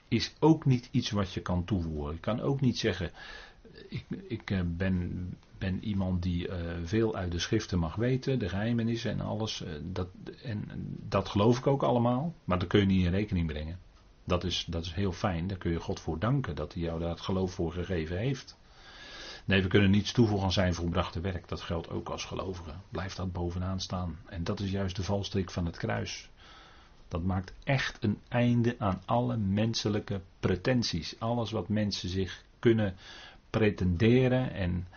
is 0.08 0.34
ook 0.40 0.66
niet 0.66 0.90
iets 0.92 1.12
wat 1.12 1.34
je 1.34 1.42
kan 1.42 1.66
toevoegen. 1.66 2.14
Je 2.14 2.20
kan 2.20 2.42
ook 2.42 2.62
niet 2.62 2.78
zeggen, 2.78 3.12
ik, 3.90 4.06
ik 4.28 4.52
eh, 4.52 4.60
ben, 4.66 5.30
ben, 5.58 5.84
iemand 5.84 6.24
die 6.24 6.48
uh, 6.48 6.56
veel 6.84 7.16
uit 7.16 7.32
de 7.32 7.40
schriften 7.40 7.80
mag 7.80 7.96
weten, 7.96 8.40
de 8.40 8.50
geheimenissen 8.50 9.12
en 9.12 9.22
alles. 9.22 9.62
Uh, 9.62 9.70
dat, 9.84 10.08
en 10.44 10.70
dat 11.10 11.30
geloof 11.30 11.58
ik 11.58 11.68
ook 11.68 11.84
allemaal, 11.84 12.34
maar 12.44 12.60
dat 12.60 12.68
kun 12.68 12.80
je 12.80 12.86
niet 12.86 13.06
in 13.06 13.12
rekening 13.12 13.48
brengen. 13.48 13.80
Dat 14.24 14.44
is, 14.44 14.66
dat 14.68 14.86
is 14.86 14.94
heel 14.94 15.12
fijn, 15.12 15.48
daar 15.48 15.58
kun 15.58 15.72
je 15.72 15.80
God 15.80 16.00
voor 16.00 16.20
danken 16.20 16.56
dat 16.56 16.74
hij 16.74 16.84
jou 16.84 17.00
daar 17.00 17.10
het 17.10 17.22
geloof 17.22 17.54
voor 17.54 17.72
gegeven 17.72 18.18
heeft. 18.18 18.60
Nee, 19.46 19.62
we 19.62 19.68
kunnen 19.68 19.92
niets 19.92 20.12
toevoegen 20.12 20.46
aan 20.46 20.52
zijn 20.52 20.74
volbrachte 20.74 21.20
werk. 21.22 21.48
Dat 21.48 21.62
geldt 21.62 21.90
ook 21.90 22.10
als 22.10 22.26
gelovigen. 22.26 22.82
Blijft 22.90 23.18
dat 23.18 23.32
bovenaan 23.32 23.80
staan. 23.80 24.20
En 24.26 24.44
dat 24.44 24.60
is 24.60 24.72
juist 24.72 24.96
de 24.96 25.04
valstrik 25.04 25.52
van 25.52 25.66
het 25.66 25.78
kruis. 25.78 26.30
Dat 27.08 27.24
maakt 27.24 27.54
echt 27.64 28.04
een 28.04 28.20
einde 28.28 28.76
aan 28.80 29.02
alle 29.06 29.38
menselijke 29.38 30.22
pretenties. 30.40 31.20
Alles 31.20 31.52
wat 31.52 31.70
mensen 31.70 32.10
zich 32.10 32.44
kunnen 32.60 32.96
pretenderen. 33.50 34.54
En 34.54 34.88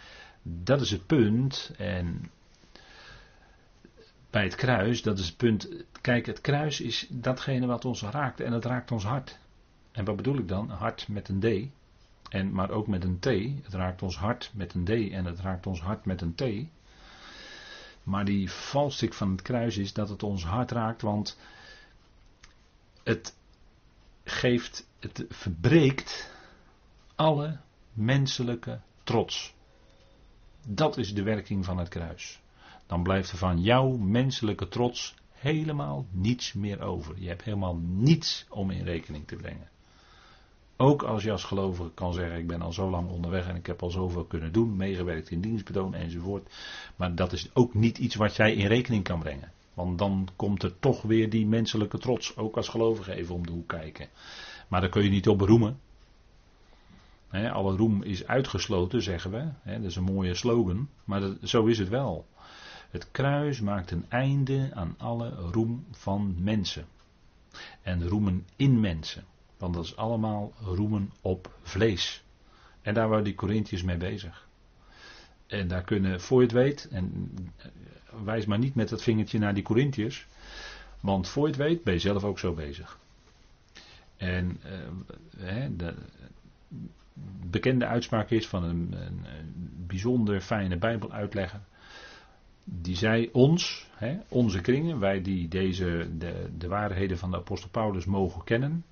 dat 0.42 0.80
is 0.80 0.90
het 0.90 1.06
punt. 1.06 1.72
En 1.76 2.30
bij 4.34 4.42
het 4.44 4.54
kruis, 4.54 5.02
dat 5.02 5.18
is 5.18 5.26
het 5.26 5.36
punt. 5.36 5.68
Kijk, 6.00 6.26
het 6.26 6.40
kruis 6.40 6.80
is 6.80 7.06
datgene 7.10 7.66
wat 7.66 7.84
ons 7.84 8.02
raakt. 8.02 8.40
En 8.40 8.52
het 8.52 8.64
raakt 8.64 8.90
ons 8.92 9.04
hart. 9.04 9.38
En 9.92 10.04
wat 10.04 10.16
bedoel 10.16 10.38
ik 10.38 10.48
dan? 10.48 10.70
Hart 10.70 11.08
met 11.08 11.28
een 11.28 11.40
D. 11.40 11.72
En, 12.32 12.52
maar 12.52 12.70
ook 12.70 12.86
met 12.86 13.04
een 13.04 13.18
T. 13.18 13.24
Het 13.64 13.74
raakt 13.74 14.02
ons 14.02 14.16
hart 14.16 14.50
met 14.54 14.74
een 14.74 14.84
D 14.84 15.12
en 15.12 15.24
het 15.24 15.40
raakt 15.40 15.66
ons 15.66 15.80
hart 15.80 16.04
met 16.04 16.20
een 16.20 16.34
T. 16.34 16.42
Maar 18.02 18.24
die 18.24 18.50
valstik 18.50 19.14
van 19.14 19.30
het 19.30 19.42
kruis 19.42 19.76
is 19.76 19.92
dat 19.92 20.08
het 20.08 20.22
ons 20.22 20.44
hart 20.44 20.70
raakt, 20.70 21.02
want 21.02 21.38
het 23.02 23.34
geeft, 24.24 24.86
het 25.00 25.24
verbreekt 25.28 26.30
alle 27.14 27.58
menselijke 27.92 28.80
trots. 29.04 29.54
Dat 30.66 30.96
is 30.96 31.14
de 31.14 31.22
werking 31.22 31.64
van 31.64 31.78
het 31.78 31.88
kruis. 31.88 32.42
Dan 32.86 33.02
blijft 33.02 33.30
er 33.30 33.38
van 33.38 33.62
jouw 33.62 33.96
menselijke 33.96 34.68
trots 34.68 35.14
helemaal 35.32 36.06
niets 36.10 36.52
meer 36.52 36.80
over. 36.80 37.14
Je 37.18 37.28
hebt 37.28 37.44
helemaal 37.44 37.76
niets 37.76 38.46
om 38.48 38.70
in 38.70 38.84
rekening 38.84 39.26
te 39.26 39.36
brengen. 39.36 39.68
Ook 40.76 41.02
als 41.02 41.22
je 41.22 41.32
als 41.32 41.44
gelovige 41.44 41.90
kan 41.94 42.12
zeggen, 42.12 42.38
ik 42.38 42.46
ben 42.46 42.62
al 42.62 42.72
zo 42.72 42.90
lang 42.90 43.08
onderweg 43.08 43.48
en 43.48 43.56
ik 43.56 43.66
heb 43.66 43.82
al 43.82 43.90
zoveel 43.90 44.24
kunnen 44.24 44.52
doen, 44.52 44.76
meegewerkt 44.76 45.30
in 45.30 45.40
dienstbetoon 45.40 45.94
enzovoort. 45.94 46.54
Maar 46.96 47.14
dat 47.14 47.32
is 47.32 47.50
ook 47.54 47.74
niet 47.74 47.98
iets 47.98 48.14
wat 48.14 48.36
jij 48.36 48.54
in 48.54 48.66
rekening 48.66 49.04
kan 49.04 49.18
brengen. 49.18 49.52
Want 49.74 49.98
dan 49.98 50.28
komt 50.36 50.62
er 50.62 50.78
toch 50.78 51.02
weer 51.02 51.30
die 51.30 51.46
menselijke 51.46 51.98
trots, 51.98 52.36
ook 52.36 52.56
als 52.56 52.68
gelovige 52.68 53.14
even 53.14 53.34
om 53.34 53.46
de 53.46 53.52
hoek 53.52 53.68
kijken. 53.68 54.08
Maar 54.68 54.80
daar 54.80 54.90
kun 54.90 55.02
je 55.02 55.10
niet 55.10 55.28
op 55.28 55.38
beroemen. 55.38 55.78
alle 57.30 57.76
roem 57.76 58.02
is 58.02 58.26
uitgesloten, 58.26 59.02
zeggen 59.02 59.30
we. 59.30 59.48
dat 59.64 59.82
is 59.82 59.96
een 59.96 60.04
mooie 60.04 60.34
slogan, 60.34 60.88
maar 61.04 61.22
zo 61.42 61.64
is 61.66 61.78
het 61.78 61.88
wel. 61.88 62.26
Het 62.94 63.10
kruis 63.10 63.60
maakt 63.60 63.90
een 63.90 64.04
einde 64.08 64.70
aan 64.74 64.94
alle 64.98 65.28
roem 65.28 65.84
van 65.90 66.34
mensen. 66.38 66.86
En 67.82 68.08
roemen 68.08 68.46
in 68.56 68.80
mensen. 68.80 69.24
Want 69.58 69.74
dat 69.74 69.84
is 69.84 69.96
allemaal 69.96 70.52
roemen 70.60 71.10
op 71.20 71.58
vlees. 71.62 72.24
En 72.82 72.94
daar 72.94 73.08
waren 73.08 73.24
die 73.24 73.34
Corinthiërs 73.34 73.82
mee 73.82 73.96
bezig. 73.96 74.48
En 75.46 75.68
daar 75.68 75.82
kunnen, 75.82 76.20
voor 76.20 76.40
je 76.40 76.46
het 76.46 76.56
weet, 76.56 76.88
en 76.90 77.34
eh, 77.56 77.66
wijs 78.24 78.44
maar 78.46 78.58
niet 78.58 78.74
met 78.74 78.88
dat 78.88 79.02
vingertje 79.02 79.38
naar 79.38 79.54
die 79.54 79.62
Corinthiërs. 79.62 80.26
Want 81.00 81.28
voor 81.28 81.42
je 81.42 81.48
het 81.52 81.62
weet 81.62 81.84
ben 81.84 81.94
je 81.94 82.00
zelf 82.00 82.24
ook 82.24 82.38
zo 82.38 82.52
bezig. 82.52 82.98
En 84.16 84.60
uh, 85.36 85.66
de 85.76 85.94
bekende 87.50 87.86
uitspraak 87.86 88.30
is 88.30 88.48
van 88.48 88.64
een, 88.64 88.92
een, 88.92 89.26
bijzonder 89.86 90.40
fijne 90.40 90.76
Bijbeluitlegger. 90.76 91.60
Die 92.64 92.96
zei 92.96 93.28
ons, 93.32 93.88
hè, 93.94 94.18
onze 94.28 94.60
kringen, 94.60 94.98
wij 94.98 95.22
die 95.22 95.48
deze, 95.48 96.10
de, 96.18 96.50
de 96.58 96.68
waarheden 96.68 97.18
van 97.18 97.30
de 97.30 97.36
apostel 97.36 97.70
Paulus 97.70 98.04
mogen 98.04 98.44
kennen, 98.44 98.84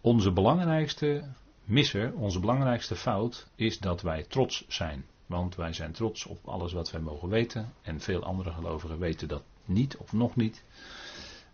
onze 0.00 0.32
belangrijkste 0.32 1.24
misser, 1.64 2.14
onze 2.14 2.40
belangrijkste 2.40 2.96
fout 2.96 3.46
is 3.54 3.78
dat 3.78 4.02
wij 4.02 4.22
trots 4.22 4.64
zijn. 4.68 5.04
Want 5.26 5.54
wij 5.54 5.72
zijn 5.72 5.92
trots 5.92 6.26
op 6.26 6.38
alles 6.44 6.72
wat 6.72 6.90
wij 6.90 7.00
mogen 7.00 7.28
weten. 7.28 7.72
En 7.82 8.00
veel 8.00 8.24
andere 8.24 8.52
gelovigen 8.52 8.98
weten 8.98 9.28
dat 9.28 9.42
niet 9.64 9.96
of 9.96 10.12
nog 10.12 10.36
niet. 10.36 10.64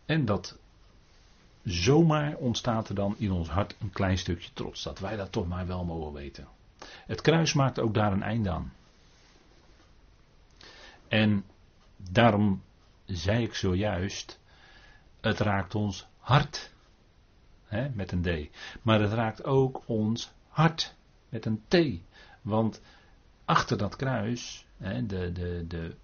En 0.06 0.24
dat 0.24 0.58
zomaar 1.64 2.36
ontstaat 2.36 2.88
er 2.88 2.94
dan 2.94 3.14
in 3.18 3.32
ons 3.32 3.48
hart 3.48 3.76
een 3.80 3.90
klein 3.90 4.18
stukje 4.18 4.50
trots. 4.52 4.82
Dat 4.82 4.98
wij 4.98 5.16
dat 5.16 5.32
toch 5.32 5.46
maar 5.48 5.66
wel 5.66 5.84
mogen 5.84 6.12
weten. 6.12 6.48
Het 7.06 7.20
kruis 7.20 7.52
maakt 7.52 7.78
ook 7.78 7.94
daar 7.94 8.12
een 8.12 8.22
einde 8.22 8.50
aan. 8.50 8.72
En 11.08 11.44
daarom 11.96 12.62
zei 13.04 13.42
ik 13.42 13.54
zojuist, 13.54 14.40
het 15.20 15.38
raakt 15.38 15.74
ons 15.74 16.06
hart 16.18 16.74
met 17.94 18.12
een 18.12 18.22
D. 18.22 18.56
Maar 18.82 19.00
het 19.00 19.12
raakt 19.12 19.44
ook 19.44 19.82
ons 19.86 20.32
hart 20.48 20.94
met 21.28 21.46
een 21.46 21.62
T. 21.68 21.76
Want 22.42 22.82
achter 23.44 23.78
dat 23.78 23.96
kruis, 23.96 24.66
de, 24.78 25.32
de, 25.32 25.64
de 25.68 25.94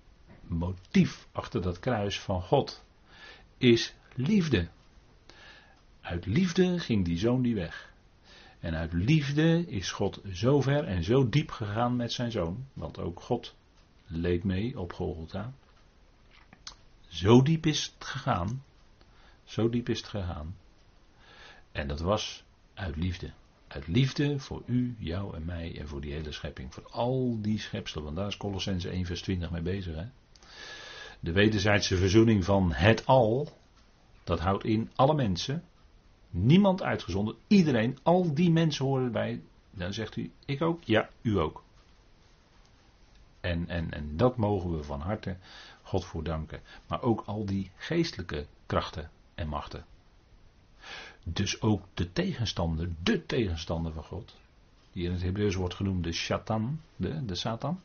motief 0.43 1.29
achter 1.33 1.63
dat 1.63 1.79
kruis 1.79 2.21
van 2.21 2.43
God, 2.43 2.85
is 3.59 3.95
liefde. 4.15 4.69
Uit 6.01 6.27
liefde 6.27 6.79
ging 6.79 7.05
die 7.05 7.19
zoon 7.19 7.43
die 7.43 7.55
weg. 7.55 7.93
En 8.61 8.75
uit 8.75 8.93
liefde 8.93 9.67
is 9.67 9.91
God 9.91 10.21
zo 10.33 10.61
ver 10.61 10.85
en 10.85 11.05
zo 11.05 11.29
diep 11.29 11.51
gegaan 11.51 11.97
met 11.97 12.13
zijn 12.13 12.31
zoon. 12.31 12.67
Want 12.73 12.99
ook 12.99 13.21
God 13.21 13.57
leed 14.13 14.45
mee 14.45 14.79
op 14.79 14.93
Golgotha. 14.93 15.53
Zo 17.09 17.43
diep 17.43 17.67
is 17.67 17.95
het 17.95 18.05
gegaan. 18.09 18.65
Zo 19.45 19.69
diep 19.69 19.89
is 19.89 19.99
het 19.99 20.09
gegaan. 20.09 20.57
En 21.73 21.89
dat 21.89 22.01
was 22.01 22.45
uit 22.75 22.97
liefde. 22.97 23.31
Uit 23.67 23.87
liefde 23.87 24.39
voor 24.39 24.63
u, 24.67 24.97
jou 24.99 25.37
en 25.37 25.45
mij 25.45 25.79
en 25.79 25.89
voor 25.89 26.01
die 26.01 26.13
hele 26.13 26.33
schepping. 26.33 26.75
Voor 26.75 26.89
al 26.91 27.39
die 27.41 27.59
schepselen. 27.59 28.05
Want 28.05 28.17
daar 28.17 28.27
is 28.27 28.37
Colossense 28.37 28.89
1 28.89 29.07
vers 29.07 29.23
20 29.23 29.51
mee 29.51 29.63
bezig. 29.63 29.95
Hè? 29.95 30.05
De 31.21 31.33
wederzijdse 31.33 31.97
verzoening 31.97 32.45
van 32.45 32.73
het 32.73 33.07
al. 33.07 33.49
Dat 34.25 34.41
houdt 34.41 34.65
in 34.65 34.91
alle 34.95 35.15
mensen. 35.15 35.65
Niemand 36.31 36.83
uitgezonderd. 36.83 37.37
Iedereen, 37.47 37.99
al 38.03 38.35
die 38.35 38.51
mensen 38.51 38.85
horen 38.85 39.05
erbij. 39.05 39.43
Dan 39.71 39.93
zegt 39.93 40.17
u, 40.17 40.31
ik 40.45 40.63
ook? 40.63 40.83
Ja, 40.85 41.09
u 41.23 41.39
ook. 41.39 41.65
En, 43.43 43.69
en, 43.69 43.91
en 43.91 44.17
dat 44.17 44.37
mogen 44.37 44.77
we 44.77 44.83
van 44.83 45.01
harte 45.01 45.37
God 45.83 46.05
voor 46.05 46.25
danken. 46.25 46.61
Maar 46.87 47.03
ook 47.03 47.23
al 47.27 47.45
die 47.45 47.71
geestelijke 47.77 48.47
krachten 48.67 49.11
en 49.35 49.49
machten. 49.49 49.85
Dus 51.25 51.61
ook 51.61 51.85
de 51.95 52.13
tegenstander, 52.13 52.89
de 53.03 53.27
tegenstander 53.27 53.93
van 53.93 54.05
God, 54.05 54.37
die 54.93 55.05
in 55.05 55.13
het 55.13 55.23
Hebreeuws 55.23 55.55
wordt 55.55 55.75
genoemd 55.75 56.05
de 56.05 56.13
Shatan, 56.13 56.81
de, 56.97 57.25
de 57.25 57.35
Satan, 57.35 57.81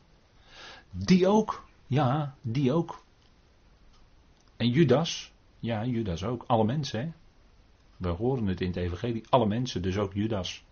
die 0.90 1.26
ook, 1.26 1.64
ja, 1.86 2.34
die 2.40 2.72
ook. 2.72 3.02
En 4.56 4.68
Judas, 4.68 5.32
ja, 5.58 5.84
Judas 5.84 6.24
ook, 6.24 6.44
alle 6.46 6.64
mensen, 6.64 7.00
hè. 7.00 7.10
We 7.96 8.08
horen 8.08 8.46
het 8.46 8.60
in 8.60 8.66
het 8.66 8.76
Evangelie, 8.76 9.24
alle 9.28 9.46
mensen, 9.46 9.82
dus 9.82 9.96
ook 9.96 10.14
Judas. 10.14 10.64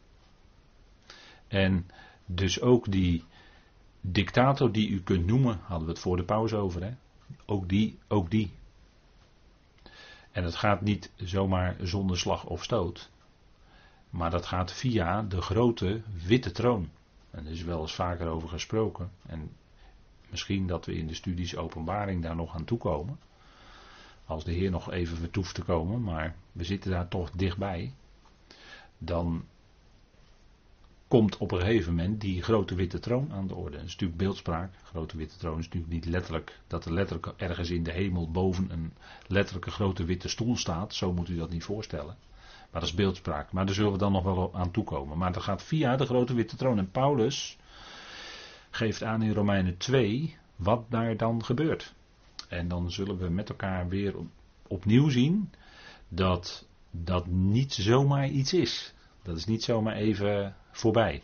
En 1.49 1.87
dus 2.27 2.61
ook 2.61 2.93
die 2.93 3.25
dictator 4.13 4.73
die 4.73 4.89
u 4.89 5.03
kunt 5.03 5.27
noemen, 5.27 5.61
hadden 5.63 5.87
we 5.87 5.93
het 5.93 6.03
voor 6.03 6.17
de 6.17 6.25
pauze 6.25 6.57
over, 6.57 6.83
hè. 6.83 6.95
Ook 7.45 7.69
die, 7.69 7.99
ook 8.09 8.31
die. 8.31 8.53
En 10.33 10.45
het 10.45 10.57
gaat 10.57 10.81
niet 10.81 11.11
zomaar 11.17 11.77
zonder 11.81 12.19
slag 12.19 12.45
of 12.45 12.63
stoot. 12.63 13.11
Maar 14.11 14.31
dat 14.31 14.47
gaat 14.47 14.73
via 14.73 15.23
de 15.23 15.41
grote 15.41 16.03
witte 16.27 16.51
troon. 16.51 16.89
En 17.31 17.47
er 17.47 17.53
is 17.53 17.63
wel 17.63 17.81
eens 17.81 17.95
vaker 17.95 18.27
over 18.27 18.49
gesproken. 18.49 19.11
En 19.27 19.51
misschien 20.31 20.67
dat 20.67 20.87
we 20.87 20.95
in 20.95 21.07
de 21.07 21.15
studies 21.15 21.57
openbaring 21.57 22.23
daar 22.23 22.37
nog 22.37 22.55
aan 22.55 22.65
toekomen. 22.65 23.19
Als 24.25 24.45
de 24.45 24.53
Heer 24.53 24.71
nog 24.71 24.91
even 24.91 25.17
vertoeft 25.17 25.55
te 25.55 25.63
komen, 25.63 26.03
maar 26.03 26.35
we 26.53 26.65
zitten 26.65 26.91
daar 26.91 27.09
toch 27.09 27.31
dichtbij. 27.31 27.93
Dan 28.99 29.45
komt 31.09 31.37
op 31.37 31.53
een 31.53 31.61
gegeven 31.61 31.95
moment 31.95 32.21
die 32.21 32.43
grote 32.43 32.75
witte 32.75 32.99
troon 32.99 33.33
aan 33.33 33.47
de 33.47 33.55
orde. 33.55 33.77
Dat 33.77 33.85
is 33.85 33.93
natuurlijk 33.93 34.19
beeldspraak. 34.19 34.73
Grote 34.83 35.17
witte 35.17 35.37
troon 35.37 35.59
is 35.59 35.65
natuurlijk 35.65 35.93
niet 35.93 36.05
letterlijk 36.05 36.61
dat 36.67 36.85
er 36.85 36.93
letterlijk 36.93 37.33
ergens 37.37 37.71
in 37.71 37.83
de 37.83 37.93
hemel 37.93 38.31
boven 38.31 38.71
een 38.71 38.93
letterlijke 39.27 39.71
grote 39.71 40.05
witte 40.05 40.29
stoel 40.29 40.57
staat. 40.57 40.95
Zo 40.95 41.13
moet 41.13 41.29
u 41.29 41.37
dat 41.37 41.51
niet 41.51 41.65
voorstellen. 41.65 42.17
Maar 42.71 42.81
dat 42.81 42.91
is 42.91 42.95
beeldspraak. 42.95 43.53
Maar 43.53 43.67
daar 43.67 43.75
zullen 43.75 43.93
we 43.93 43.99
dan 43.99 44.13
nog 44.13 44.25
wel 44.25 44.55
aan 44.55 44.71
toekomen. 44.71 45.19
Maar 45.19 45.33
dat 45.33 45.43
gaat 45.43 45.63
via 45.63 45.97
de 45.97 46.07
grote 46.07 46.35
witte 46.35 46.57
troon. 46.57 46.79
En 46.79 46.91
Paulus 46.91 47.59
geeft 48.71 49.03
aan 49.03 49.23
in 49.23 49.33
Romeinen 49.33 49.77
2 49.77 50.37
wat 50.57 50.85
daar 50.89 51.17
dan 51.17 51.45
gebeurt. 51.45 51.95
En 52.49 52.69
dan 52.69 52.91
zullen 52.91 53.19
we 53.19 53.29
met 53.29 53.49
elkaar 53.49 53.89
weer 53.89 54.15
opnieuw 54.67 55.09
zien 55.09 55.51
dat 56.09 56.67
dat 56.91 57.27
niet 57.27 57.73
zomaar 57.73 58.29
iets 58.29 58.53
is. 58.53 58.95
Dat 59.23 59.37
is 59.37 59.47
niet 59.47 59.63
zomaar 59.63 59.95
even 59.95 60.57
voorbij. 60.77 61.23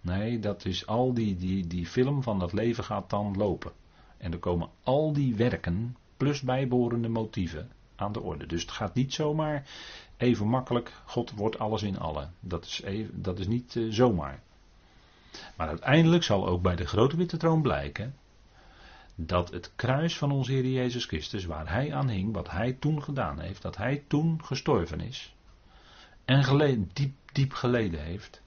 Nee, 0.00 0.38
dat 0.38 0.64
is 0.64 0.86
al 0.86 1.14
die, 1.14 1.36
die, 1.36 1.66
die 1.66 1.86
film 1.86 2.22
van 2.22 2.38
dat 2.38 2.52
leven 2.52 2.84
gaat 2.84 3.10
dan 3.10 3.36
lopen. 3.36 3.72
En 4.16 4.32
er 4.32 4.38
komen 4.38 4.68
al 4.82 5.12
die 5.12 5.34
werken 5.34 5.96
plus 6.16 6.40
bijbehorende 6.40 7.08
motieven 7.08 7.70
aan 7.96 8.12
de 8.12 8.20
orde. 8.20 8.46
Dus 8.46 8.62
het 8.62 8.70
gaat 8.70 8.94
niet 8.94 9.14
zomaar 9.14 9.66
even 10.16 10.48
makkelijk, 10.48 10.92
God 11.04 11.30
wordt 11.30 11.58
alles 11.58 11.82
in 11.82 11.98
alle. 11.98 12.28
Dat 12.40 12.64
is, 12.64 12.82
dat 13.12 13.38
is 13.38 13.46
niet 13.46 13.74
uh, 13.74 13.92
zomaar. 13.92 14.42
Maar 15.56 15.68
uiteindelijk 15.68 16.22
zal 16.22 16.46
ook 16.46 16.62
bij 16.62 16.76
de 16.76 16.86
grote 16.86 17.16
witte 17.16 17.36
troon 17.36 17.62
blijken 17.62 18.14
dat 19.14 19.50
het 19.50 19.72
kruis 19.76 20.18
van 20.18 20.30
onze 20.30 20.52
Heer 20.52 20.66
Jezus 20.66 21.04
Christus, 21.04 21.44
waar 21.44 21.72
Hij 21.72 21.94
aan 21.94 22.08
hing, 22.08 22.32
wat 22.32 22.50
Hij 22.50 22.72
toen 22.72 23.02
gedaan 23.02 23.40
heeft, 23.40 23.62
dat 23.62 23.76
Hij 23.76 24.04
toen 24.06 24.44
gestorven 24.44 25.00
is 25.00 25.34
en 26.24 26.44
geleden, 26.44 26.90
diep, 26.92 27.14
diep 27.32 27.52
geleden 27.52 28.02
heeft, 28.02 28.41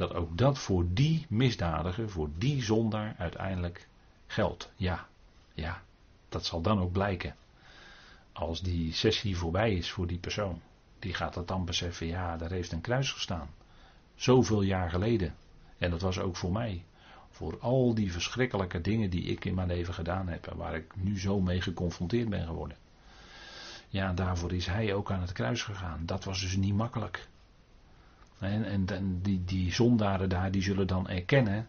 dat 0.00 0.14
ook 0.14 0.38
dat 0.38 0.58
voor 0.58 0.84
die 0.88 1.26
misdadiger, 1.28 2.10
voor 2.10 2.28
die 2.38 2.62
zondaar 2.62 3.14
uiteindelijk 3.18 3.88
geldt. 4.26 4.70
Ja, 4.76 5.06
ja, 5.54 5.82
dat 6.28 6.44
zal 6.44 6.60
dan 6.60 6.80
ook 6.80 6.92
blijken. 6.92 7.36
Als 8.32 8.62
die 8.62 8.92
sessie 8.92 9.36
voorbij 9.36 9.74
is 9.74 9.90
voor 9.90 10.06
die 10.06 10.18
persoon, 10.18 10.60
die 10.98 11.14
gaat 11.14 11.34
het 11.34 11.48
dan 11.48 11.64
beseffen, 11.64 12.06
ja, 12.06 12.36
daar 12.36 12.50
heeft 12.50 12.72
een 12.72 12.80
kruis 12.80 13.12
gestaan. 13.12 13.50
Zoveel 14.14 14.62
jaar 14.62 14.90
geleden. 14.90 15.34
En 15.78 15.90
dat 15.90 16.00
was 16.00 16.18
ook 16.18 16.36
voor 16.36 16.52
mij. 16.52 16.84
Voor 17.30 17.58
al 17.60 17.94
die 17.94 18.12
verschrikkelijke 18.12 18.80
dingen 18.80 19.10
die 19.10 19.22
ik 19.22 19.44
in 19.44 19.54
mijn 19.54 19.68
leven 19.68 19.94
gedaan 19.94 20.28
heb 20.28 20.46
en 20.46 20.56
waar 20.56 20.74
ik 20.74 20.96
nu 20.96 21.18
zo 21.18 21.40
mee 21.40 21.60
geconfronteerd 21.60 22.28
ben 22.28 22.46
geworden. 22.46 22.76
Ja, 23.88 24.12
daarvoor 24.12 24.52
is 24.52 24.66
hij 24.66 24.94
ook 24.94 25.10
aan 25.10 25.20
het 25.20 25.32
kruis 25.32 25.62
gegaan. 25.62 26.06
Dat 26.06 26.24
was 26.24 26.40
dus 26.40 26.56
niet 26.56 26.74
makkelijk. 26.74 27.28
En, 28.40 28.88
en, 28.88 29.20
die, 29.22 29.44
die 29.44 29.72
zondaren 29.72 30.28
daar, 30.28 30.50
die 30.50 30.62
zullen 30.62 30.86
dan 30.86 31.08
erkennen 31.08 31.68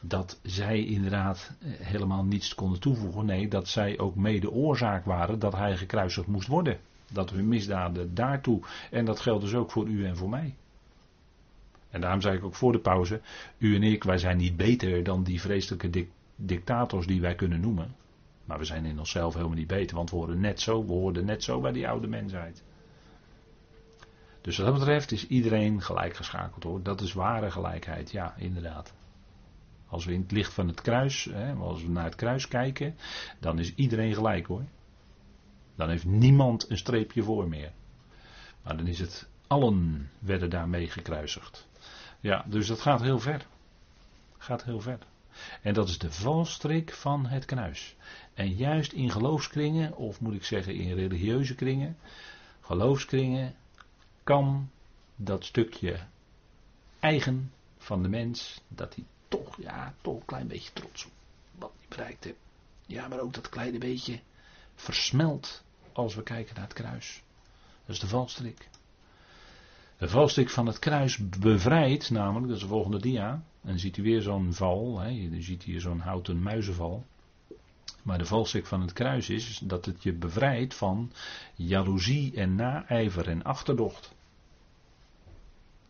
dat 0.00 0.40
zij 0.42 0.84
inderdaad 0.84 1.56
eh, 1.60 1.68
helemaal 1.86 2.24
niets 2.24 2.54
konden 2.54 2.80
toevoegen. 2.80 3.26
Nee, 3.26 3.48
dat 3.48 3.68
zij 3.68 3.98
ook 3.98 4.14
mede 4.14 4.50
oorzaak 4.50 5.04
waren 5.04 5.38
dat 5.38 5.52
hij 5.56 5.76
gekruisigd 5.76 6.26
moest 6.26 6.48
worden. 6.48 6.78
Dat 7.12 7.30
hun 7.30 7.48
misdaden 7.48 8.14
daartoe. 8.14 8.60
En 8.90 9.04
dat 9.04 9.20
geldt 9.20 9.42
dus 9.42 9.54
ook 9.54 9.70
voor 9.70 9.86
u 9.86 10.06
en 10.06 10.16
voor 10.16 10.28
mij. 10.28 10.54
En 11.90 12.00
daarom 12.00 12.20
zei 12.20 12.36
ik 12.36 12.44
ook 12.44 12.54
voor 12.54 12.72
de 12.72 12.78
pauze, 12.78 13.20
u 13.58 13.74
en 13.74 13.82
ik, 13.82 14.04
wij 14.04 14.18
zijn 14.18 14.36
niet 14.36 14.56
beter 14.56 15.04
dan 15.04 15.22
die 15.22 15.40
vreselijke 15.40 16.06
dictators 16.36 17.06
die 17.06 17.20
wij 17.20 17.34
kunnen 17.34 17.60
noemen. 17.60 17.94
Maar 18.44 18.58
we 18.58 18.64
zijn 18.64 18.84
in 18.84 18.98
onszelf 18.98 19.34
helemaal 19.34 19.56
niet 19.56 19.66
beter, 19.66 19.96
want 19.96 20.10
we 20.10 20.16
horen 20.16 20.40
net 20.40 20.60
zo, 20.60 20.86
we 20.86 20.92
hoorden 20.92 21.24
net 21.24 21.42
zo 21.42 21.60
bij 21.60 21.72
die 21.72 21.88
oude 21.88 22.06
mensheid. 22.06 22.62
Dus 24.44 24.56
wat 24.56 24.66
dat 24.66 24.78
betreft 24.78 25.12
is 25.12 25.26
iedereen 25.26 25.82
gelijk 25.82 26.16
geschakeld 26.16 26.62
hoor. 26.62 26.82
Dat 26.82 27.00
is 27.00 27.12
ware 27.12 27.50
gelijkheid, 27.50 28.10
ja, 28.10 28.34
inderdaad. 28.36 28.92
Als 29.88 30.04
we 30.04 30.12
in 30.12 30.20
het 30.20 30.30
licht 30.30 30.52
van 30.52 30.68
het 30.68 30.80
kruis, 30.80 31.24
hè, 31.24 31.52
als 31.52 31.82
we 31.82 31.88
naar 31.88 32.04
het 32.04 32.14
kruis 32.14 32.48
kijken, 32.48 32.96
dan 33.40 33.58
is 33.58 33.74
iedereen 33.74 34.14
gelijk 34.14 34.46
hoor. 34.46 34.64
Dan 35.74 35.88
heeft 35.88 36.04
niemand 36.04 36.70
een 36.70 36.76
streepje 36.76 37.22
voor 37.22 37.48
meer. 37.48 37.72
Maar 38.62 38.76
dan 38.76 38.86
is 38.86 38.98
het, 38.98 39.28
allen 39.46 40.10
werden 40.18 40.50
daarmee 40.50 40.88
gekruisigd. 40.88 41.68
Ja, 42.20 42.44
dus 42.48 42.66
dat 42.66 42.80
gaat 42.80 43.00
heel 43.00 43.18
ver. 43.18 43.46
Gaat 44.38 44.64
heel 44.64 44.80
ver. 44.80 44.98
En 45.62 45.74
dat 45.74 45.88
is 45.88 45.98
de 45.98 46.12
valstrik 46.12 46.92
van 46.92 47.26
het 47.26 47.44
kruis. 47.44 47.96
En 48.34 48.54
juist 48.54 48.92
in 48.92 49.10
geloofskringen, 49.10 49.96
of 49.96 50.20
moet 50.20 50.34
ik 50.34 50.44
zeggen 50.44 50.74
in 50.74 50.94
religieuze 50.94 51.54
kringen, 51.54 51.96
geloofskringen, 52.60 53.54
kan 54.24 54.70
dat 55.16 55.44
stukje 55.44 56.00
eigen 57.00 57.52
van 57.78 58.02
de 58.02 58.08
mens, 58.08 58.60
dat 58.68 58.94
hij 58.94 59.04
toch, 59.28 59.56
ja, 59.60 59.94
toch 60.00 60.16
een 60.16 60.24
klein 60.24 60.46
beetje 60.46 60.72
trots 60.72 61.04
op 61.04 61.12
wat 61.58 61.72
hij 61.78 61.88
bereikt 61.88 62.24
heeft. 62.24 62.36
Ja, 62.86 63.08
maar 63.08 63.20
ook 63.20 63.34
dat 63.34 63.48
kleine 63.48 63.78
beetje 63.78 64.20
versmelt 64.74 65.62
als 65.92 66.14
we 66.14 66.22
kijken 66.22 66.54
naar 66.54 66.64
het 66.64 66.72
kruis. 66.72 67.22
Dat 67.86 67.94
is 67.94 68.00
de 68.00 68.06
valstrik. 68.06 68.68
De 69.96 70.08
valstrik 70.08 70.50
van 70.50 70.66
het 70.66 70.78
kruis 70.78 71.28
bevrijdt, 71.28 72.10
namelijk, 72.10 72.46
dat 72.46 72.56
is 72.56 72.62
de 72.62 72.68
volgende 72.68 73.00
dia. 73.00 73.42
En 73.62 73.78
ziet 73.78 73.96
u 73.96 74.02
weer 74.02 74.22
zo'n 74.22 74.54
val, 74.54 74.98
hè, 74.98 75.08
je 75.08 75.42
ziet 75.42 75.62
hier 75.62 75.80
zo'n 75.80 76.00
houten 76.00 76.42
muizenval. 76.42 77.04
Maar 78.04 78.18
de 78.18 78.26
valstrik 78.26 78.66
van 78.66 78.80
het 78.80 78.92
kruis 78.92 79.30
is 79.30 79.58
dat 79.58 79.84
het 79.84 80.02
je 80.02 80.12
bevrijdt 80.12 80.74
van 80.74 81.12
jaloezie 81.54 82.34
en 82.34 82.54
naijver 82.54 83.28
en 83.28 83.42
achterdocht. 83.42 84.14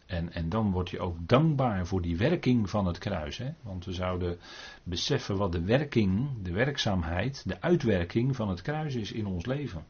En, 0.07 0.33
en 0.33 0.49
dan 0.49 0.71
word 0.71 0.91
je 0.91 1.01
ook 1.01 1.17
dankbaar 1.21 1.87
voor 1.87 2.03
die 2.03 2.17
werking 2.17 2.71
van 2.71 2.87
het 2.87 2.99
kruis. 2.99 3.39
Hè? 3.39 3.53
Want 3.63 3.85
we 3.85 3.93
zouden 3.93 4.39
beseffen 4.83 5.37
wat 5.37 5.53
de 5.53 5.63
werking, 5.63 6.29
de 6.43 6.53
werkzaamheid, 6.53 7.43
de 7.47 7.61
uitwerking 7.61 8.37
van 8.37 8.49
het 8.49 8.63
kruis 8.63 8.95
is 8.95 9.13
in 9.13 9.27
ons 9.27 9.47
leven. 9.47 9.85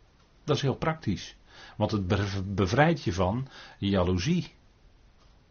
Dat 0.44 0.56
is 0.56 0.62
heel 0.62 0.76
praktisch. 0.76 1.36
Want 1.76 1.90
het 1.90 2.54
bevrijdt 2.54 3.02
je 3.02 3.12
van 3.12 3.48
jaloezie. 3.78 4.52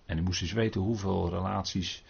En 0.06 0.16
je 0.16 0.22
moest 0.22 0.42
eens 0.42 0.52
weten 0.52 0.82
hoeveel 0.82 1.30
relaties, 1.30 2.04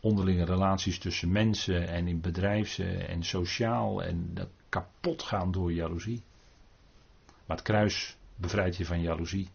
onderlinge 0.00 0.44
relaties 0.44 0.98
tussen 0.98 1.32
mensen 1.32 1.88
en 1.88 2.08
in 2.08 2.20
bedrijfs- 2.20 2.78
en 2.78 3.24
sociaal 3.24 4.02
en 4.02 4.34
dat 4.34 4.48
kapot 4.68 5.22
gaan 5.22 5.52
door 5.52 5.72
jaloezie. 5.72 6.22
Maar 7.46 7.56
het 7.56 7.66
kruis 7.66 8.16
bevrijdt 8.36 8.76
je 8.76 8.86
van 8.86 9.00
jaloezie. 9.00 9.48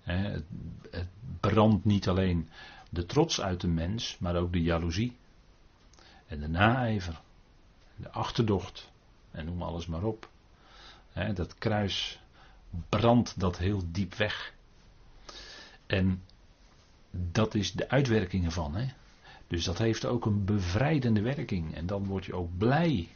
Het, 0.00 0.44
het 0.90 1.08
brandt 1.40 1.84
niet 1.84 2.08
alleen 2.08 2.48
de 2.90 3.06
trots 3.06 3.40
uit 3.40 3.60
de 3.60 3.68
mens, 3.68 4.18
maar 4.18 4.36
ook 4.36 4.52
de 4.52 4.62
jaloezie. 4.62 5.16
En 6.26 6.40
de 6.40 6.48
naijver. 6.48 7.20
De 7.96 8.10
achterdocht. 8.10 8.92
En 9.30 9.44
noem 9.44 9.62
alles 9.62 9.86
maar 9.86 10.02
op. 10.02 10.28
Dat 11.34 11.54
kruis 11.58 12.20
brandt 12.88 13.40
dat 13.40 13.58
heel 13.58 13.82
diep 13.86 14.14
weg. 14.14 14.54
En 15.86 16.22
dat 17.32 17.54
is 17.54 17.72
de 17.72 17.88
uitwerking 17.88 18.44
ervan. 18.44 18.74
Hè? 18.74 18.86
Dus 19.46 19.64
dat 19.64 19.78
heeft 19.78 20.04
ook 20.04 20.26
een 20.26 20.44
bevrijdende 20.44 21.20
werking. 21.20 21.74
En 21.74 21.86
dan 21.86 22.06
word 22.06 22.24
je 22.24 22.34
ook 22.34 22.58
blij 22.58 23.08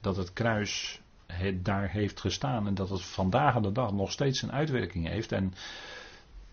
dat 0.00 0.16
het 0.16 0.32
kruis 0.32 1.00
het 1.26 1.64
daar 1.64 1.90
heeft 1.90 2.20
gestaan. 2.20 2.66
En 2.66 2.74
dat 2.74 2.88
het 2.88 3.02
vandaag 3.02 3.54
aan 3.54 3.62
de 3.62 3.72
dag 3.72 3.92
nog 3.92 4.12
steeds 4.12 4.42
een 4.42 4.52
uitwerking 4.52 5.08
heeft. 5.08 5.32
En 5.32 5.54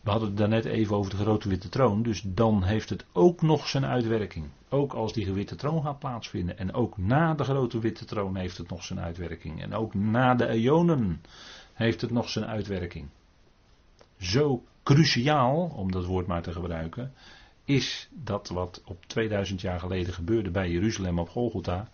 we 0.01 0.09
hadden 0.09 0.29
het 0.29 0.37
daarnet 0.37 0.65
even 0.65 0.95
over 0.95 1.11
de 1.11 1.17
grote 1.17 1.49
witte 1.49 1.69
troon. 1.69 2.03
Dus 2.03 2.21
dan 2.25 2.63
heeft 2.63 2.89
het 2.89 3.05
ook 3.11 3.41
nog 3.41 3.67
zijn 3.67 3.85
uitwerking. 3.85 4.45
Ook 4.69 4.93
als 4.93 5.13
die 5.13 5.31
witte 5.31 5.55
troon 5.55 5.83
gaat 5.83 5.99
plaatsvinden. 5.99 6.57
En 6.57 6.73
ook 6.73 6.97
na 6.97 7.33
de 7.33 7.43
grote 7.43 7.79
witte 7.79 8.05
troon 8.05 8.35
heeft 8.35 8.57
het 8.57 8.69
nog 8.69 8.83
zijn 8.83 8.99
uitwerking. 8.99 9.61
En 9.61 9.73
ook 9.73 9.93
na 9.93 10.35
de 10.35 10.47
eonen 10.47 11.21
heeft 11.73 12.01
het 12.01 12.11
nog 12.11 12.29
zijn 12.29 12.45
uitwerking. 12.45 13.07
Zo 14.17 14.63
cruciaal, 14.83 15.71
om 15.75 15.91
dat 15.91 16.05
woord 16.05 16.27
maar 16.27 16.41
te 16.41 16.51
gebruiken, 16.51 17.13
is 17.65 18.09
dat 18.11 18.49
wat 18.49 18.81
op 18.85 19.05
2000 19.05 19.61
jaar 19.61 19.79
geleden 19.79 20.13
gebeurde 20.13 20.51
bij 20.51 20.69
Jeruzalem 20.69 21.19
op 21.19 21.29
Golgotha, 21.29 21.89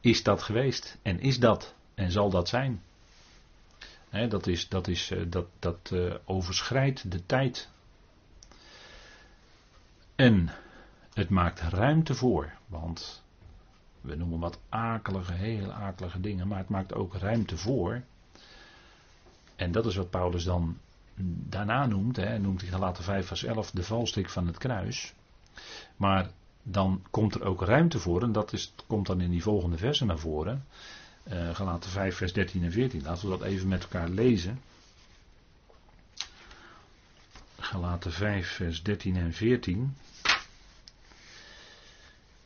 is 0.00 0.22
dat 0.22 0.42
geweest 0.42 0.98
en 1.02 1.20
is 1.20 1.38
dat 1.38 1.74
en 1.94 2.10
zal 2.10 2.30
dat 2.30 2.48
zijn. 2.48 2.82
dat 4.28 4.46
is, 4.46 4.68
dat, 4.68 4.88
is, 4.88 5.10
eh, 5.10 5.22
dat, 5.28 5.46
dat 5.58 5.90
uh, 5.92 6.14
overschrijdt 6.24 7.10
de 7.10 7.26
tijd. 7.26 7.68
En 10.14 10.50
het 11.12 11.28
maakt 11.28 11.60
ruimte 11.60 12.14
voor, 12.14 12.52
want 12.66 13.22
we 14.00 14.14
noemen 14.14 14.38
wat 14.38 14.60
akelige, 14.68 15.32
heel 15.32 15.72
akelige 15.72 16.20
dingen, 16.20 16.48
maar 16.48 16.58
het 16.58 16.68
maakt 16.68 16.94
ook 16.94 17.14
ruimte 17.14 17.56
voor. 17.56 18.02
En 19.56 19.72
dat 19.72 19.86
is 19.86 19.96
wat 19.96 20.10
Paulus 20.10 20.44
dan 20.44 20.78
daarna 21.48 21.86
noemt, 21.86 22.16
hè, 22.16 22.38
noemt 22.38 22.60
hij 22.60 22.70
Galaten 22.70 23.04
5 23.04 23.26
vers 23.26 23.44
11 23.44 23.70
de 23.70 23.82
valstrik 23.82 24.28
van 24.28 24.46
het 24.46 24.58
kruis. 24.58 25.14
Maar 25.96 26.30
dan 26.62 27.02
komt 27.10 27.34
er 27.34 27.44
ook 27.44 27.62
ruimte 27.62 27.98
voor, 27.98 28.22
en 28.22 28.32
dat 28.32 28.52
is, 28.52 28.72
komt 28.86 29.06
dan 29.06 29.20
in 29.20 29.30
die 29.30 29.42
volgende 29.42 29.76
versen 29.76 30.06
naar 30.06 30.18
voren. 30.18 30.64
Uh, 31.32 31.54
Galaten 31.54 31.90
5 31.90 32.16
vers 32.16 32.32
13 32.32 32.64
en 32.64 32.72
14. 32.72 33.02
Laten 33.02 33.30
we 33.30 33.38
dat 33.38 33.46
even 33.46 33.68
met 33.68 33.82
elkaar 33.82 34.08
lezen. 34.08 34.60
Galaten 37.58 38.12
5 38.12 38.48
vers 38.48 38.82
13 38.82 39.16
en 39.16 39.32
14. 39.32 39.96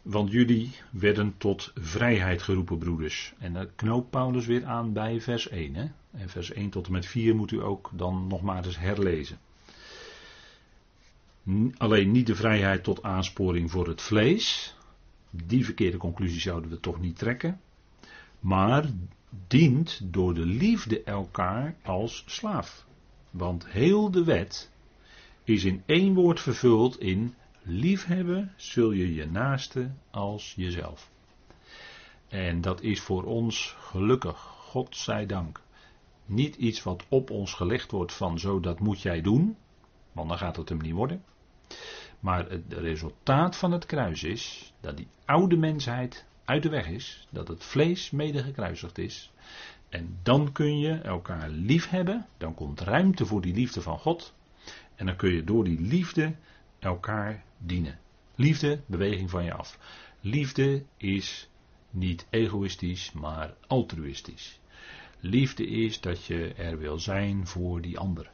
Want 0.03 0.31
jullie 0.31 0.71
werden 0.91 1.35
tot 1.39 1.73
vrijheid 1.75 2.43
geroepen, 2.43 2.79
broeders. 2.79 3.35
En 3.39 3.53
dat 3.53 3.69
knoopt 3.75 4.11
Paulus 4.11 4.47
weer 4.47 4.65
aan 4.65 4.93
bij 4.93 5.21
vers 5.21 5.49
1. 5.49 5.75
Hè? 5.75 5.87
En 6.11 6.29
vers 6.29 6.53
1 6.53 6.71
tot 6.71 6.87
en 6.87 6.93
met 6.93 7.07
4 7.07 7.35
moet 7.35 7.51
u 7.51 7.63
ook 7.63 7.91
dan 7.93 8.27
nog 8.27 8.43
maar 8.43 8.65
eens 8.65 8.79
herlezen. 8.79 9.39
Alleen 11.77 12.11
niet 12.11 12.27
de 12.27 12.35
vrijheid 12.35 12.85
tot 12.85 13.03
aansporing 13.03 13.71
voor 13.71 13.89
het 13.89 14.03
vlees. 14.03 14.77
Die 15.31 15.65
verkeerde 15.65 15.97
conclusie 15.97 16.41
zouden 16.41 16.71
we 16.71 16.81
toch 16.81 17.01
niet 17.01 17.19
trekken. 17.19 17.61
Maar 18.41 18.91
dient 19.47 20.01
door 20.05 20.35
de 20.35 20.47
liefde 20.47 21.03
elkaar 21.03 21.77
als 21.83 22.25
slaaf. 22.27 22.87
Want 23.31 23.67
heel 23.67 24.11
de 24.11 24.25
wet 24.25 24.71
is 25.45 25.65
in 25.65 25.83
één 25.87 26.15
woord 26.15 26.41
vervuld 26.41 27.01
in 27.01 27.35
liefhebben 27.63 28.53
zul 28.57 28.91
je 28.91 29.15
je 29.15 29.27
naaste 29.27 29.91
als 30.11 30.53
jezelf. 30.57 31.11
En 32.29 32.61
dat 32.61 32.83
is 32.83 33.01
voor 33.01 33.25
ons 33.25 33.77
gelukkig, 33.79 34.39
God 34.39 34.97
zij 34.97 35.27
dank. 35.27 35.61
Niet 36.27 36.57
iets 36.57 36.83
wat 36.83 37.05
op 37.09 37.31
ons 37.31 37.55
gelegd 37.55 37.91
wordt 37.91 38.13
van 38.13 38.39
zo 38.39 38.61
dat 38.61 38.81
moet 38.81 39.03
jij 39.03 39.21
doen, 39.21 39.57
want 40.13 40.29
dan 40.29 40.39
gaat 40.39 40.57
het 40.57 40.69
hem 40.69 40.79
niet 40.79 40.93
worden. 40.93 41.25
Maar 42.21 42.51
het 42.51 42.65
resultaat 42.69 43.57
van 43.57 43.73
het 43.73 43.87
kruis 43.87 44.23
is 44.23 44.73
dat 44.81 44.97
die 44.97 45.09
oude 45.25 45.57
mensheid 45.57 46.27
uit 46.45 46.63
de 46.63 46.69
weg 46.69 46.89
is, 46.89 47.27
dat 47.31 47.49
het 47.49 47.65
vlees 47.65 48.11
mede 48.11 48.43
gekruisigd 48.43 48.99
is. 48.99 49.33
En 49.89 50.19
dan 50.23 50.53
kun 50.53 50.79
je 50.79 50.93
elkaar 50.93 51.49
lief 51.49 51.89
hebben, 51.89 52.27
dan 52.39 52.55
komt 52.55 52.81
ruimte 52.81 53.27
voor 53.27 53.41
die 53.41 53.55
liefde 53.55 53.83
van 53.83 53.99
God. 53.99 54.35
En 54.95 55.07
dan 55.07 55.17
kun 55.17 55.33
je 55.33 55.45
door 55.45 55.65
die 55.65 55.81
liefde 55.81 56.35
elkaar 56.83 57.45
dienen. 57.59 57.99
Liefde, 58.35 58.81
beweging 58.87 59.31
van 59.31 59.45
je 59.45 59.53
af. 59.53 59.79
Liefde 60.21 60.85
is 60.97 61.49
niet 61.91 62.27
egoïstisch, 62.31 63.13
maar 63.13 63.55
altruïstisch. 63.67 64.61
Liefde 65.21 65.67
is 65.67 66.01
dat 66.01 66.25
je 66.25 66.53
er 66.55 66.79
wil 66.79 66.99
zijn 66.99 67.47
voor 67.47 67.81
die 67.81 67.99
ander. 67.99 68.31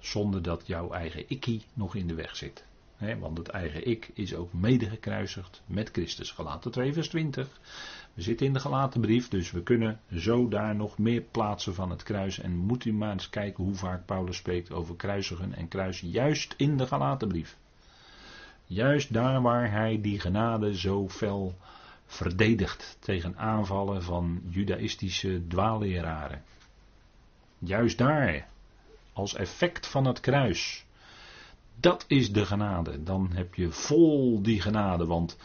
Zonder 0.00 0.42
dat 0.42 0.66
jouw 0.66 0.90
eigen 0.90 1.24
ikkie 1.28 1.62
nog 1.74 1.94
in 1.94 2.06
de 2.06 2.14
weg 2.14 2.36
zit. 2.36 2.64
want 3.18 3.38
het 3.38 3.48
eigen 3.48 3.86
ik 3.86 4.10
is 4.14 4.34
ook 4.34 4.52
mede 4.52 4.88
gekruisigd 4.88 5.62
met 5.66 5.90
Christus. 5.92 6.30
Gelaten 6.30 6.70
2 6.70 6.92
vers 6.92 7.08
20. 7.08 7.60
We 8.14 8.22
zitten 8.22 8.46
in 8.46 8.52
de 8.52 8.60
gelaten 8.60 9.00
brief, 9.00 9.28
dus 9.28 9.50
we 9.50 9.62
kunnen 9.62 10.00
zo 10.14 10.48
daar 10.48 10.74
nog 10.74 10.98
meer 10.98 11.20
plaatsen 11.20 11.74
van 11.74 11.90
het 11.90 12.02
kruis. 12.02 12.38
En 12.38 12.56
moet 12.56 12.84
u 12.84 12.92
maar 12.92 13.12
eens 13.12 13.30
kijken 13.30 13.64
hoe 13.64 13.74
vaak 13.74 14.06
Paulus 14.06 14.36
spreekt 14.36 14.72
over 14.72 14.96
kruisigen 14.96 15.54
en 15.54 15.68
kruisen. 15.68 16.08
Juist 16.08 16.54
in 16.56 16.76
de 16.76 16.86
gelaten 16.86 17.28
brief. 17.28 17.56
Juist 18.66 19.12
daar 19.12 19.42
waar 19.42 19.70
hij 19.70 20.00
die 20.00 20.20
genade 20.20 20.76
zo 20.76 21.08
fel 21.08 21.54
verdedigt 22.06 22.96
tegen 23.00 23.38
aanvallen 23.38 24.02
van 24.02 24.42
judaïstische 24.48 25.46
dwaalleraren. 25.48 26.42
Juist 27.58 27.98
daar, 27.98 28.46
als 29.12 29.34
effect 29.34 29.86
van 29.86 30.04
het 30.04 30.20
kruis. 30.20 30.84
Dat 31.80 32.04
is 32.08 32.32
de 32.32 32.46
genade. 32.46 33.02
Dan 33.02 33.30
heb 33.32 33.54
je 33.54 33.70
vol 33.70 34.42
die 34.42 34.60
genade, 34.60 35.06
want 35.06 35.36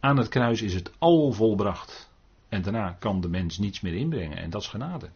aan 0.00 0.16
het 0.16 0.28
kruis 0.28 0.62
is 0.62 0.74
het 0.74 0.92
al 0.98 1.32
volbracht. 1.32 2.10
En 2.48 2.62
daarna 2.62 2.96
kan 2.98 3.20
de 3.20 3.28
mens 3.28 3.58
niets 3.58 3.80
meer 3.80 3.94
inbrengen 3.94 4.38
en 4.38 4.50
dat 4.50 4.62
is 4.62 4.68
genade. 4.68 5.08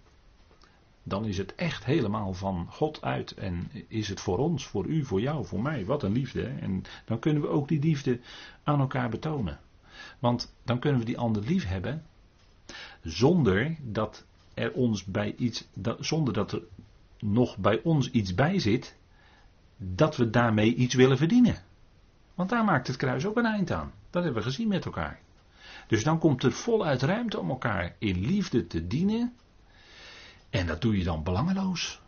Dan 1.02 1.24
is 1.24 1.38
het 1.38 1.54
echt 1.54 1.84
helemaal 1.84 2.34
van 2.34 2.66
God 2.70 3.02
uit 3.02 3.30
en 3.30 3.70
is 3.88 4.08
het 4.08 4.20
voor 4.20 4.38
ons, 4.38 4.66
voor 4.66 4.86
u, 4.86 5.04
voor 5.04 5.20
jou, 5.20 5.46
voor 5.46 5.62
mij. 5.62 5.84
Wat 5.84 6.02
een 6.02 6.12
liefde. 6.12 6.42
Hè? 6.42 6.58
En 6.58 6.82
dan 7.04 7.18
kunnen 7.18 7.42
we 7.42 7.48
ook 7.48 7.68
die 7.68 7.80
liefde 7.80 8.20
aan 8.62 8.80
elkaar 8.80 9.08
betonen. 9.08 9.58
Want 10.18 10.54
dan 10.64 10.78
kunnen 10.78 11.00
we 11.00 11.06
die 11.06 11.18
ander 11.18 11.42
lief 11.42 11.66
hebben 11.66 12.04
zonder 13.02 13.76
dat 13.82 14.24
er 14.54 14.72
ons 14.72 15.04
bij 15.04 15.34
iets, 15.36 15.68
zonder 15.98 16.34
dat 16.34 16.52
er 16.52 16.62
nog 17.18 17.56
bij 17.56 17.80
ons 17.82 18.10
iets 18.10 18.34
bij 18.34 18.58
zit, 18.58 18.96
dat 19.76 20.16
we 20.16 20.30
daarmee 20.30 20.74
iets 20.74 20.94
willen 20.94 21.16
verdienen. 21.16 21.56
Want 22.34 22.50
daar 22.50 22.64
maakt 22.64 22.86
het 22.86 22.96
kruis 22.96 23.26
ook 23.26 23.36
een 23.36 23.46
eind 23.46 23.70
aan. 23.70 23.92
Dat 24.10 24.24
hebben 24.24 24.42
we 24.42 24.48
gezien 24.48 24.68
met 24.68 24.84
elkaar. 24.84 25.20
Dus 25.86 26.04
dan 26.04 26.18
komt 26.18 26.42
er 26.42 26.52
voluit 26.52 27.02
ruimte 27.02 27.38
om 27.38 27.50
elkaar 27.50 27.94
in 27.98 28.26
liefde 28.26 28.66
te 28.66 28.86
dienen. 28.86 29.36
En 30.52 30.66
dat 30.66 30.80
doe 30.80 30.98
je 30.98 31.04
dan 31.04 31.22
belangeloos. 31.22 32.00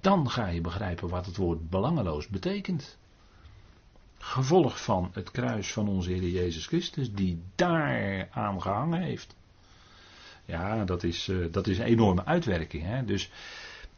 Dan 0.00 0.30
ga 0.30 0.46
je 0.46 0.60
begrijpen 0.60 1.08
wat 1.08 1.26
het 1.26 1.36
woord 1.36 1.70
belangeloos 1.70 2.28
betekent. 2.28 2.98
Gevolg 4.18 4.82
van 4.82 5.10
het 5.12 5.30
kruis 5.30 5.72
van 5.72 5.88
onze 5.88 6.10
Heer 6.10 6.28
Jezus 6.28 6.66
Christus, 6.66 7.12
die 7.12 7.42
daar 7.54 8.28
aan 8.30 8.62
gehangen 8.62 9.02
heeft. 9.02 9.34
Ja, 10.44 10.84
dat 10.84 11.02
is, 11.02 11.28
uh, 11.28 11.52
dat 11.52 11.66
is 11.66 11.78
een 11.78 11.84
enorme 11.84 12.24
uitwerking. 12.24 12.82
Hè? 12.82 13.04
Dus 13.04 13.30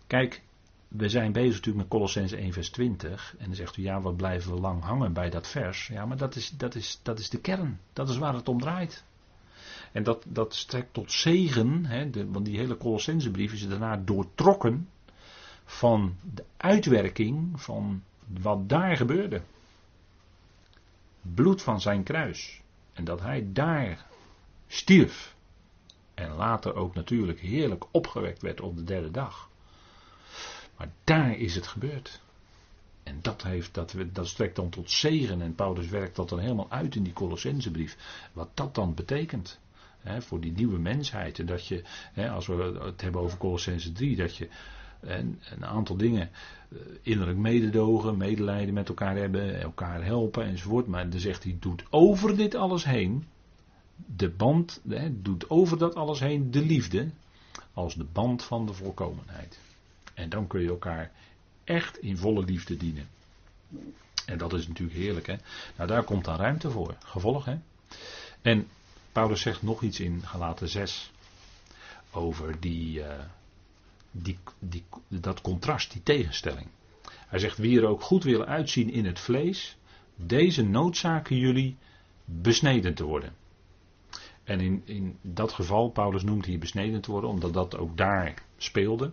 kijk, 0.07 0.43
we 0.89 1.09
zijn 1.09 1.33
bezig 1.33 1.55
natuurlijk 1.55 1.77
met 1.77 1.89
Colossense 1.89 2.37
1 2.37 2.53
vers 2.53 2.71
20. 2.71 3.35
En 3.39 3.47
dan 3.47 3.55
zegt 3.55 3.77
u, 3.77 3.83
ja, 3.83 4.01
wat 4.01 4.17
blijven 4.17 4.55
we 4.55 4.61
lang 4.61 4.83
hangen 4.83 5.13
bij 5.13 5.31
dat 5.31 5.49
vers. 5.49 5.87
Ja, 5.87 6.07
maar 6.07 6.17
dat 6.17 6.37
is, 6.37 6.51
dat 6.51 6.75
is, 6.75 7.01
dat 7.03 7.19
is 7.19 7.31
de 7.31 7.41
kern. 7.41 7.81
Dat 7.93 8.09
is 8.09 8.17
waar 8.17 8.35
het 8.35 8.49
om 8.49 8.61
draait. 8.61 9.05
En 9.95 10.03
dat, 10.03 10.25
dat 10.29 10.55
strekt 10.55 10.93
tot 10.93 11.13
zegen, 11.13 11.85
hè, 11.87 12.11
de, 12.11 12.31
want 12.31 12.45
die 12.45 12.59
hele 12.59 12.77
Colossensebrief 12.77 13.53
is 13.53 13.69
daarna 13.69 13.97
doortrokken 13.97 14.89
van 15.65 16.17
de 16.35 16.45
uitwerking 16.57 17.61
van 17.61 18.03
wat 18.27 18.69
daar 18.69 18.97
gebeurde 18.97 19.43
bloed 21.35 21.63
van 21.63 21.81
zijn 21.81 22.03
kruis. 22.03 22.61
En 22.93 23.05
dat 23.05 23.21
hij 23.21 23.53
daar 23.53 24.07
stierf. 24.67 25.35
En 26.15 26.35
later 26.35 26.75
ook 26.75 26.95
natuurlijk 26.95 27.41
heerlijk 27.41 27.85
opgewekt 27.91 28.43
werd 28.43 28.61
op 28.61 28.77
de 28.77 28.85
derde 28.85 29.11
dag. 29.11 29.51
Maar 30.77 30.91
daar 31.05 31.37
is 31.37 31.55
het 31.55 31.67
gebeurd. 31.67 32.21
En 33.03 33.19
dat, 33.23 33.43
heeft, 33.43 33.75
dat, 33.75 33.95
dat 34.13 34.27
strekt 34.27 34.57
dan 34.57 34.71
tot 34.71 34.91
zegen. 34.91 35.43
En 35.43 35.55
Paulus 35.55 35.89
werkt 35.89 36.17
dat 36.17 36.29
dan 36.29 36.39
helemaal 36.39 36.71
uit 36.71 36.95
in 36.95 37.03
die 37.03 37.13
Colossensebrief. 37.13 37.97
Wat 38.33 38.49
dat 38.55 38.75
dan 38.75 38.95
betekent. 38.95 39.61
Hè, 40.05 40.23
voor 40.23 40.41
die 40.41 40.53
nieuwe 40.53 40.79
mensheid. 40.79 41.39
En 41.39 41.47
dat 41.47 41.67
je, 41.67 41.83
hè, 42.13 42.31
als 42.31 42.47
we 42.47 42.81
het 42.83 43.01
hebben 43.01 43.21
over 43.21 43.39
Colossense 43.39 43.93
3, 43.93 44.17
dat 44.17 44.37
je 44.37 44.49
En 45.01 45.41
een 45.51 45.65
aantal 45.65 45.97
dingen, 45.97 46.31
eh, 46.69 46.79
innerlijk 47.03 47.39
mededogen, 47.39 48.17
medelijden 48.17 48.75
met 48.75 48.89
elkaar 48.89 49.17
hebben, 49.17 49.61
elkaar 49.61 50.05
helpen 50.05 50.45
enzovoort. 50.45 50.87
Maar 50.87 51.11
dan 51.11 51.21
zegt 51.21 51.43
hij, 51.43 51.57
doet 51.61 51.85
over 51.91 52.37
dit 52.37 52.55
alles 52.55 52.85
heen, 52.85 53.27
de 53.97 54.31
band, 54.31 54.81
doet 55.11 55.51
over 55.51 55.79
dat 55.79 55.95
alles 55.95 56.21
heen 56.21 56.51
de 56.51 56.65
liefde, 56.65 57.09
als 57.73 57.95
de 57.95 58.07
band 58.13 58.43
van 58.45 58.67
de 58.67 58.73
volkomenheid. 58.73 59.59
En 60.15 60.29
dan 60.29 60.47
kun 60.47 60.61
je 60.61 60.69
elkaar 60.69 61.11
echt 61.65 61.99
in 61.99 62.17
volle 62.17 62.45
liefde 62.45 62.77
dienen. 62.77 63.09
En 64.27 64.39
dat 64.39 64.53
is 64.53 64.69
natuurlijk 64.69 64.99
heerlijk, 64.99 65.27
hè. 65.27 65.37
Nou, 65.77 65.89
daar 65.89 66.03
komt 66.03 66.25
dan 66.25 66.37
ruimte 66.37 66.71
voor. 66.71 66.95
Gevolg, 67.05 67.45
hè. 67.45 67.57
En 68.43 68.69
Paulus 69.15 69.41
zegt 69.41 69.63
nog 69.63 69.83
iets 69.83 70.01
in 70.01 70.23
Galaten 70.25 70.69
6 70.69 71.11
over 72.11 72.61
die, 72.61 72.99
uh, 72.99 73.07
die, 74.11 74.39
die, 74.59 74.85
dat 75.09 75.41
contrast, 75.41 75.93
die 75.93 76.03
tegenstelling. 76.03 76.67
Hij 77.27 77.39
zegt, 77.39 77.59
wie 77.59 77.79
er 77.81 77.87
ook 77.87 78.03
goed 78.03 78.25
willen 78.25 78.47
uitzien 78.47 78.91
in 78.91 79.05
het 79.05 79.21
vlees, 79.21 79.77
deze 80.17 80.63
noodzaken 80.63 81.37
jullie 81.37 81.77
besneden 82.25 82.95
te 82.95 83.05
worden. 83.05 83.35
En 84.45 84.61
in, 84.61 84.83
in 84.85 85.19
dat 85.23 85.53
geval, 85.53 85.89
Paulus 85.89 86.23
noemt 86.23 86.47
hier 86.47 86.59
besneden 86.59 87.01
te 87.01 87.11
worden, 87.11 87.31
omdat 87.31 87.53
dat 87.53 87.77
ook 87.77 87.97
daar 87.97 88.35
speelde. 88.57 89.13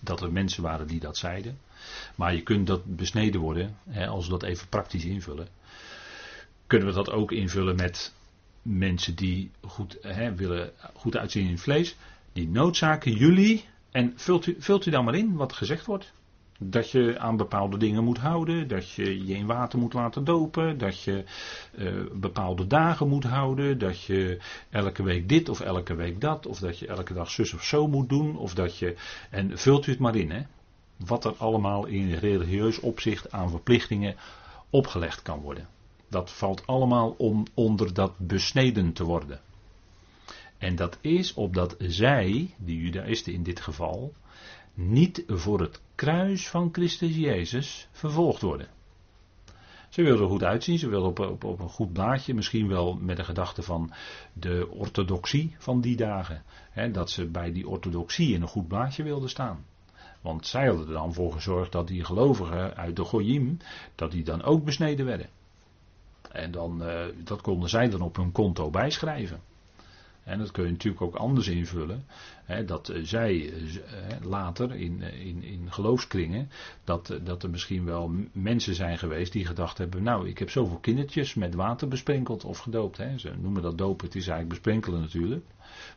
Dat 0.00 0.20
er 0.22 0.32
mensen 0.32 0.62
waren 0.62 0.86
die 0.86 1.00
dat 1.00 1.16
zeiden. 1.16 1.58
Maar 2.14 2.34
je 2.34 2.42
kunt 2.42 2.66
dat 2.66 2.96
besneden 2.96 3.40
worden, 3.40 3.76
hè, 3.88 4.06
als 4.06 4.24
we 4.24 4.30
dat 4.30 4.42
even 4.42 4.68
praktisch 4.68 5.04
invullen. 5.04 5.48
Kunnen 6.66 6.88
we 6.88 6.94
dat 6.94 7.10
ook 7.10 7.32
invullen 7.32 7.76
met 7.76 8.16
mensen 8.68 9.14
die 9.14 9.50
goed, 9.60 9.98
hè, 10.00 10.34
willen, 10.34 10.70
goed 10.94 11.16
uitzien 11.16 11.44
in 11.44 11.50
het 11.50 11.60
vlees. 11.60 11.96
Die 12.32 12.48
noodzaken 12.48 13.12
jullie, 13.12 13.64
en 13.90 14.12
vult 14.16 14.46
u, 14.46 14.56
vult 14.58 14.86
u 14.86 14.90
dan 14.90 15.04
maar 15.04 15.14
in 15.14 15.34
wat 15.34 15.52
gezegd 15.52 15.86
wordt. 15.86 16.12
Dat 16.60 16.90
je 16.90 17.18
aan 17.18 17.36
bepaalde 17.36 17.76
dingen 17.76 18.04
moet 18.04 18.18
houden, 18.18 18.68
dat 18.68 18.90
je 18.90 19.26
je 19.26 19.34
in 19.34 19.46
water 19.46 19.78
moet 19.78 19.92
laten 19.92 20.24
dopen, 20.24 20.78
dat 20.78 21.02
je 21.02 21.24
uh, 21.78 21.92
bepaalde 22.12 22.66
dagen 22.66 23.08
moet 23.08 23.24
houden, 23.24 23.78
dat 23.78 24.02
je 24.02 24.38
elke 24.70 25.02
week 25.02 25.28
dit 25.28 25.48
of 25.48 25.60
elke 25.60 25.94
week 25.94 26.20
dat, 26.20 26.46
of 26.46 26.58
dat 26.58 26.78
je 26.78 26.86
elke 26.86 27.14
dag 27.14 27.30
zus 27.30 27.54
of 27.54 27.64
zo 27.64 27.88
moet 27.88 28.08
doen, 28.08 28.36
of 28.36 28.54
dat 28.54 28.78
je. 28.78 28.96
En 29.30 29.58
vult 29.58 29.86
u 29.86 29.90
het 29.90 30.00
maar 30.00 30.16
in, 30.16 30.30
hè? 30.30 30.42
Wat 30.96 31.24
er 31.24 31.34
allemaal 31.36 31.86
in 31.86 32.12
religieus 32.12 32.80
opzicht 32.80 33.32
aan 33.32 33.50
verplichtingen 33.50 34.16
opgelegd 34.70 35.22
kan 35.22 35.40
worden. 35.40 35.77
Dat 36.08 36.30
valt 36.30 36.66
allemaal 36.66 37.14
om, 37.18 37.44
onder 37.54 37.94
dat 37.94 38.18
besneden 38.18 38.92
te 38.92 39.04
worden. 39.04 39.40
En 40.58 40.76
dat 40.76 40.98
is 41.00 41.34
opdat 41.34 41.74
zij, 41.78 42.54
de 42.56 42.76
Judaïsten 42.76 43.32
in 43.32 43.42
dit 43.42 43.60
geval, 43.60 44.12
niet 44.74 45.24
voor 45.26 45.60
het 45.60 45.80
kruis 45.94 46.48
van 46.48 46.68
Christus 46.72 47.16
Jezus 47.16 47.88
vervolgd 47.92 48.42
worden. 48.42 48.68
Ze 49.88 50.02
wilden 50.02 50.22
er 50.22 50.30
goed 50.30 50.44
uitzien, 50.44 50.78
ze 50.78 50.88
wilden 50.88 51.08
op, 51.08 51.18
op, 51.18 51.44
op, 51.44 51.60
een 51.60 51.68
goed 51.68 51.92
blaadje, 51.92 52.34
misschien 52.34 52.68
wel 52.68 52.94
met 52.94 53.16
de 53.16 53.24
gedachte 53.24 53.62
van 53.62 53.92
de 54.32 54.68
orthodoxie 54.70 55.54
van 55.58 55.80
die 55.80 55.96
dagen. 55.96 56.42
Hè, 56.70 56.90
dat 56.90 57.10
ze 57.10 57.26
bij 57.26 57.52
die 57.52 57.68
orthodoxie 57.68 58.34
in 58.34 58.42
een 58.42 58.48
goed 58.48 58.68
blaadje 58.68 59.02
wilden 59.02 59.28
staan. 59.28 59.64
Want 60.20 60.46
zij 60.46 60.66
hadden 60.66 60.86
er 60.86 60.92
dan 60.92 61.14
voor 61.14 61.32
gezorgd 61.32 61.72
dat 61.72 61.86
die 61.86 62.04
gelovigen 62.04 62.76
uit 62.76 62.96
de 62.96 63.04
Goyim, 63.04 63.58
dat 63.94 64.10
die 64.10 64.24
dan 64.24 64.42
ook 64.42 64.64
besneden 64.64 65.06
werden. 65.06 65.28
En 66.32 66.50
dan, 66.50 66.82
uh, 66.82 67.04
dat 67.24 67.40
konden 67.40 67.68
zij 67.68 67.88
dan 67.88 68.00
op 68.00 68.16
hun 68.16 68.32
konto 68.32 68.70
bijschrijven. 68.70 69.40
En 70.28 70.38
dat 70.38 70.50
kun 70.50 70.64
je 70.64 70.70
natuurlijk 70.70 71.02
ook 71.02 71.14
anders 71.14 71.48
invullen. 71.48 72.04
Hè, 72.44 72.64
dat 72.64 72.88
uh, 72.88 73.04
zij 73.04 73.52
uh, 73.52 73.80
later 74.22 74.74
in, 74.74 75.02
in, 75.02 75.42
in 75.42 75.72
geloofskringen, 75.72 76.50
dat, 76.84 77.18
dat 77.24 77.42
er 77.42 77.50
misschien 77.50 77.84
wel 77.84 78.12
mensen 78.32 78.74
zijn 78.74 78.98
geweest 78.98 79.32
die 79.32 79.46
gedacht 79.46 79.78
hebben, 79.78 80.02
nou 80.02 80.28
ik 80.28 80.38
heb 80.38 80.50
zoveel 80.50 80.78
kindertjes 80.78 81.34
met 81.34 81.54
water 81.54 81.88
besprenkeld 81.88 82.44
of 82.44 82.58
gedoopt. 82.58 82.96
Hè. 82.96 83.18
Ze 83.18 83.32
noemen 83.40 83.62
dat 83.62 83.78
dopen, 83.78 84.06
het 84.06 84.16
is 84.16 84.26
eigenlijk 84.28 84.48
besprenkelen 84.48 85.00
natuurlijk. 85.00 85.44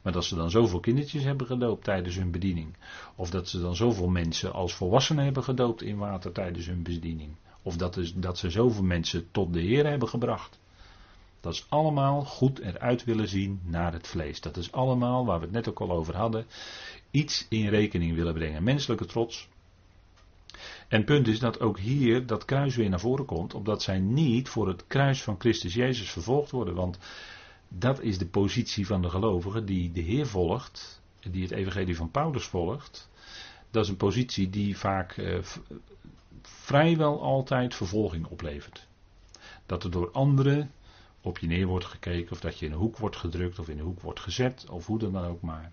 Maar 0.02 0.14
dat 0.14 0.26
ze 0.26 0.36
dan 0.36 0.50
zoveel 0.50 0.80
kindertjes 0.80 1.24
hebben 1.24 1.48
gedoopt 1.48 1.84
tijdens 1.84 2.16
hun 2.16 2.32
bediening. 2.32 2.76
Of 3.16 3.30
dat 3.30 3.50
ze 3.50 3.62
dan 3.62 3.76
zoveel 3.76 4.08
mensen 4.08 4.54
als 4.54 4.74
volwassenen 4.74 5.24
hebben 5.24 5.44
gedoopt 5.44 5.82
in 5.82 5.98
water 5.98 6.32
tijdens 6.32 6.66
hun 6.66 6.84
bediening. 6.84 7.36
Of 7.62 7.78
dat, 7.78 7.98
is, 7.98 8.14
dat 8.14 8.38
ze 8.38 8.50
zoveel 8.50 8.84
mensen 8.84 9.32
tot 9.32 9.54
de 9.54 9.62
Heer 9.62 9.86
hebben 9.86 10.08
gebracht. 10.08 10.60
Dat 11.42 11.54
is 11.54 11.66
allemaal 11.70 12.26
goed 12.26 12.60
eruit 12.60 13.04
willen 13.04 13.28
zien 13.28 13.60
naar 13.64 13.94
het 13.94 14.08
vlees. 14.08 14.42
Dat 14.42 14.58
is 14.58 14.72
allemaal, 14.72 15.26
waar 15.26 15.40
we 15.40 15.46
het 15.46 15.54
net 15.54 15.70
ook 15.70 15.80
al 15.80 15.92
over 15.92 16.16
hadden, 16.16 16.46
iets 17.12 17.46
in 17.50 17.68
rekening 17.68 18.16
willen 18.16 18.34
brengen. 18.34 18.64
Menselijke 18.64 19.06
trots. 19.06 19.50
En 20.88 21.04
punt 21.04 21.28
is 21.28 21.40
dat 21.40 21.60
ook 21.60 21.80
hier 21.80 22.26
dat 22.26 22.46
kruis 22.46 22.76
weer 22.76 22.90
naar 22.90 23.00
voren 23.00 23.26
komt, 23.26 23.54
omdat 23.54 23.82
zij 23.82 24.00
niet 24.00 24.50
voor 24.50 24.68
het 24.68 24.88
kruis 24.88 25.24
van 25.24 25.40
Christus 25.40 25.74
Jezus 25.74 26.12
vervolgd 26.12 26.52
worden. 26.52 26.76
Want 26.76 26.98
dat 27.68 28.02
is 28.02 28.18
de 28.18 28.28
positie 28.28 28.86
van 28.86 29.02
de 29.02 29.10
gelovige 29.10 29.64
die 29.64 29.92
de 29.92 30.02
Heer 30.02 30.28
volgt, 30.28 31.02
die 31.30 31.42
het 31.42 31.52
evangelie 31.52 31.96
van 31.96 32.12
Paulus 32.12 32.46
volgt. 32.46 33.10
Dat 33.72 33.84
is 33.84 33.90
een 33.90 33.98
positie 33.98 34.50
die 34.50 34.78
vaak 34.78 35.18
eh, 35.18 35.38
vrijwel 36.42 37.22
altijd 37.22 37.76
vervolging 37.76 38.26
oplevert. 38.26 38.88
Dat 39.66 39.84
er 39.84 39.92
door 39.92 40.12
anderen 40.12 40.72
op 41.22 41.38
je 41.38 41.48
neer 41.48 41.68
wordt 41.68 41.86
gekeken, 41.86 42.32
of 42.32 42.40
dat 42.40 42.60
je 42.60 42.66
in 42.66 42.72
een 42.72 42.78
hoek 42.78 42.98
wordt 42.98 43.16
gedrukt, 43.16 43.60
of 43.60 43.70
in 43.70 43.78
een 43.78 43.86
hoek 43.86 44.02
wordt 44.02 44.20
gezet, 44.20 44.70
of 44.70 44.86
hoe 44.86 45.00
dan 45.00 45.16
ook 45.18 45.42
maar. 45.42 45.72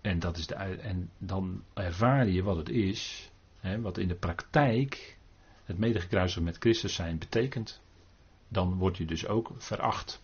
En, 0.00 0.18
dat 0.18 0.36
is 0.36 0.46
de, 0.46 0.54
en 0.54 1.10
dan 1.18 1.62
ervaar 1.74 2.28
je 2.28 2.42
wat 2.42 2.56
het 2.56 2.68
is, 2.68 3.30
hè, 3.60 3.80
wat 3.80 3.98
in 3.98 4.08
de 4.08 4.14
praktijk 4.14 5.18
het 5.64 5.78
medegekruisigd 5.78 6.44
met 6.44 6.56
Christus 6.58 6.94
zijn 6.94 7.18
betekent. 7.18 7.80
Dan 8.48 8.74
word 8.74 8.96
je 8.96 9.04
dus 9.04 9.26
ook 9.26 9.50
veracht. 9.56 10.22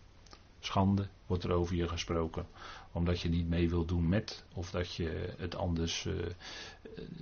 Schande 0.61 1.09
wordt 1.27 1.45
er 1.45 1.53
over 1.53 1.77
je 1.77 1.89
gesproken. 1.89 2.47
Omdat 2.97 3.21
je 3.21 3.29
niet 3.29 3.49
mee 3.49 3.69
wilt 3.71 3.89
doen 3.89 4.09
met. 4.09 4.45
Of 4.55 4.71
dat 4.71 4.95
je 4.95 5.35
het 5.39 5.57
anders 5.57 6.05
uh, 6.05 6.15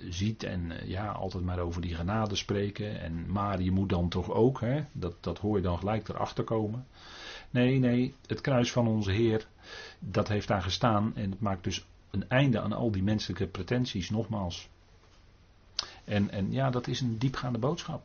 ziet. 0.09 0.43
En 0.43 0.71
uh, 0.71 0.87
ja, 0.87 1.07
altijd 1.07 1.43
maar 1.43 1.59
over 1.59 1.81
die 1.81 1.95
genade 1.95 2.35
spreken. 2.35 2.99
En 2.99 3.31
maar 3.31 3.61
je 3.61 3.71
moet 3.71 3.89
dan 3.89 4.09
toch 4.09 4.31
ook. 4.31 4.61
Hè, 4.61 4.83
dat, 4.91 5.15
dat 5.19 5.39
hoor 5.39 5.57
je 5.57 5.63
dan 5.63 5.77
gelijk 5.77 6.07
erachter 6.07 6.43
komen. 6.43 6.87
Nee, 7.49 7.79
nee. 7.79 8.13
Het 8.27 8.41
kruis 8.41 8.71
van 8.71 8.87
onze 8.87 9.11
Heer. 9.11 9.47
Dat 9.99 10.27
heeft 10.27 10.47
daar 10.47 10.61
gestaan. 10.61 11.15
En 11.15 11.31
het 11.31 11.41
maakt 11.41 11.63
dus 11.63 11.85
een 12.11 12.29
einde 12.29 12.59
aan 12.59 12.73
al 12.73 12.91
die 12.91 13.03
menselijke 13.03 13.47
pretenties. 13.47 14.09
Nogmaals. 14.09 14.69
En, 16.03 16.29
en 16.29 16.51
ja, 16.51 16.69
dat 16.69 16.87
is 16.87 17.01
een 17.01 17.17
diepgaande 17.17 17.59
boodschap 17.59 18.03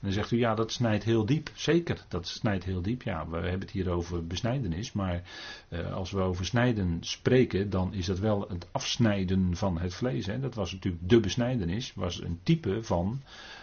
dan 0.00 0.12
zegt 0.12 0.30
u 0.30 0.38
ja, 0.38 0.54
dat 0.54 0.72
snijdt 0.72 1.04
heel 1.04 1.26
diep. 1.26 1.50
Zeker, 1.54 2.04
dat 2.08 2.28
snijdt 2.28 2.64
heel 2.64 2.82
diep. 2.82 3.02
Ja, 3.02 3.28
we 3.28 3.36
hebben 3.36 3.60
het 3.60 3.70
hier 3.70 3.90
over 3.90 4.26
besnijdenis. 4.26 4.92
Maar 4.92 5.22
uh, 5.68 5.92
als 5.92 6.10
we 6.10 6.20
over 6.20 6.44
snijden 6.44 6.98
spreken, 7.00 7.70
dan 7.70 7.92
is 7.92 8.06
dat 8.06 8.18
wel 8.18 8.48
het 8.48 8.66
afsnijden 8.72 9.56
van 9.56 9.78
het 9.78 9.94
vlees. 9.94 10.26
Hè. 10.26 10.40
Dat 10.40 10.54
was 10.54 10.72
natuurlijk 10.72 11.08
de 11.08 11.20
besnijdenis. 11.20 11.92
Was 11.94 12.22
een 12.22 12.40
type 12.42 12.82
van 12.82 13.22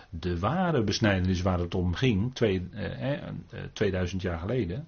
de 0.09 0.39
ware 0.39 0.83
besnijdenis 0.83 1.41
waar 1.41 1.59
het 1.59 1.75
om 1.75 1.93
ging, 1.93 2.35
twee, 2.35 2.67
eh, 2.71 3.13
eh, 3.13 3.33
2000 3.73 4.21
jaar 4.21 4.39
geleden. 4.39 4.87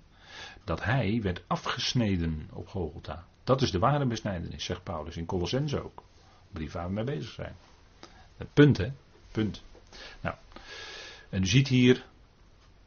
Dat 0.64 0.84
hij 0.84 1.20
werd 1.22 1.44
afgesneden 1.48 2.50
op 2.54 2.68
Golgotha. 2.68 3.26
Dat 3.44 3.62
is 3.62 3.72
de 3.72 3.80
ware 3.80 4.06
besnijdenis, 4.06 4.64
zegt 4.64 4.84
Paulus 4.84 5.18
in 5.18 5.26
Colossense 5.26 5.84
ook. 5.84 6.04
Brief 6.52 6.72
waar 6.72 6.88
we 6.88 6.94
mee 6.94 7.04
bezig 7.04 7.32
zijn. 7.32 7.56
Punt, 8.54 8.78
hè? 8.78 8.92
Punt. 9.32 9.64
Nou, 10.22 10.36
en 11.30 11.42
u 11.42 11.46
ziet 11.46 11.68
hier 11.68 12.06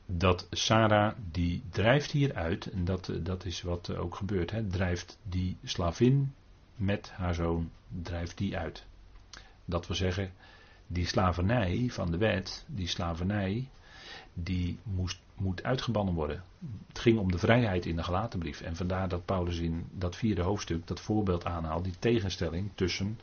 dat 0.06 0.46
Sarah 0.50 1.14
die 1.30 1.62
drijft 1.70 2.10
hier 2.10 2.34
uit, 2.34 2.66
en 2.66 2.84
dat, 2.84 3.10
dat 3.20 3.44
is 3.44 3.62
wat 3.62 3.96
ook 3.96 4.14
gebeurt, 4.14 4.50
hè, 4.50 4.66
drijft 4.66 5.18
die 5.22 5.56
slavin 5.64 6.34
met 6.76 7.10
haar 7.10 7.34
zoon, 7.34 7.70
drijft 8.02 8.38
die 8.38 8.56
uit. 8.56 8.86
Dat 9.64 9.86
wil 9.86 9.96
zeggen, 9.96 10.32
die 10.86 11.06
slavernij 11.06 11.86
van 11.90 12.10
de 12.10 12.18
wet, 12.18 12.64
die 12.66 12.86
slavernij, 12.86 13.68
die 14.34 14.78
moest, 14.82 15.18
moet 15.34 15.62
uitgebannen 15.62 16.14
worden. 16.14 16.42
Het 16.88 16.98
ging 16.98 17.18
om 17.18 17.32
de 17.32 17.38
vrijheid 17.38 17.86
in 17.86 17.96
de 17.96 18.02
gelaten 18.02 18.38
brief. 18.38 18.60
En 18.60 18.76
vandaar 18.76 19.08
dat 19.08 19.24
Paulus 19.24 19.58
in 19.58 19.86
dat 19.92 20.16
vierde 20.16 20.42
hoofdstuk 20.42 20.86
dat 20.86 21.00
voorbeeld 21.00 21.44
aanhaalt, 21.44 21.84
die 21.84 21.98
tegenstelling 21.98 22.70
tussen 22.74 23.20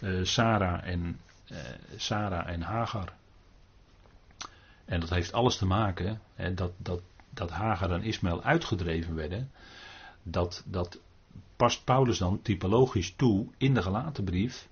uh, 0.00 0.84
en, 0.84 1.18
uh, 1.52 1.58
Sarah 1.96 2.48
en 2.48 2.62
Hagar. 2.62 3.12
En 4.84 5.00
dat 5.00 5.10
heeft 5.10 5.32
alles 5.32 5.56
te 5.56 5.66
maken 5.66 6.20
hè, 6.34 6.54
dat, 6.54 6.72
dat, 6.76 7.00
dat 7.30 7.50
Hagar 7.50 7.90
en 7.90 8.02
Ismaël 8.02 8.42
uitgedreven 8.42 9.14
werden. 9.14 9.50
Dat, 10.22 10.64
dat 10.66 11.00
past 11.56 11.84
Paulus 11.84 12.18
dan 12.18 12.42
typologisch 12.42 13.14
toe 13.16 13.46
in 13.56 13.74
de 13.74 13.82
gelaten 13.82 14.24
brief 14.24 14.68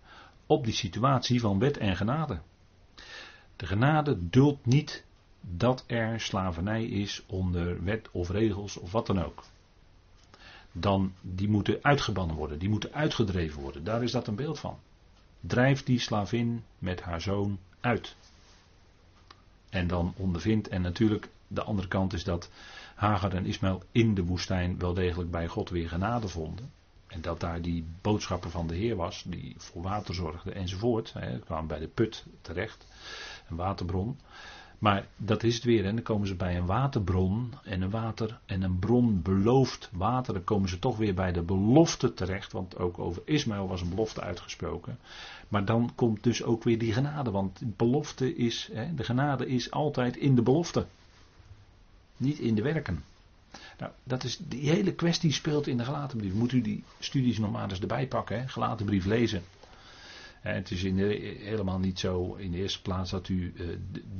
op 0.46 0.64
die 0.64 0.74
situatie 0.74 1.40
van 1.40 1.58
wet 1.58 1.76
en 1.76 1.96
genade. 1.96 2.40
De 3.56 3.66
genade 3.66 4.28
duldt 4.28 4.66
niet 4.66 5.04
dat 5.40 5.84
er 5.86 6.20
slavernij 6.20 6.84
is 6.84 7.22
onder 7.26 7.84
wet 7.84 8.08
of 8.10 8.30
regels 8.30 8.76
of 8.76 8.92
wat 8.92 9.06
dan 9.06 9.24
ook. 9.24 9.44
Dan, 10.72 11.12
die 11.20 11.48
moeten 11.48 11.78
uitgebannen 11.82 12.36
worden, 12.36 12.58
die 12.58 12.68
moeten 12.68 12.92
uitgedreven 12.92 13.60
worden. 13.60 13.84
Daar 13.84 14.02
is 14.02 14.12
dat 14.12 14.26
een 14.26 14.34
beeld 14.34 14.58
van. 14.58 14.78
drijft 15.40 15.86
die 15.86 15.98
slavin 15.98 16.64
met 16.78 17.00
haar 17.00 17.20
zoon 17.20 17.58
uit. 17.80 18.16
En 19.70 19.86
dan 19.86 20.14
ondervindt, 20.16 20.68
en 20.68 20.82
natuurlijk 20.82 21.28
de 21.46 21.62
andere 21.62 21.88
kant 21.88 22.12
is 22.12 22.24
dat 22.24 22.50
Hagar 22.94 23.34
en 23.34 23.46
Ismaël 23.46 23.82
in 23.92 24.14
de 24.14 24.24
woestijn 24.24 24.78
wel 24.78 24.94
degelijk 24.94 25.30
bij 25.30 25.48
God 25.48 25.70
weer 25.70 25.88
genade 25.88 26.28
vonden. 26.28 26.72
En 27.06 27.20
dat 27.20 27.40
daar 27.40 27.62
die 27.62 27.84
boodschapper 28.00 28.50
van 28.50 28.66
de 28.66 28.74
Heer 28.74 28.96
was, 28.96 29.24
die 29.26 29.54
voor 29.58 29.82
water 29.82 30.14
zorgde 30.14 30.52
enzovoort. 30.52 31.12
Hè, 31.12 31.38
kwamen 31.38 31.66
bij 31.66 31.78
de 31.78 31.88
put 31.88 32.24
terecht, 32.40 32.86
een 33.48 33.56
waterbron. 33.56 34.18
Maar 34.80 35.06
dat 35.16 35.42
is 35.42 35.54
het 35.54 35.64
weer. 35.64 35.84
En 35.84 35.94
dan 35.94 36.04
komen 36.04 36.26
ze 36.26 36.34
bij 36.34 36.56
een 36.56 36.66
waterbron 36.66 37.52
en 37.64 37.82
een 37.82 37.90
water 37.90 38.38
en 38.46 38.62
een 38.62 38.78
bron 38.78 39.22
belooft 39.22 39.88
water. 39.92 40.34
Dan 40.34 40.44
komen 40.44 40.68
ze 40.68 40.78
toch 40.78 40.96
weer 40.96 41.14
bij 41.14 41.32
de 41.32 41.42
belofte 41.42 42.14
terecht. 42.14 42.52
Want 42.52 42.78
ook 42.78 42.98
over 42.98 43.22
Ismaël 43.24 43.68
was 43.68 43.80
een 43.80 43.88
belofte 43.88 44.20
uitgesproken. 44.20 44.98
Maar 45.48 45.64
dan 45.64 45.92
komt 45.94 46.22
dus 46.22 46.42
ook 46.42 46.64
weer 46.64 46.78
die 46.78 46.92
genade. 46.92 47.30
Want 47.30 47.60
belofte 47.76 48.34
is, 48.36 48.70
hè, 48.72 48.94
de 48.94 49.04
genade 49.04 49.46
is 49.46 49.70
altijd 49.70 50.16
in 50.16 50.34
de 50.34 50.42
belofte. 50.42 50.86
Niet 52.16 52.38
in 52.38 52.54
de 52.54 52.62
werken. 52.62 53.04
Nou, 53.78 53.92
dat 54.04 54.24
is, 54.24 54.38
die 54.48 54.70
hele 54.70 54.92
kwestie 54.92 55.32
speelt 55.32 55.66
in 55.66 55.76
de 55.76 55.84
gelatenbrief. 55.84 56.32
Moet 56.32 56.52
u 56.52 56.60
die 56.60 56.84
studies 56.98 57.38
nog 57.38 57.50
maar 57.50 57.70
eens 57.70 57.80
erbij 57.80 58.06
pakken. 58.06 58.40
Hè? 58.40 58.48
Gelatenbrief 58.48 59.04
lezen. 59.04 59.42
Het 60.40 60.70
is 60.70 60.84
in 60.84 60.98
helemaal 61.38 61.78
niet 61.78 61.98
zo 61.98 62.34
in 62.34 62.50
de 62.50 62.58
eerste 62.58 62.82
plaats 62.82 63.10
dat 63.10 63.28
u 63.28 63.52
eh, 63.56 63.66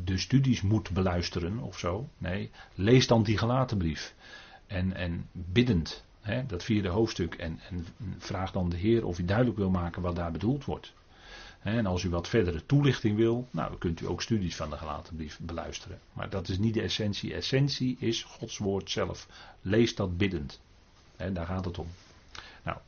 de, 0.05 0.19
studies 0.19 0.63
moet 0.63 0.91
beluisteren 0.91 1.59
of 1.59 1.79
zo. 1.79 2.09
Nee, 2.19 2.51
lees 2.75 3.07
dan 3.07 3.23
die 3.23 3.39
gelatenbrief. 3.39 4.15
En, 4.67 4.95
en 4.97 5.29
biddend, 5.33 6.05
hè, 6.21 6.47
dat 6.47 6.65
vierde 6.65 6.89
hoofdstuk. 6.89 7.35
En, 7.35 7.61
en 7.69 7.87
vraag 8.19 8.53
dan 8.53 8.69
de 8.69 8.77
Heer 8.77 9.05
of 9.05 9.17
hij 9.17 9.27
duidelijk 9.27 9.57
wil 9.57 9.71
maken 9.71 10.03
wat 10.03 10.17
daar 10.17 10.33
bedoeld 10.33 10.65
wordt. 10.65 10.93
En 11.61 11.87
als 11.87 12.03
u 12.03 12.11
wat 12.11 12.29
verdere 12.29 12.67
toelichting 12.67 13.17
wil, 13.17 13.49
nou, 13.51 13.79
kunt 13.79 14.01
u 14.01 14.07
ook 14.07 14.23
studies 14.23 14.57
van 14.57 14.71
de 14.71 14.77
gelaten 14.77 15.17
brief 15.17 15.39
beluisteren. 15.41 15.99
Maar 16.13 16.31
dat 16.31 16.49
is 16.49 16.59
niet 16.59 16.75
de 16.75 16.83
essentie. 16.83 17.35
Essentie 17.35 17.97
is 17.99 18.23
Gods 18.23 18.59
woord 18.59 18.91
zelf. 18.91 19.29
Lees 19.61 19.95
dat 19.95 20.17
biddend. 20.17 20.61
En 21.17 21.35
daar 21.35 21.47
gaat 21.47 21.65
het 21.65 21.79
om. 21.79 21.87
Nou. 22.63 22.79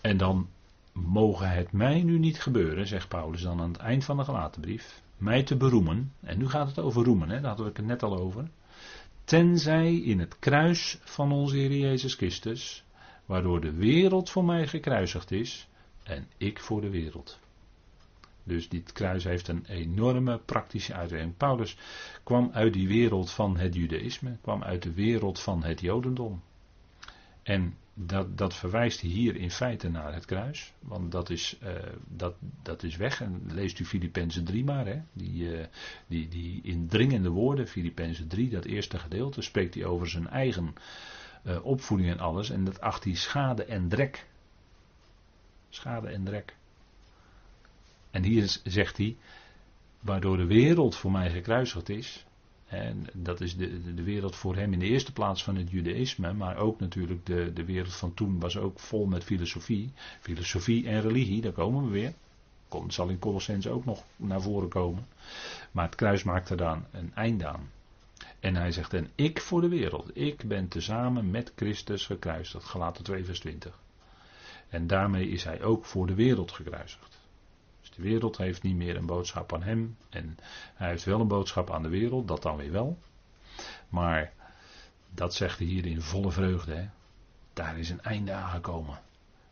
En 0.00 0.16
dan 0.16 0.48
mogen 0.94 1.50
het 1.50 1.72
mij 1.72 2.02
nu 2.02 2.18
niet 2.18 2.40
gebeuren, 2.40 2.86
zegt 2.86 3.08
Paulus 3.08 3.42
dan 3.42 3.60
aan 3.60 3.72
het 3.72 3.80
eind 3.80 4.04
van 4.04 4.16
de 4.16 4.24
gelaten 4.24 4.60
brief, 4.60 5.02
mij 5.16 5.42
te 5.42 5.56
beroemen. 5.56 6.12
En 6.20 6.38
nu 6.38 6.48
gaat 6.48 6.66
het 6.66 6.78
over 6.78 7.04
roemen, 7.04 7.28
hè, 7.28 7.40
daar 7.40 7.48
hadden 7.48 7.66
we 7.66 7.72
het 7.76 7.86
net 7.86 8.02
al 8.02 8.18
over. 8.18 8.48
Tenzij 9.24 9.94
in 9.94 10.20
het 10.20 10.38
kruis 10.38 10.98
van 11.02 11.32
onze 11.32 11.56
Heer 11.56 11.76
Jezus 11.76 12.14
Christus, 12.14 12.84
waardoor 13.26 13.60
de 13.60 13.72
wereld 13.72 14.30
voor 14.30 14.44
mij 14.44 14.66
gekruisigd 14.66 15.30
is, 15.30 15.68
en 16.02 16.28
ik 16.36 16.60
voor 16.60 16.80
de 16.80 16.90
wereld. 16.90 17.38
Dus 18.42 18.68
dit 18.68 18.92
kruis 18.92 19.24
heeft 19.24 19.48
een 19.48 19.64
enorme 19.68 20.38
praktische 20.38 20.94
uitwerking. 20.94 21.36
Paulus 21.36 21.76
kwam 22.22 22.50
uit 22.52 22.72
die 22.72 22.88
wereld 22.88 23.30
van 23.30 23.56
het 23.56 23.74
judaïsme, 23.74 24.36
kwam 24.40 24.62
uit 24.62 24.82
de 24.82 24.92
wereld 24.92 25.40
van 25.40 25.64
het 25.64 25.80
jodendom. 25.80 26.42
En 27.42 27.76
dat, 27.94 28.38
dat 28.38 28.54
verwijst 28.54 29.00
hier 29.00 29.36
in 29.36 29.50
feite 29.50 29.88
naar 29.88 30.14
het 30.14 30.24
kruis, 30.24 30.72
want 30.78 31.12
dat 31.12 31.30
is, 31.30 31.58
uh, 31.62 31.68
dat, 32.08 32.34
dat 32.62 32.82
is 32.82 32.96
weg. 32.96 33.20
En 33.20 33.42
leest 33.46 33.78
u 33.78 33.84
Filippenzen 33.84 34.44
3 34.44 34.64
maar, 34.64 34.86
hè? 34.86 35.00
Die, 35.12 35.58
uh, 35.58 35.64
die, 36.06 36.28
die 36.28 36.60
indringende 36.62 37.28
woorden, 37.28 37.68
Filippenzen 37.68 38.28
3, 38.28 38.50
dat 38.50 38.64
eerste 38.64 38.98
gedeelte, 38.98 39.42
spreekt 39.42 39.74
hij 39.74 39.84
over 39.84 40.08
zijn 40.08 40.28
eigen 40.28 40.74
uh, 41.46 41.64
opvoeding 41.64 42.10
en 42.10 42.20
alles. 42.20 42.50
En 42.50 42.64
dat 42.64 42.80
acht 42.80 43.04
hij 43.04 43.14
schade 43.14 43.64
en 43.64 43.88
drek 43.88 44.26
schade 45.74 46.08
en 46.08 46.24
drek. 46.24 46.56
En 48.10 48.22
hier 48.22 48.58
zegt 48.64 48.96
hij, 48.96 49.16
waardoor 50.00 50.36
de 50.36 50.46
wereld 50.46 50.96
voor 50.96 51.10
mij 51.10 51.30
gekruisigd 51.30 51.88
is, 51.88 52.26
en 52.74 53.06
dat 53.12 53.40
is 53.40 53.56
de, 53.56 53.94
de 53.94 54.02
wereld 54.02 54.36
voor 54.36 54.56
hem 54.56 54.72
in 54.72 54.78
de 54.78 54.86
eerste 54.86 55.12
plaats 55.12 55.44
van 55.44 55.56
het 55.56 55.70
judaïsme, 55.70 56.32
maar 56.32 56.56
ook 56.56 56.80
natuurlijk 56.80 57.26
de, 57.26 57.52
de 57.52 57.64
wereld 57.64 57.94
van 57.94 58.14
toen 58.14 58.40
was 58.40 58.56
ook 58.56 58.80
vol 58.80 59.06
met 59.06 59.24
filosofie. 59.24 59.92
Filosofie 60.20 60.88
en 60.88 61.00
religie, 61.00 61.40
daar 61.40 61.52
komen 61.52 61.84
we 61.84 61.90
weer. 61.90 62.12
Komt, 62.68 62.94
zal 62.94 63.08
in 63.08 63.18
Colossens 63.18 63.66
ook 63.66 63.84
nog 63.84 64.04
naar 64.16 64.42
voren 64.42 64.68
komen. 64.68 65.06
Maar 65.70 65.84
het 65.84 65.94
kruis 65.94 66.22
maakt 66.22 66.50
er 66.50 66.56
dan 66.56 66.84
een 66.90 67.14
einde 67.14 67.46
aan. 67.46 67.70
En 68.40 68.56
hij 68.56 68.72
zegt, 68.72 68.94
en 68.94 69.10
ik 69.14 69.40
voor 69.40 69.60
de 69.60 69.68
wereld, 69.68 70.16
ik 70.16 70.44
ben 70.44 70.68
tezamen 70.68 71.30
met 71.30 71.52
Christus 71.56 72.06
gekruisigd. 72.06 72.64
Gelaten 72.64 73.04
2 73.04 73.24
vers 73.24 73.40
20. 73.40 73.78
En 74.68 74.86
daarmee 74.86 75.28
is 75.28 75.44
hij 75.44 75.62
ook 75.62 75.84
voor 75.84 76.06
de 76.06 76.14
wereld 76.14 76.52
gekruisigd. 76.52 77.18
De 77.96 78.02
wereld 78.02 78.36
heeft 78.36 78.62
niet 78.62 78.76
meer 78.76 78.96
een 78.96 79.06
boodschap 79.06 79.52
aan 79.52 79.62
hem. 79.62 79.96
En 80.10 80.38
hij 80.74 80.88
heeft 80.88 81.04
wel 81.04 81.20
een 81.20 81.28
boodschap 81.28 81.70
aan 81.70 81.82
de 81.82 81.88
wereld, 81.88 82.28
dat 82.28 82.42
dan 82.42 82.56
weer 82.56 82.72
wel. 82.72 82.98
Maar 83.88 84.32
dat 85.10 85.34
zegt 85.34 85.58
hij 85.58 85.66
hier 85.66 85.86
in 85.86 86.00
volle 86.00 86.30
vreugde. 86.30 86.74
Hè? 86.74 86.88
Daar 87.52 87.78
is 87.78 87.90
een 87.90 88.02
einde 88.02 88.32
aangekomen. 88.32 89.00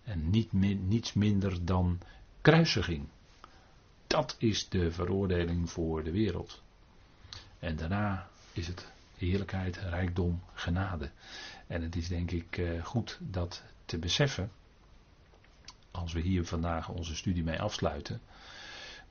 En 0.05 0.31
niet 0.31 0.53
niets 0.53 1.13
minder 1.13 1.65
dan 1.65 1.99
kruisiging. 2.41 3.09
Dat 4.07 4.37
is 4.39 4.69
de 4.69 4.93
veroordeling 4.93 5.71
voor 5.71 6.05
de 6.05 6.11
wereld. 6.11 6.63
En 7.59 7.77
daarna 7.77 8.29
is 8.53 8.67
het 8.67 8.93
heerlijkheid, 9.17 9.77
rijkdom, 9.77 10.43
genade. 10.55 11.11
En 11.67 11.83
het 11.83 11.97
is 11.97 12.09
denk 12.09 12.31
ik 12.31 12.59
eh, 12.59 12.85
goed 12.85 13.19
dat 13.21 13.63
te 13.85 13.99
beseffen 13.99 14.51
als 16.03 16.13
we 16.13 16.21
hier 16.21 16.45
vandaag 16.45 16.89
onze 16.89 17.17
studie 17.17 17.45
mee 17.45 17.61
afsluiten, 17.61 18.21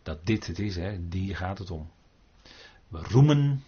dat 0.03 0.25
dit 0.25 0.47
het 0.47 0.59
is, 0.59 0.75
hè, 0.75 1.07
die 1.07 1.35
gaat 1.35 1.57
het 1.57 1.71
om. 1.71 1.91
We 2.87 2.99
roemen 2.99 3.63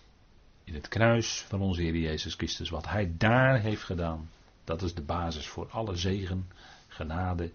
in 0.63 0.73
het 0.73 0.87
kruis 0.87 1.41
van 1.41 1.61
onze 1.61 1.81
Heer 1.81 1.95
Jezus 1.95 2.33
Christus 2.33 2.69
wat 2.69 2.87
Hij 2.87 3.13
daar 3.17 3.59
heeft 3.59 3.83
gedaan. 3.83 4.29
Dat 4.63 4.81
is 4.81 4.93
de 4.93 5.01
basis 5.01 5.47
voor 5.47 5.69
alle 5.69 5.95
zegen, 5.95 6.51
genade 6.87 7.51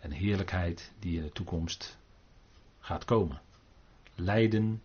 en 0.00 0.10
heerlijkheid 0.10 0.92
die 0.98 1.16
in 1.16 1.22
de 1.22 1.32
toekomst 1.32 1.98
gaat 2.80 3.04
komen. 3.04 3.40
Lijden 4.14 4.82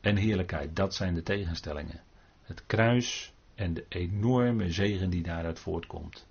en 0.00 0.16
heerlijkheid, 0.16 0.76
dat 0.76 0.94
zijn 0.94 1.14
de 1.14 1.22
tegenstellingen. 1.22 2.00
Het 2.42 2.66
kruis 2.66 3.32
en 3.54 3.74
de 3.74 3.84
enorme 3.88 4.70
zegen 4.72 5.10
die 5.10 5.22
daaruit 5.22 5.58
voortkomt 5.58 6.26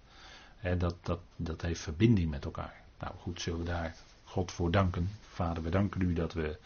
dat, 0.73 0.95
dat, 1.01 1.19
dat 1.35 1.61
heeft 1.61 1.81
verbinding 1.81 2.29
met 2.29 2.45
elkaar. 2.45 2.83
Nou 2.99 3.13
goed, 3.17 3.41
zullen 3.41 3.59
we 3.59 3.65
daar 3.65 3.95
God 4.23 4.51
voor 4.51 4.71
danken. 4.71 5.09
Vader, 5.21 5.63
we 5.63 5.69
danken 5.69 6.01
u 6.01 6.13
dat 6.13 6.33
we 6.33 6.57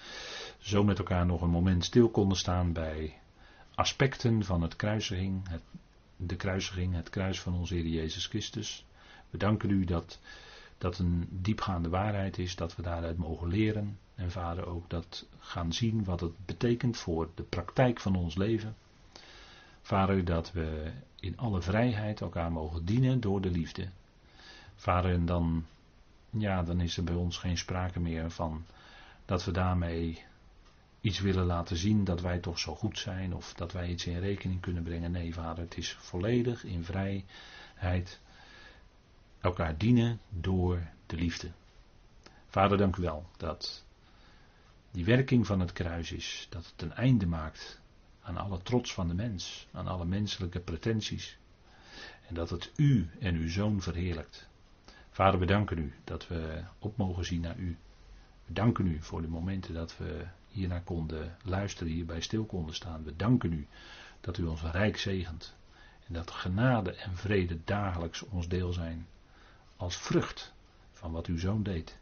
zo 0.57 0.83
met 0.83 0.97
elkaar 0.97 1.25
nog 1.25 1.41
een 1.41 1.49
moment 1.49 1.85
stil 1.85 2.09
konden 2.09 2.37
staan 2.37 2.73
bij 2.73 3.19
aspecten 3.75 4.43
van 4.43 4.61
het 4.61 4.75
kruisiging, 4.75 5.47
het, 5.49 5.61
de 6.15 6.35
kruisiging, 6.35 6.95
het 6.95 7.09
kruis 7.09 7.41
van 7.41 7.53
onze 7.53 7.73
Heer 7.73 7.87
Jezus 7.87 8.25
Christus. 8.25 8.85
We 9.29 9.37
danken 9.37 9.69
u 9.69 9.85
dat 9.85 10.19
dat 10.77 10.99
een 10.99 11.27
diepgaande 11.31 11.89
waarheid 11.89 12.37
is, 12.37 12.55
dat 12.55 12.75
we 12.75 12.81
daaruit 12.81 13.17
mogen 13.17 13.47
leren. 13.47 13.99
En 14.15 14.31
vader 14.31 14.67
ook 14.67 14.89
dat 14.89 15.25
gaan 15.39 15.73
zien 15.73 16.03
wat 16.03 16.19
het 16.19 16.45
betekent 16.45 16.97
voor 16.97 17.29
de 17.35 17.43
praktijk 17.43 17.99
van 17.99 18.15
ons 18.15 18.35
leven. 18.35 18.75
Vader, 19.89 20.25
dat 20.25 20.51
we 20.51 20.91
in 21.19 21.37
alle 21.37 21.61
vrijheid 21.61 22.21
elkaar 22.21 22.51
mogen 22.51 22.85
dienen 22.85 23.19
door 23.19 23.41
de 23.41 23.49
liefde. 23.49 23.89
Vader, 24.75 25.13
en 25.13 25.25
dan, 25.25 25.65
ja, 26.29 26.63
dan 26.63 26.81
is 26.81 26.97
er 26.97 27.03
bij 27.03 27.15
ons 27.15 27.37
geen 27.37 27.57
sprake 27.57 27.99
meer 27.99 28.31
van 28.31 28.65
dat 29.25 29.45
we 29.45 29.51
daarmee 29.51 30.23
iets 31.01 31.19
willen 31.19 31.45
laten 31.45 31.77
zien 31.77 32.03
dat 32.03 32.21
wij 32.21 32.39
toch 32.39 32.59
zo 32.59 32.75
goed 32.75 32.99
zijn 32.99 33.33
of 33.33 33.53
dat 33.53 33.71
wij 33.71 33.89
iets 33.89 34.05
in 34.05 34.19
rekening 34.19 34.61
kunnen 34.61 34.83
brengen. 34.83 35.11
Nee, 35.11 35.33
vader, 35.33 35.63
het 35.63 35.77
is 35.77 35.93
volledig 35.99 36.63
in 36.63 36.83
vrijheid 36.83 38.19
elkaar 39.41 39.77
dienen 39.77 40.19
door 40.29 40.87
de 41.05 41.15
liefde. 41.15 41.51
Vader, 42.47 42.77
dank 42.77 42.95
u 42.95 43.01
wel 43.01 43.25
dat 43.37 43.85
die 44.91 45.05
werking 45.05 45.45
van 45.45 45.59
het 45.59 45.73
kruis 45.73 46.11
is, 46.11 46.47
dat 46.49 46.65
het 46.65 46.81
een 46.81 46.93
einde 46.93 47.25
maakt 47.25 47.79
aan 48.29 48.37
alle 48.37 48.61
trots 48.61 48.93
van 48.93 49.07
de 49.07 49.13
mens, 49.13 49.67
aan 49.71 49.87
alle 49.87 50.05
menselijke 50.05 50.59
pretenties. 50.59 51.37
En 52.27 52.35
dat 52.35 52.49
het 52.49 52.71
u 52.75 53.09
en 53.19 53.35
uw 53.35 53.49
zoon 53.49 53.81
verheerlijkt. 53.81 54.47
Vader, 55.09 55.39
we 55.39 55.45
danken 55.45 55.77
u 55.77 55.93
dat 56.03 56.27
we 56.27 56.63
op 56.79 56.97
mogen 56.97 57.25
zien 57.25 57.41
naar 57.41 57.57
u. 57.57 57.77
We 58.45 58.53
danken 58.53 58.87
u 58.87 59.01
voor 59.01 59.21
de 59.21 59.27
momenten 59.27 59.73
dat 59.73 59.97
we 59.97 60.25
hiernaar 60.47 60.81
konden 60.81 61.37
luisteren, 61.43 61.93
hierbij 61.93 62.21
stil 62.21 62.45
konden 62.45 62.75
staan. 62.75 63.03
We 63.03 63.15
danken 63.15 63.53
u 63.53 63.67
dat 64.21 64.37
u 64.37 64.45
ons 64.45 64.61
rijk 64.61 64.97
zegent. 64.97 65.55
En 66.07 66.13
dat 66.13 66.31
genade 66.31 66.91
en 66.91 67.15
vrede 67.15 67.57
dagelijks 67.63 68.21
ons 68.21 68.47
deel 68.47 68.73
zijn. 68.73 69.07
Als 69.77 69.97
vrucht 69.97 70.53
van 70.91 71.11
wat 71.11 71.25
uw 71.25 71.37
zoon 71.37 71.63
deed. 71.63 71.97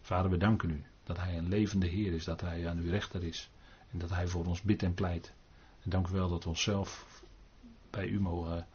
Vader, 0.00 0.30
we 0.30 0.36
danken 0.36 0.70
u 0.70 0.84
dat 1.04 1.18
hij 1.18 1.38
een 1.38 1.48
levende 1.48 1.86
Heer 1.86 2.12
is, 2.12 2.24
dat 2.24 2.40
hij 2.40 2.68
aan 2.68 2.78
uw 2.78 2.90
rechter 2.90 3.22
is. 3.22 3.50
En 3.90 3.98
dat 3.98 4.10
hij 4.10 4.26
voor 4.26 4.46
ons 4.46 4.62
bidt 4.62 4.82
en 4.82 4.94
pleit. 4.94 5.32
En 5.84 5.90
dank 5.90 6.08
u 6.08 6.12
wel 6.12 6.28
dat 6.28 6.42
we 6.44 6.48
onszelf 6.48 7.20
bij 7.90 8.06
u 8.06 8.20
mogen 8.20 8.66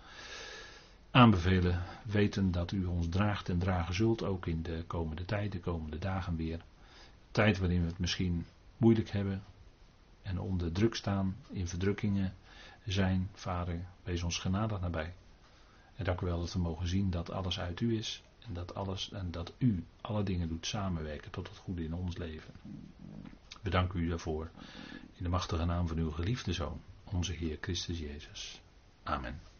aanbevelen, 1.12 1.84
weten 2.06 2.52
dat 2.52 2.72
u 2.72 2.86
ons 2.86 3.10
draagt 3.10 3.50
en 3.50 3.60
dragen 3.60 3.94
zult, 3.94 4.24
ook 4.24 4.46
in 4.46 4.64
de 4.64 4.84
komende 4.88 5.26
tijd, 5.26 5.52
de 5.52 5.60
komende 5.60 6.00
dagen 6.00 6.36
weer. 6.36 6.62
Tijd 7.32 7.58
waarin 7.58 7.82
we 7.82 7.88
het 7.88 8.00
misschien 8.00 8.46
moeilijk 8.78 9.10
hebben 9.10 9.44
en 10.22 10.40
onder 10.40 10.72
druk 10.72 10.96
staan, 10.96 11.36
in 11.50 11.68
verdrukkingen 11.68 12.34
zijn, 12.86 13.30
Vader, 13.34 13.86
wees 14.04 14.24
ons 14.24 14.40
genadig 14.40 14.80
nabij. 14.80 15.14
En 15.96 16.04
dank 16.04 16.22
u 16.22 16.26
wel 16.26 16.40
dat 16.40 16.54
we 16.54 16.60
mogen 16.60 16.88
zien 16.88 17.10
dat 17.10 17.32
alles 17.32 17.60
uit 17.60 17.80
u 17.80 17.98
is 17.98 18.24
en 18.48 18.54
dat, 18.54 18.76
alles, 18.76 19.12
en 19.12 19.32
dat 19.32 19.54
u 19.58 19.84
alle 20.02 20.24
dingen 20.24 20.48
doet 20.48 20.66
samenwerken 20.66 21.32
tot 21.32 21.48
het 21.48 21.58
goede 21.58 21.84
in 21.84 21.94
ons 21.94 22.18
leven. 22.18 22.54
Bedank 23.62 23.94
u 23.94 24.08
daarvoor 24.10 24.50
in 25.14 25.24
de 25.24 25.30
machtige 25.30 25.66
naam 25.66 25.88
van 25.88 25.98
uw 25.98 26.12
geliefde 26.12 26.54
Zoon, 26.54 26.82
onze 27.14 27.34
Heer 27.34 27.58
Christus 27.62 28.00
Jezus. 28.00 28.62
Amen. 29.04 29.57